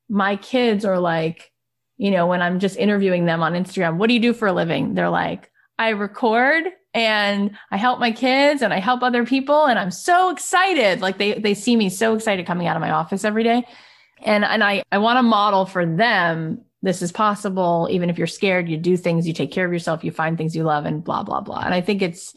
my 0.08 0.36
kids 0.36 0.86
are 0.86 0.98
like, 0.98 1.52
you 1.98 2.10
know, 2.10 2.26
when 2.26 2.40
I'm 2.40 2.58
just 2.58 2.78
interviewing 2.78 3.26
them 3.26 3.42
on 3.42 3.52
Instagram, 3.52 3.98
what 3.98 4.06
do 4.06 4.14
you 4.14 4.20
do 4.20 4.32
for 4.32 4.48
a 4.48 4.54
living? 4.54 4.94
They're 4.94 5.10
like, 5.10 5.50
I 5.78 5.90
record 5.90 6.68
and 6.94 7.54
I 7.70 7.76
help 7.76 8.00
my 8.00 8.12
kids 8.12 8.62
and 8.62 8.72
I 8.72 8.78
help 8.78 9.02
other 9.02 9.26
people 9.26 9.66
and 9.66 9.78
I'm 9.78 9.90
so 9.90 10.30
excited. 10.30 11.02
Like 11.02 11.18
they 11.18 11.34
they 11.34 11.52
see 11.52 11.76
me 11.76 11.90
so 11.90 12.14
excited 12.14 12.46
coming 12.46 12.66
out 12.66 12.76
of 12.76 12.80
my 12.80 12.92
office 12.92 13.26
every 13.26 13.44
day. 13.44 13.66
And 14.22 14.42
and 14.42 14.64
I 14.64 14.84
I 14.90 14.96
want 14.96 15.18
to 15.18 15.22
model 15.22 15.66
for 15.66 15.84
them 15.84 16.62
this 16.80 17.02
is 17.02 17.12
possible 17.12 17.88
even 17.90 18.08
if 18.08 18.16
you're 18.16 18.26
scared 18.26 18.70
you 18.70 18.78
do 18.78 18.96
things 18.96 19.28
you 19.28 19.34
take 19.34 19.52
care 19.52 19.66
of 19.66 19.72
yourself 19.72 20.02
you 20.02 20.10
find 20.10 20.38
things 20.38 20.56
you 20.56 20.62
love 20.62 20.86
and 20.86 21.04
blah 21.04 21.22
blah 21.22 21.42
blah. 21.42 21.60
And 21.60 21.74
I 21.74 21.82
think 21.82 22.00
it's 22.00 22.34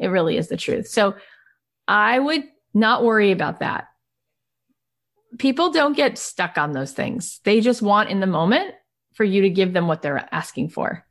it 0.00 0.08
really 0.08 0.36
is 0.36 0.48
the 0.48 0.56
truth. 0.56 0.88
So 0.88 1.14
I 1.86 2.18
would 2.18 2.44
not 2.74 3.04
worry 3.04 3.30
about 3.30 3.60
that. 3.60 3.88
People 5.38 5.70
don't 5.70 5.96
get 5.96 6.18
stuck 6.18 6.58
on 6.58 6.72
those 6.72 6.92
things. 6.92 7.40
They 7.44 7.60
just 7.60 7.82
want 7.82 8.10
in 8.10 8.20
the 8.20 8.26
moment 8.26 8.74
for 9.14 9.24
you 9.24 9.42
to 9.42 9.50
give 9.50 9.72
them 9.72 9.86
what 9.86 10.02
they're 10.02 10.28
asking 10.32 10.70
for. 10.70 11.04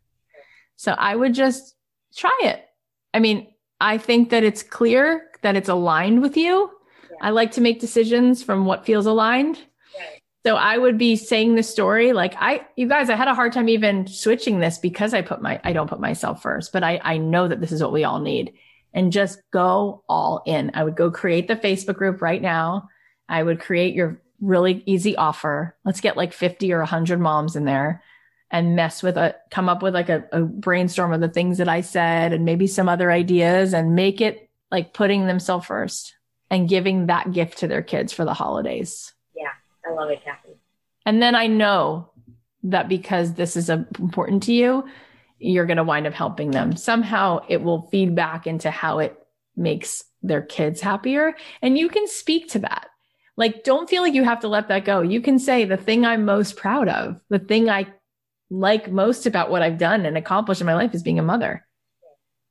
So 0.76 0.92
I 0.92 1.16
would 1.16 1.34
just 1.34 1.76
try 2.16 2.38
it. 2.44 2.66
I 3.14 3.20
mean, 3.20 3.48
I 3.80 3.98
think 3.98 4.30
that 4.32 4.44
it's 4.44 4.64
clear 4.64 5.30
that 5.42 5.56
it's 5.56 5.70
aligned 5.70 6.22
with 6.22 6.36
you. 6.36 6.72
Yeah. 7.12 7.18
I 7.22 7.30
like 7.30 7.52
to 7.52 7.62
make 7.62 7.80
decisions 7.80 8.44
from 8.44 8.66
what 8.66 8.86
feels 8.86 9.06
aligned. 9.06 9.58
Right. 9.58 10.22
So 10.46 10.56
I 10.56 10.78
would 10.78 10.98
be 10.98 11.16
saying 11.16 11.56
the 11.56 11.64
story 11.64 12.14
like 12.14 12.36
I 12.38 12.66
you 12.76 12.88
guys 12.88 13.10
I 13.10 13.16
had 13.16 13.28
a 13.28 13.36
hard 13.36 13.54
time 13.54 13.70
even 13.70 14.08
switching 14.08 14.60
this 14.60 14.78
because 14.78 15.14
I 15.14 15.22
put 15.22 15.42
my 15.42 15.60
I 15.64 15.74
don't 15.74 15.90
put 15.90 16.00
myself 16.00 16.42
first, 16.42 16.74
but 16.74 16.84
I 16.84 17.00
I 17.04 17.18
know 17.18 17.48
that 17.48 17.62
this 17.62 17.72
is 17.72 17.82
what 17.82 17.94
we 17.94 18.04
all 18.04 18.20
need 18.20 18.54
and 18.94 19.12
just 19.12 19.40
go 19.52 20.04
all 20.10 20.42
in. 20.46 20.72
I 20.74 20.84
would 20.84 20.96
go 20.96 21.12
create 21.12 21.48
the 21.48 21.56
Facebook 21.56 21.96
group 21.96 22.22
right 22.22 22.42
now. 22.42 22.90
I 23.28 23.44
would 23.44 23.60
create 23.60 23.94
your 23.94 24.22
really 24.42 24.84
easy 24.86 25.16
offer. 25.16 25.76
Let's 25.86 26.02
get 26.02 26.18
like 26.18 26.34
50 26.34 26.72
or 26.74 26.80
100 26.80 27.20
moms 27.20 27.56
in 27.56 27.66
there 27.66 28.04
and 28.52 28.76
mess 28.76 29.04
with 29.04 29.18
a 29.18 29.36
come 29.52 29.70
up 29.70 29.84
with 29.84 29.94
like 29.94 30.10
a, 30.10 30.24
a, 30.32 30.42
brainstorm 30.42 31.14
of 31.14 31.22
the 31.22 31.30
things 31.30 31.60
that 31.60 31.70
I 31.70 31.82
said 31.82 32.34
and 32.34 32.46
maybe 32.46 32.66
some 32.66 32.90
other 32.90 33.12
ideas 33.12 33.74
and 33.74 33.96
make 33.96 34.22
it 34.22 34.50
like 34.72 34.94
putting 34.94 35.28
themselves 35.28 35.68
first 35.68 36.16
and 36.50 36.70
giving 36.70 37.08
that 37.08 37.32
gift 37.32 37.60
to 37.60 37.68
their 37.68 37.84
kids 37.84 38.12
for 38.12 38.26
the 38.26 38.34
holidays. 38.34 39.14
Yeah, 39.36 39.52
I 39.86 39.94
love 39.94 40.10
it, 40.10 40.24
Cathy. 40.24 40.58
And 41.06 41.22
then 41.22 41.36
I 41.36 41.48
know 41.48 42.10
that 42.64 42.90
because 42.90 43.34
this 43.34 43.56
is 43.56 43.70
important 43.70 44.44
to 44.44 44.54
you, 44.54 44.86
you're 45.40 45.66
going 45.66 45.78
to 45.78 45.84
wind 45.84 46.06
up 46.06 46.14
helping 46.14 46.52
them. 46.52 46.76
Somehow 46.76 47.40
it 47.48 47.62
will 47.62 47.88
feed 47.90 48.16
back 48.16 48.46
into 48.46 48.70
how 48.70 49.00
it 49.00 49.18
makes 49.56 50.04
their 50.22 50.42
kids 50.42 50.82
happier. 50.82 51.36
And 51.62 51.78
you 51.78 51.90
can 51.90 52.08
speak 52.08 52.50
to 52.50 52.60
that. 52.60 52.88
Like, 53.38 53.64
don't 53.64 53.90
feel 53.90 54.02
like 54.02 54.14
you 54.14 54.26
have 54.26 54.42
to 54.42 54.50
let 54.50 54.68
that 54.68 54.84
go. 54.84 55.02
You 55.02 55.22
can 55.22 55.40
say 55.40 55.64
the 55.64 55.78
thing 55.78 56.06
I'm 56.06 56.26
most 56.26 56.58
proud 56.58 56.90
of, 56.90 57.22
the 57.30 57.40
thing 57.40 57.70
I 57.70 57.88
like 58.50 58.92
most 58.92 59.26
about 59.26 59.50
what 59.50 59.62
I've 59.62 59.78
done 59.78 60.06
and 60.06 60.18
accomplished 60.18 60.62
in 60.62 60.68
my 60.68 60.76
life 60.76 60.94
is 60.94 61.04
being 61.04 61.20
a 61.20 61.24
mother. 61.24 61.66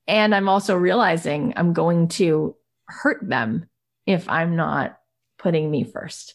And 0.07 0.35
I'm 0.35 0.49
also 0.49 0.75
realizing 0.75 1.53
I'm 1.57 1.75
going 1.75 2.09
to 2.09 2.57
hurt 2.87 3.21
them 3.23 3.69
if 4.07 4.29
I'm 4.29 4.57
not 4.57 4.99
putting 5.39 5.71
me 5.71 5.85
first. 5.85 6.35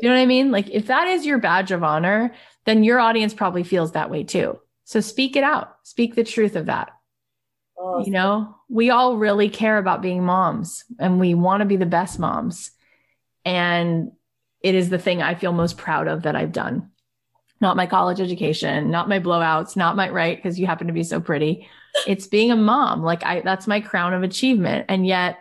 You 0.00 0.08
know 0.08 0.14
what 0.14 0.20
I 0.20 0.26
mean? 0.26 0.50
Like 0.50 0.68
if 0.70 0.88
that 0.88 1.08
is 1.08 1.24
your 1.24 1.38
badge 1.38 1.72
of 1.72 1.82
honor, 1.82 2.34
then 2.66 2.84
your 2.84 3.00
audience 3.00 3.32
probably 3.32 3.64
feels 3.64 3.92
that 3.92 4.10
way 4.10 4.24
too. 4.24 4.60
So 4.88 5.00
speak 5.00 5.36
it 5.36 5.44
out. 5.44 5.76
Speak 5.82 6.14
the 6.14 6.24
truth 6.24 6.56
of 6.56 6.66
that. 6.66 6.88
Oh, 7.78 8.02
you 8.04 8.10
know, 8.10 8.56
we 8.70 8.88
all 8.88 9.18
really 9.18 9.50
care 9.50 9.76
about 9.76 10.00
being 10.00 10.24
moms 10.24 10.84
and 10.98 11.20
we 11.20 11.34
want 11.34 11.60
to 11.60 11.66
be 11.66 11.76
the 11.76 11.86
best 11.86 12.18
moms. 12.18 12.70
And 13.44 14.12
it 14.62 14.74
is 14.74 14.88
the 14.88 14.98
thing 14.98 15.20
I 15.20 15.34
feel 15.34 15.52
most 15.52 15.76
proud 15.76 16.08
of 16.08 16.22
that 16.22 16.36
I've 16.36 16.52
done 16.52 16.90
not 17.60 17.76
my 17.76 17.86
college 17.86 18.20
education, 18.20 18.90
not 18.90 19.08
my 19.08 19.18
blowouts, 19.18 19.76
not 19.76 19.96
my 19.96 20.08
right 20.08 20.36
because 20.36 20.58
you 20.58 20.66
happen 20.66 20.86
to 20.86 20.92
be 20.92 21.02
so 21.02 21.20
pretty. 21.20 21.68
It's 22.06 22.26
being 22.26 22.50
a 22.50 22.56
mom. 22.56 23.02
Like 23.02 23.24
I 23.24 23.40
that's 23.40 23.66
my 23.66 23.80
crown 23.80 24.14
of 24.14 24.22
achievement. 24.22 24.86
And 24.88 25.06
yet 25.06 25.40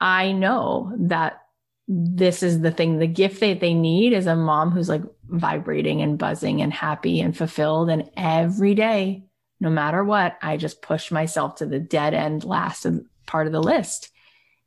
I 0.00 0.32
know 0.32 0.92
that 0.98 1.40
this 1.86 2.42
is 2.42 2.60
the 2.60 2.70
thing, 2.70 2.98
the 2.98 3.06
gift 3.06 3.40
that 3.40 3.60
they 3.60 3.74
need 3.74 4.12
is 4.12 4.26
a 4.26 4.36
mom 4.36 4.70
who's 4.70 4.88
like 4.88 5.02
vibrating 5.28 6.00
and 6.00 6.18
buzzing 6.18 6.62
and 6.62 6.72
happy 6.72 7.20
and 7.20 7.36
fulfilled. 7.36 7.90
And 7.90 8.10
every 8.16 8.74
day, 8.74 9.24
no 9.60 9.70
matter 9.70 10.02
what, 10.02 10.36
I 10.40 10.56
just 10.56 10.82
push 10.82 11.10
myself 11.10 11.56
to 11.56 11.66
the 11.66 11.78
dead 11.78 12.14
end 12.14 12.44
last 12.44 12.86
part 13.26 13.46
of 13.46 13.52
the 13.52 13.62
list. 13.62 14.10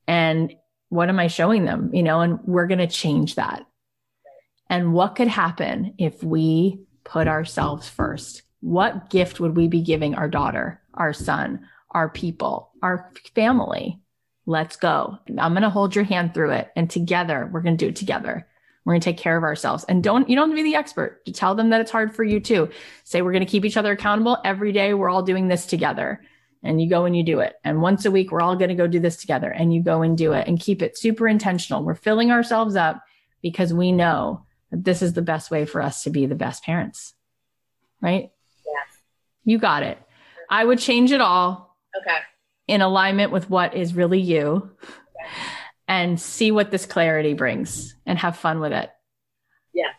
And 0.07 0.55
what 0.89 1.09
am 1.09 1.19
I 1.19 1.27
showing 1.27 1.65
them? 1.65 1.89
You 1.93 2.03
know, 2.03 2.21
and 2.21 2.39
we're 2.43 2.67
going 2.67 2.77
to 2.79 2.87
change 2.87 3.35
that. 3.35 3.65
And 4.69 4.93
what 4.93 5.15
could 5.15 5.27
happen 5.27 5.95
if 5.97 6.23
we 6.23 6.81
put 7.03 7.27
ourselves 7.27 7.89
first? 7.89 8.43
What 8.61 9.09
gift 9.09 9.39
would 9.39 9.55
we 9.55 9.67
be 9.67 9.81
giving 9.81 10.15
our 10.15 10.27
daughter, 10.27 10.81
our 10.93 11.13
son, 11.13 11.67
our 11.91 12.09
people, 12.09 12.71
our 12.81 13.11
family? 13.33 13.99
Let's 14.47 14.77
go. 14.77 15.19
I'm 15.37 15.51
going 15.51 15.63
to 15.63 15.69
hold 15.69 15.93
your 15.93 16.05
hand 16.05 16.33
through 16.33 16.51
it. 16.51 16.71
And 16.77 16.89
together, 16.89 17.49
we're 17.51 17.61
going 17.61 17.75
to 17.75 17.85
do 17.85 17.89
it 17.89 17.97
together. 17.97 18.47
We're 18.85 18.93
going 18.93 19.01
to 19.01 19.05
take 19.05 19.17
care 19.17 19.35
of 19.35 19.43
ourselves. 19.43 19.83
And 19.89 20.01
don't, 20.01 20.29
you 20.29 20.37
don't 20.37 20.47
have 20.49 20.57
to 20.57 20.63
be 20.63 20.71
the 20.71 20.77
expert 20.77 21.25
to 21.25 21.33
tell 21.33 21.53
them 21.53 21.71
that 21.71 21.81
it's 21.81 21.91
hard 21.91 22.15
for 22.15 22.23
you 22.23 22.39
too. 22.39 22.69
Say, 23.03 23.21
we're 23.21 23.33
going 23.33 23.45
to 23.45 23.51
keep 23.51 23.65
each 23.65 23.75
other 23.75 23.91
accountable 23.91 24.37
every 24.45 24.71
day. 24.71 24.93
We're 24.93 25.09
all 25.09 25.21
doing 25.21 25.49
this 25.49 25.65
together. 25.65 26.23
And 26.63 26.81
you 26.81 26.89
go 26.89 27.03
and 27.03 27.15
you 27.15 27.23
do 27.23 27.41
it. 27.41 27.55
And 27.65 27.81
once 27.81 28.05
a 28.05 28.11
week, 28.11 28.31
we're 28.31 28.41
all 28.41 28.55
going 28.55 28.69
to 28.69 28.75
go 28.75 28.87
do 28.87 29.01
this 29.01 29.17
together 29.17 29.51
and 29.51 29.73
you 29.73 29.83
go 29.83 30.01
and 30.01 30.17
do 30.17 30.31
it 30.31 30.47
and 30.47 30.57
keep 30.57 30.81
it 30.81 30.97
super 30.97 31.27
intentional. 31.27 31.83
We're 31.83 31.95
filling 31.95 32.31
ourselves 32.31 32.77
up 32.77 33.03
because 33.41 33.73
we 33.73 33.91
know 33.91 34.45
that 34.71 34.85
this 34.85 35.01
is 35.01 35.11
the 35.11 35.21
best 35.21 35.51
way 35.51 35.65
for 35.65 35.81
us 35.81 36.03
to 36.03 36.09
be 36.09 36.25
the 36.25 36.35
best 36.35 36.63
parents. 36.63 37.13
Right? 37.99 38.31
Yes. 38.65 38.97
You 39.43 39.57
got 39.57 39.83
it. 39.83 39.97
I 40.49 40.63
would 40.63 40.79
change 40.79 41.11
it 41.11 41.19
all. 41.19 41.75
Okay. 42.01 42.19
In 42.67 42.81
alignment 42.81 43.31
with 43.31 43.49
what 43.49 43.75
is 43.75 43.93
really 43.93 44.19
you 44.19 44.69
okay. 45.15 45.29
and 45.87 46.19
see 46.19 46.51
what 46.51 46.69
this 46.69 46.85
clarity 46.85 47.33
brings 47.33 47.95
and 48.05 48.19
have 48.19 48.37
fun 48.37 48.59
with 48.59 48.73
it. 48.73 48.89
Yeah. 49.73 49.91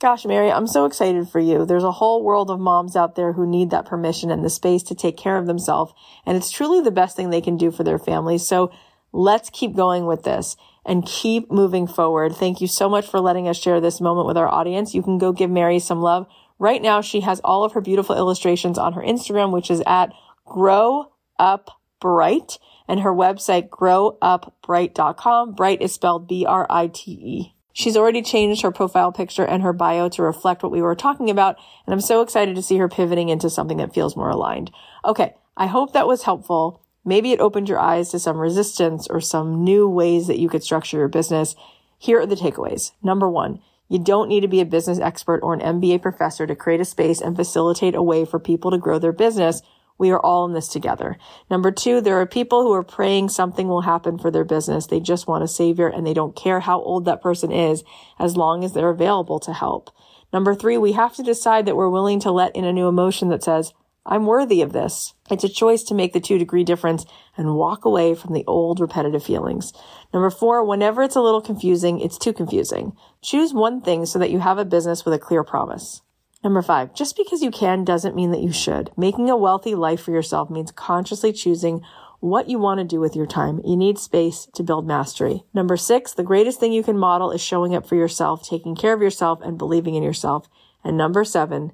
Gosh, 0.00 0.26
Mary, 0.26 0.52
I'm 0.52 0.66
so 0.66 0.84
excited 0.84 1.28
for 1.28 1.40
you. 1.40 1.64
There's 1.64 1.84
a 1.84 1.92
whole 1.92 2.22
world 2.22 2.50
of 2.50 2.60
moms 2.60 2.94
out 2.94 3.14
there 3.14 3.32
who 3.32 3.46
need 3.46 3.70
that 3.70 3.86
permission 3.86 4.30
and 4.30 4.44
the 4.44 4.50
space 4.50 4.82
to 4.84 4.94
take 4.94 5.16
care 5.16 5.38
of 5.38 5.46
themselves. 5.46 5.94
And 6.26 6.36
it's 6.36 6.50
truly 6.50 6.82
the 6.82 6.90
best 6.90 7.16
thing 7.16 7.30
they 7.30 7.40
can 7.40 7.56
do 7.56 7.70
for 7.70 7.84
their 7.84 7.98
families. 7.98 8.46
So 8.46 8.70
let's 9.12 9.48
keep 9.48 9.74
going 9.74 10.04
with 10.04 10.24
this 10.24 10.56
and 10.84 11.06
keep 11.06 11.50
moving 11.50 11.86
forward. 11.86 12.34
Thank 12.34 12.60
you 12.60 12.66
so 12.66 12.88
much 12.88 13.06
for 13.06 13.20
letting 13.20 13.48
us 13.48 13.56
share 13.56 13.80
this 13.80 14.00
moment 14.00 14.26
with 14.26 14.36
our 14.36 14.48
audience. 14.48 14.94
You 14.94 15.02
can 15.02 15.16
go 15.16 15.32
give 15.32 15.50
Mary 15.50 15.78
some 15.78 16.02
love. 16.02 16.26
Right 16.58 16.82
now, 16.82 17.00
she 17.00 17.20
has 17.20 17.40
all 17.40 17.64
of 17.64 17.72
her 17.72 17.80
beautiful 17.80 18.16
illustrations 18.16 18.76
on 18.76 18.92
her 18.92 19.02
Instagram, 19.02 19.52
which 19.52 19.70
is 19.70 19.82
at 19.86 20.12
grow 20.44 21.12
up 21.38 21.70
bright 22.04 22.58
and 22.86 23.00
her 23.00 23.14
website 23.14 23.70
growupbrite.com. 23.70 25.54
Bright 25.54 25.80
is 25.80 25.94
spelled 25.94 26.28
B-R-I-T-E. 26.28 27.54
She's 27.72 27.96
already 27.96 28.20
changed 28.20 28.60
her 28.60 28.70
profile 28.70 29.10
picture 29.10 29.42
and 29.42 29.62
her 29.62 29.72
bio 29.72 30.10
to 30.10 30.22
reflect 30.22 30.62
what 30.62 30.70
we 30.70 30.82
were 30.82 30.94
talking 30.94 31.30
about. 31.30 31.56
And 31.86 31.94
I'm 31.94 32.02
so 32.02 32.20
excited 32.20 32.56
to 32.56 32.62
see 32.62 32.76
her 32.76 32.90
pivoting 32.90 33.30
into 33.30 33.48
something 33.48 33.78
that 33.78 33.94
feels 33.94 34.16
more 34.16 34.28
aligned. 34.28 34.70
Okay. 35.02 35.34
I 35.56 35.66
hope 35.66 35.94
that 35.94 36.06
was 36.06 36.24
helpful. 36.24 36.82
Maybe 37.06 37.32
it 37.32 37.40
opened 37.40 37.70
your 37.70 37.78
eyes 37.78 38.10
to 38.10 38.18
some 38.18 38.36
resistance 38.36 39.06
or 39.08 39.22
some 39.22 39.64
new 39.64 39.88
ways 39.88 40.26
that 40.26 40.38
you 40.38 40.50
could 40.50 40.62
structure 40.62 40.98
your 40.98 41.08
business. 41.08 41.56
Here 41.96 42.20
are 42.20 42.26
the 42.26 42.36
takeaways. 42.36 42.90
Number 43.02 43.30
one, 43.30 43.62
you 43.88 43.98
don't 43.98 44.28
need 44.28 44.40
to 44.40 44.48
be 44.48 44.60
a 44.60 44.66
business 44.66 44.98
expert 44.98 45.40
or 45.42 45.54
an 45.54 45.80
MBA 45.80 46.02
professor 46.02 46.46
to 46.46 46.54
create 46.54 46.80
a 46.80 46.84
space 46.84 47.22
and 47.22 47.34
facilitate 47.34 47.94
a 47.94 48.02
way 48.02 48.26
for 48.26 48.38
people 48.38 48.70
to 48.72 48.78
grow 48.78 48.98
their 48.98 49.12
business. 49.12 49.62
We 49.98 50.10
are 50.10 50.20
all 50.20 50.44
in 50.44 50.52
this 50.52 50.68
together. 50.68 51.16
Number 51.50 51.70
two, 51.70 52.00
there 52.00 52.20
are 52.20 52.26
people 52.26 52.62
who 52.62 52.72
are 52.72 52.82
praying 52.82 53.28
something 53.28 53.68
will 53.68 53.82
happen 53.82 54.18
for 54.18 54.30
their 54.30 54.44
business. 54.44 54.86
They 54.86 55.00
just 55.00 55.28
want 55.28 55.44
a 55.44 55.48
savior 55.48 55.88
and 55.88 56.06
they 56.06 56.14
don't 56.14 56.34
care 56.34 56.60
how 56.60 56.80
old 56.80 57.04
that 57.04 57.22
person 57.22 57.52
is 57.52 57.84
as 58.18 58.36
long 58.36 58.64
as 58.64 58.72
they're 58.72 58.90
available 58.90 59.38
to 59.40 59.52
help. 59.52 59.90
Number 60.32 60.54
three, 60.54 60.76
we 60.76 60.92
have 60.92 61.14
to 61.14 61.22
decide 61.22 61.64
that 61.66 61.76
we're 61.76 61.88
willing 61.88 62.18
to 62.20 62.32
let 62.32 62.56
in 62.56 62.64
a 62.64 62.72
new 62.72 62.88
emotion 62.88 63.28
that 63.28 63.44
says, 63.44 63.72
I'm 64.06 64.26
worthy 64.26 64.60
of 64.60 64.72
this. 64.72 65.14
It's 65.30 65.44
a 65.44 65.48
choice 65.48 65.82
to 65.84 65.94
make 65.94 66.12
the 66.12 66.20
two 66.20 66.36
degree 66.36 66.64
difference 66.64 67.06
and 67.36 67.54
walk 67.54 67.86
away 67.86 68.14
from 68.14 68.34
the 68.34 68.44
old 68.46 68.80
repetitive 68.80 69.24
feelings. 69.24 69.72
Number 70.12 70.28
four, 70.28 70.62
whenever 70.62 71.02
it's 71.02 71.16
a 71.16 71.22
little 71.22 71.40
confusing, 71.40 72.00
it's 72.00 72.18
too 72.18 72.34
confusing. 72.34 72.92
Choose 73.22 73.54
one 73.54 73.80
thing 73.80 74.04
so 74.04 74.18
that 74.18 74.30
you 74.30 74.40
have 74.40 74.58
a 74.58 74.64
business 74.64 75.04
with 75.04 75.14
a 75.14 75.18
clear 75.18 75.42
promise. 75.42 76.02
Number 76.44 76.60
five, 76.60 76.94
just 76.94 77.16
because 77.16 77.42
you 77.42 77.50
can 77.50 77.84
doesn't 77.84 78.14
mean 78.14 78.30
that 78.30 78.42
you 78.42 78.52
should. 78.52 78.90
Making 78.98 79.30
a 79.30 79.36
wealthy 79.36 79.74
life 79.74 80.02
for 80.02 80.10
yourself 80.10 80.50
means 80.50 80.70
consciously 80.70 81.32
choosing 81.32 81.80
what 82.20 82.50
you 82.50 82.58
want 82.58 82.78
to 82.78 82.84
do 82.84 83.00
with 83.00 83.16
your 83.16 83.26
time. 83.26 83.62
You 83.64 83.76
need 83.76 83.98
space 83.98 84.46
to 84.54 84.62
build 84.62 84.86
mastery. 84.86 85.44
Number 85.54 85.78
six, 85.78 86.12
the 86.12 86.22
greatest 86.22 86.60
thing 86.60 86.70
you 86.70 86.82
can 86.82 86.98
model 86.98 87.30
is 87.30 87.40
showing 87.40 87.74
up 87.74 87.86
for 87.86 87.96
yourself, 87.96 88.46
taking 88.46 88.76
care 88.76 88.92
of 88.92 89.00
yourself 89.00 89.40
and 89.42 89.56
believing 89.56 89.94
in 89.94 90.02
yourself. 90.02 90.46
And 90.84 90.98
number 90.98 91.24
seven, 91.24 91.72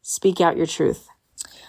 speak 0.00 0.40
out 0.40 0.56
your 0.56 0.66
truth. 0.66 1.08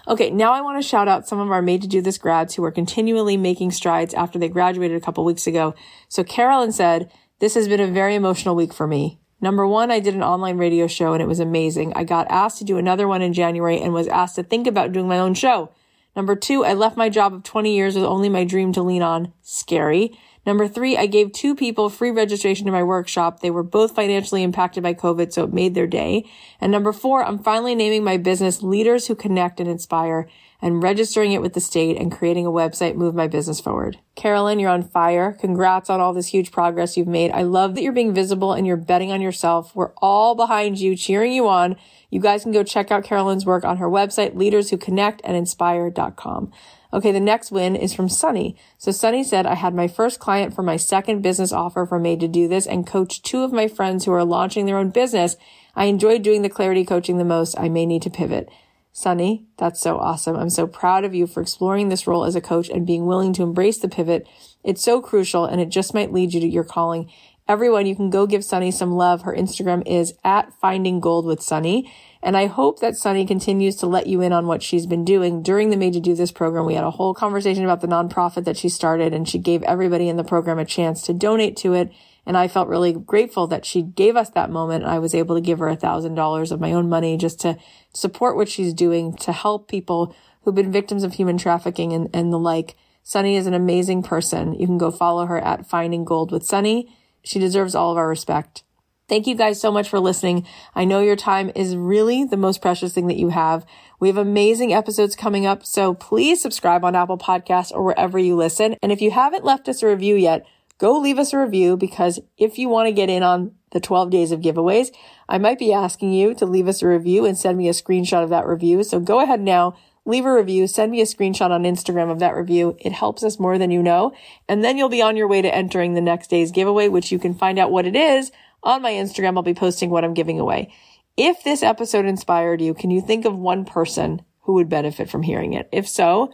Okay, 0.08 0.30
now 0.30 0.54
I 0.54 0.62
want 0.62 0.82
to 0.82 0.88
shout 0.88 1.10
out 1.10 1.28
some 1.28 1.40
of 1.40 1.52
our 1.52 1.62
made 1.62 1.82
to 1.82 1.88
do 1.88 2.02
this 2.02 2.18
grads 2.18 2.56
who 2.56 2.64
are 2.64 2.72
continually 2.72 3.36
making 3.36 3.72
strides 3.72 4.14
after 4.14 4.40
they 4.40 4.48
graduated 4.48 4.96
a 4.96 5.06
couple 5.06 5.26
weeks 5.26 5.48
ago. 5.48 5.76
So 6.08 6.24
Carolyn 6.24 6.72
said, 6.72 7.12
this 7.40 7.56
has 7.56 7.68
been 7.68 7.82
a 7.82 7.88
very 7.88 8.16
emotional 8.16 8.56
week 8.56 8.74
for 8.74 8.88
me. 8.88 9.20
Number 9.40 9.68
one, 9.68 9.92
I 9.92 10.00
did 10.00 10.16
an 10.16 10.24
online 10.24 10.58
radio 10.58 10.88
show 10.88 11.14
and 11.14 11.22
it 11.22 11.28
was 11.28 11.40
amazing. 11.40 11.94
I 11.96 12.04
got 12.04 12.30
asked 12.30 12.58
to 12.58 12.64
do 12.64 12.78
another 12.78 13.08
one 13.08 13.22
in 13.22 13.34
January 13.34 13.80
and 13.80 13.94
was 13.94 14.08
asked 14.08 14.36
to 14.36 14.44
think 14.44 14.66
about 14.66 14.92
doing 14.92 15.08
my 15.08 15.20
own 15.20 15.34
show. 15.36 15.72
Number 16.16 16.36
two, 16.36 16.66
I 16.66 16.74
left 16.74 16.98
my 16.98 17.10
job 17.10 17.34
of 17.34 17.44
20 17.44 17.76
years 17.76 17.96
with 17.96 18.04
only 18.04 18.30
my 18.30 18.44
dream 18.44 18.74
to 18.74 18.82
lean 18.82 19.04
on. 19.04 19.34
Scary. 19.44 20.18
Number 20.48 20.68
three, 20.68 20.98
I 20.98 21.06
gave 21.06 21.32
two 21.32 21.54
people 21.54 21.90
free 21.90 22.10
registration 22.10 22.66
to 22.66 22.72
my 22.72 22.82
workshop. 22.82 23.42
They 23.42 23.52
were 23.52 23.64
both 23.64 23.94
financially 23.94 24.42
impacted 24.42 24.82
by 24.82 24.94
COVID, 24.94 25.32
so 25.32 25.44
it 25.44 25.54
made 25.54 25.76
their 25.76 25.86
day. 25.86 26.28
And 26.60 26.72
number 26.72 26.92
four, 26.92 27.24
I'm 27.24 27.38
finally 27.38 27.76
naming 27.76 28.04
my 28.04 28.18
business 28.18 28.64
Leaders 28.64 29.08
Who 29.08 29.14
Connect 29.14 29.60
and 29.60 29.70
Inspire 29.70 30.28
and 30.62 30.82
registering 30.82 31.34
it 31.34 31.42
with 31.42 31.54
the 31.54 31.62
state 31.62 31.98
and 31.98 32.12
creating 32.12 32.46
a 32.46 32.52
website 32.52 32.96
move 32.96 33.14
my 33.14 33.28
business 33.28 33.60
forward. 33.60 34.00
Carolyn, 34.16 34.60
you're 34.60 34.72
on 34.72 34.84
fire. 34.84 35.38
Congrats 35.40 35.90
on 35.90 36.00
all 36.00 36.14
this 36.14 36.28
huge 36.28 36.52
progress 36.52 36.96
you've 36.98 37.08
made. 37.08 37.32
I 37.32 37.44
love 37.44 37.76
that 37.76 37.84
you're 37.84 37.92
being 37.92 38.14
visible 38.14 38.54
and 38.54 38.66
you're 38.66 38.78
betting 38.78 39.12
on 39.12 39.22
yourself. 39.22 39.76
We're 39.76 39.92
all 39.98 40.34
behind 40.36 40.80
you, 40.80 40.96
cheering 40.96 41.34
you 41.34 41.48
on. 41.48 41.76
You 42.10 42.20
guys 42.20 42.42
can 42.44 42.52
go 42.52 42.64
check 42.64 42.90
out 42.90 43.04
Carolyn's 43.04 43.46
work 43.46 43.64
on 43.64 43.78
her 43.78 43.88
website, 43.88 44.34
leaderswhoconnectandinspire.com. 44.34 46.52
Okay, 46.94 47.12
the 47.12 47.20
next 47.20 47.52
win 47.52 47.76
is 47.76 47.94
from 47.94 48.08
Sunny. 48.08 48.56
So 48.78 48.92
Sunny 48.92 49.22
said, 49.24 49.46
I 49.46 49.56
had 49.56 49.76
my 49.76 49.90
first 49.90 50.20
client 50.20 50.56
for 50.56 50.64
my 50.64 50.78
second 50.78 51.22
business 51.22 51.52
offer 51.52 51.86
for 51.86 52.00
Made 52.00 52.22
to 52.22 52.30
Do 52.30 52.48
This 52.48 52.66
and 52.66 52.88
coached 52.88 53.26
two 53.26 53.44
of 53.44 53.52
my 53.52 53.68
friends 53.68 54.06
who 54.06 54.14
are 54.14 54.24
launching 54.24 54.66
their 54.66 54.78
own 54.78 54.90
business. 54.90 55.36
I 55.76 55.86
enjoyed 55.86 56.24
doing 56.24 56.44
the 56.44 56.50
clarity 56.50 56.86
coaching 56.86 57.18
the 57.18 57.26
most. 57.26 57.60
I 57.60 57.68
may 57.68 57.86
need 57.86 58.04
to 58.04 58.10
pivot. 58.10 58.50
Sunny, 58.98 59.46
that's 59.60 59.80
so 59.80 60.00
awesome. 60.00 60.36
I'm 60.36 60.50
so 60.50 60.66
proud 60.66 61.04
of 61.04 61.14
you 61.14 61.28
for 61.28 61.40
exploring 61.40 61.90
this 61.90 62.08
role 62.08 62.26
as 62.26 62.36
a 62.36 62.42
coach 62.42 62.68
and 62.68 62.84
being 62.84 63.06
willing 63.06 63.32
to 63.34 63.44
embrace 63.44 63.78
the 63.78 63.88
pivot. 63.88 64.28
It's 64.64 64.84
so 64.84 65.02
crucial 65.02 65.46
and 65.46 65.62
it 65.62 65.70
just 65.70 65.94
might 65.94 66.12
lead 66.12 66.34
you 66.34 66.40
to 66.40 66.48
your 66.48 66.64
calling. 66.64 67.08
Everyone, 67.48 67.86
you 67.86 67.96
can 67.96 68.10
go 68.10 68.26
give 68.26 68.44
Sunny 68.44 68.72
some 68.72 68.94
love. 68.94 69.22
Her 69.22 69.36
Instagram 69.36 69.84
is 69.86 70.16
at 70.24 70.52
finding 70.60 71.00
gold 71.00 71.28
with 71.28 71.44
Sunny. 71.44 71.94
And 72.24 72.36
I 72.36 72.48
hope 72.48 72.80
that 72.80 72.96
Sunny 72.96 73.24
continues 73.28 73.76
to 73.76 73.86
let 73.86 74.08
you 74.08 74.22
in 74.22 74.34
on 74.34 74.48
what 74.48 74.64
she's 74.64 74.88
been 74.88 75.06
doing 75.06 75.44
during 75.44 75.70
the 75.70 75.78
Made 75.78 75.94
to 75.94 76.00
Do 76.00 76.16
This 76.16 76.32
program. 76.32 76.66
We 76.66 76.74
had 76.74 76.84
a 76.84 76.90
whole 76.90 77.14
conversation 77.14 77.64
about 77.64 77.82
the 77.82 77.88
nonprofit 77.88 78.46
that 78.46 78.58
she 78.58 78.68
started 78.68 79.14
and 79.14 79.30
she 79.30 79.38
gave 79.38 79.62
everybody 79.62 80.10
in 80.10 80.18
the 80.18 80.24
program 80.24 80.58
a 80.58 80.66
chance 80.66 81.04
to 81.04 81.14
donate 81.14 81.56
to 81.58 81.76
it. 81.76 81.92
And 82.28 82.38
I 82.38 82.50
felt 82.50 82.68
really 82.68 82.92
grateful 82.92 83.48
that 83.48 83.66
she 83.66 83.82
gave 83.82 84.18
us 84.18 84.30
that 84.32 84.52
moment. 84.52 84.84
I 84.84 85.00
was 85.00 85.16
able 85.16 85.34
to 85.36 85.42
give 85.42 85.60
her 85.60 85.70
a 85.70 85.78
thousand 85.78 86.16
dollars 86.16 86.52
of 86.52 86.60
my 86.60 86.74
own 86.74 86.90
money 86.90 87.16
just 87.16 87.40
to 87.40 87.58
support 87.94 88.36
what 88.36 88.50
she's 88.50 88.74
doing 88.74 89.16
to 89.18 89.32
help 89.32 89.70
people 89.70 90.14
who've 90.42 90.54
been 90.54 90.72
victims 90.72 91.04
of 91.04 91.14
human 91.14 91.38
trafficking 91.38 91.94
and, 91.94 92.10
and 92.14 92.32
the 92.32 92.38
like. 92.38 92.76
Sunny 93.02 93.38
is 93.38 93.48
an 93.48 93.54
amazing 93.54 94.04
person. 94.04 94.54
You 94.60 94.68
can 94.68 94.78
go 94.78 94.92
follow 94.92 95.26
her 95.26 95.40
at 95.40 95.66
Finding 95.70 96.04
Gold 96.04 96.34
with 96.34 96.46
Sunny. 96.46 96.94
She 97.24 97.40
deserves 97.40 97.74
all 97.74 97.92
of 97.92 97.98
our 97.98 98.10
respect. 98.10 98.64
Thank 99.08 99.26
you 99.26 99.36
guys 99.36 99.62
so 99.62 99.72
much 99.72 99.88
for 99.88 100.02
listening. 100.02 100.46
I 100.76 100.84
know 100.84 101.00
your 101.00 101.16
time 101.16 101.50
is 101.56 101.78
really 101.78 102.26
the 102.26 102.36
most 102.36 102.62
precious 102.62 102.94
thing 102.94 103.08
that 103.08 103.16
you 103.16 103.30
have. 103.30 103.66
We 104.02 104.10
have 104.10 104.18
amazing 104.18 104.74
episodes 104.74 105.16
coming 105.16 105.46
up, 105.46 105.66
so 105.66 105.94
please 105.94 106.42
subscribe 106.42 106.84
on 106.84 106.94
Apple 106.94 107.18
Podcasts 107.18 107.72
or 107.72 107.84
wherever 107.84 108.20
you 108.20 108.36
listen. 108.36 108.76
And 108.84 108.92
if 108.92 109.00
you 109.00 109.12
haven't 109.12 109.46
left 109.46 109.70
us 109.70 109.82
a 109.82 109.88
review 109.88 110.16
yet, 110.16 110.46
go 110.78 110.98
leave 110.98 111.20
us 111.20 111.34
a 111.34 111.40
review 111.40 111.78
because 111.78 112.20
if 112.38 112.58
you 112.58 112.70
want 112.70 112.88
to 112.88 112.94
get 112.94 113.10
in 113.10 113.24
on 113.24 113.54
the 113.72 113.80
12 113.80 114.10
days 114.10 114.32
of 114.32 114.42
giveaways, 114.42 114.92
I 115.28 115.38
might 115.38 115.60
be 115.60 115.74
asking 115.74 116.14
you 116.14 116.34
to 116.36 116.46
leave 116.46 116.68
us 116.68 116.82
a 116.82 116.88
review 116.88 117.26
and 117.26 117.38
send 117.38 117.58
me 117.58 117.68
a 117.68 117.74
screenshot 117.74 118.24
of 118.24 118.30
that 118.30 118.48
review. 118.48 118.84
So 118.84 119.00
go 119.00 119.20
ahead 119.20 119.42
now, 119.42 119.76
leave 120.06 120.26
a 120.26 120.34
review, 120.34 120.68
send 120.68 120.92
me 120.92 121.02
a 121.02 121.06
screenshot 121.06 121.52
on 121.52 121.64
Instagram 121.64 122.12
of 122.12 122.20
that 122.20 122.36
review. 122.36 122.78
It 122.80 122.94
helps 122.94 123.24
us 123.24 123.40
more 123.40 123.58
than 123.58 123.72
you 123.72 123.84
know. 123.84 124.14
And 124.48 124.64
then 124.64 124.78
you'll 124.78 124.90
be 124.90 125.02
on 125.02 125.18
your 125.18 125.28
way 125.28 125.42
to 125.42 125.54
entering 125.54 125.94
the 125.94 126.02
next 126.02 126.30
day's 126.30 126.52
giveaway, 126.52 126.88
which 126.88 127.12
you 127.12 127.20
can 127.20 127.34
find 127.34 127.60
out 127.60 127.72
what 127.72 127.86
it 127.86 127.96
is 127.96 128.32
on 128.64 128.82
my 128.82 128.92
Instagram. 128.92 129.36
I'll 129.36 129.44
be 129.44 129.54
posting 129.54 129.90
what 129.90 130.04
I'm 130.04 130.14
giving 130.14 130.40
away. 130.40 130.74
If 131.18 131.44
this 131.44 131.64
episode 131.64 132.06
inspired 132.06 132.62
you, 132.62 132.74
can 132.74 132.92
you 132.92 133.02
think 133.02 133.26
of 133.26 133.38
one 133.38 133.66
person 133.66 134.22
who 134.42 134.54
would 134.54 134.70
benefit 134.70 135.10
from 135.10 135.24
hearing 135.24 135.54
it? 135.54 135.68
If 135.72 135.88
so, 135.88 136.32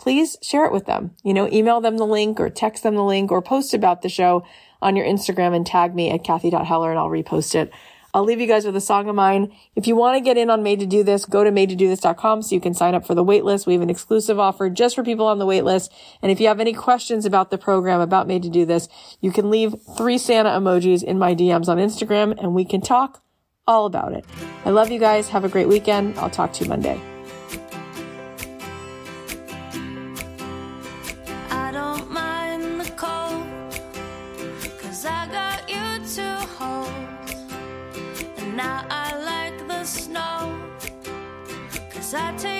please 0.00 0.36
share 0.42 0.64
it 0.64 0.72
with 0.72 0.86
them. 0.86 1.14
You 1.22 1.34
know, 1.34 1.48
email 1.48 1.80
them 1.80 1.98
the 1.98 2.06
link 2.06 2.40
or 2.40 2.48
text 2.48 2.82
them 2.82 2.96
the 2.96 3.04
link 3.04 3.30
or 3.30 3.42
post 3.42 3.74
about 3.74 4.02
the 4.02 4.08
show 4.08 4.44
on 4.82 4.96
your 4.96 5.06
Instagram 5.06 5.54
and 5.54 5.66
tag 5.66 5.94
me 5.94 6.10
at 6.10 6.24
Cathy.Heller 6.24 6.90
and 6.90 6.98
I'll 6.98 7.08
repost 7.08 7.54
it. 7.54 7.70
I'll 8.12 8.24
leave 8.24 8.40
you 8.40 8.46
guys 8.46 8.64
with 8.64 8.74
a 8.74 8.80
song 8.80 9.08
of 9.08 9.14
mine. 9.14 9.52
If 9.76 9.86
you 9.86 9.94
want 9.94 10.16
to 10.16 10.20
get 10.20 10.36
in 10.36 10.50
on 10.50 10.62
Made 10.62 10.80
to 10.80 10.86
Do 10.86 11.04
This, 11.04 11.24
go 11.26 11.44
to 11.44 11.52
made 11.52 11.68
to 11.68 11.76
do 11.76 11.92
madetodothis.com 11.92 12.42
so 12.42 12.54
you 12.54 12.60
can 12.60 12.74
sign 12.74 12.94
up 12.94 13.06
for 13.06 13.14
the 13.14 13.24
waitlist. 13.24 13.66
We 13.66 13.74
have 13.74 13.82
an 13.82 13.90
exclusive 13.90 14.38
offer 14.38 14.68
just 14.68 14.96
for 14.96 15.04
people 15.04 15.26
on 15.26 15.38
the 15.38 15.46
waitlist. 15.46 15.90
And 16.20 16.32
if 16.32 16.40
you 16.40 16.48
have 16.48 16.58
any 16.58 16.72
questions 16.72 17.24
about 17.24 17.50
the 17.50 17.58
program, 17.58 18.00
about 18.00 18.26
Made 18.26 18.42
to 18.42 18.50
Do 18.50 18.64
This, 18.64 18.88
you 19.20 19.30
can 19.30 19.48
leave 19.48 19.74
three 19.96 20.18
Santa 20.18 20.50
emojis 20.50 21.04
in 21.04 21.18
my 21.18 21.34
DMs 21.34 21.68
on 21.68 21.78
Instagram 21.78 22.36
and 22.38 22.54
we 22.54 22.64
can 22.64 22.80
talk 22.80 23.22
all 23.66 23.86
about 23.86 24.12
it. 24.12 24.24
I 24.64 24.70
love 24.70 24.90
you 24.90 24.98
guys. 24.98 25.28
Have 25.28 25.44
a 25.44 25.48
great 25.48 25.68
weekend. 25.68 26.18
I'll 26.18 26.30
talk 26.30 26.52
to 26.54 26.64
you 26.64 26.68
Monday. 26.68 27.09
I 42.12 42.32
take 42.38 42.59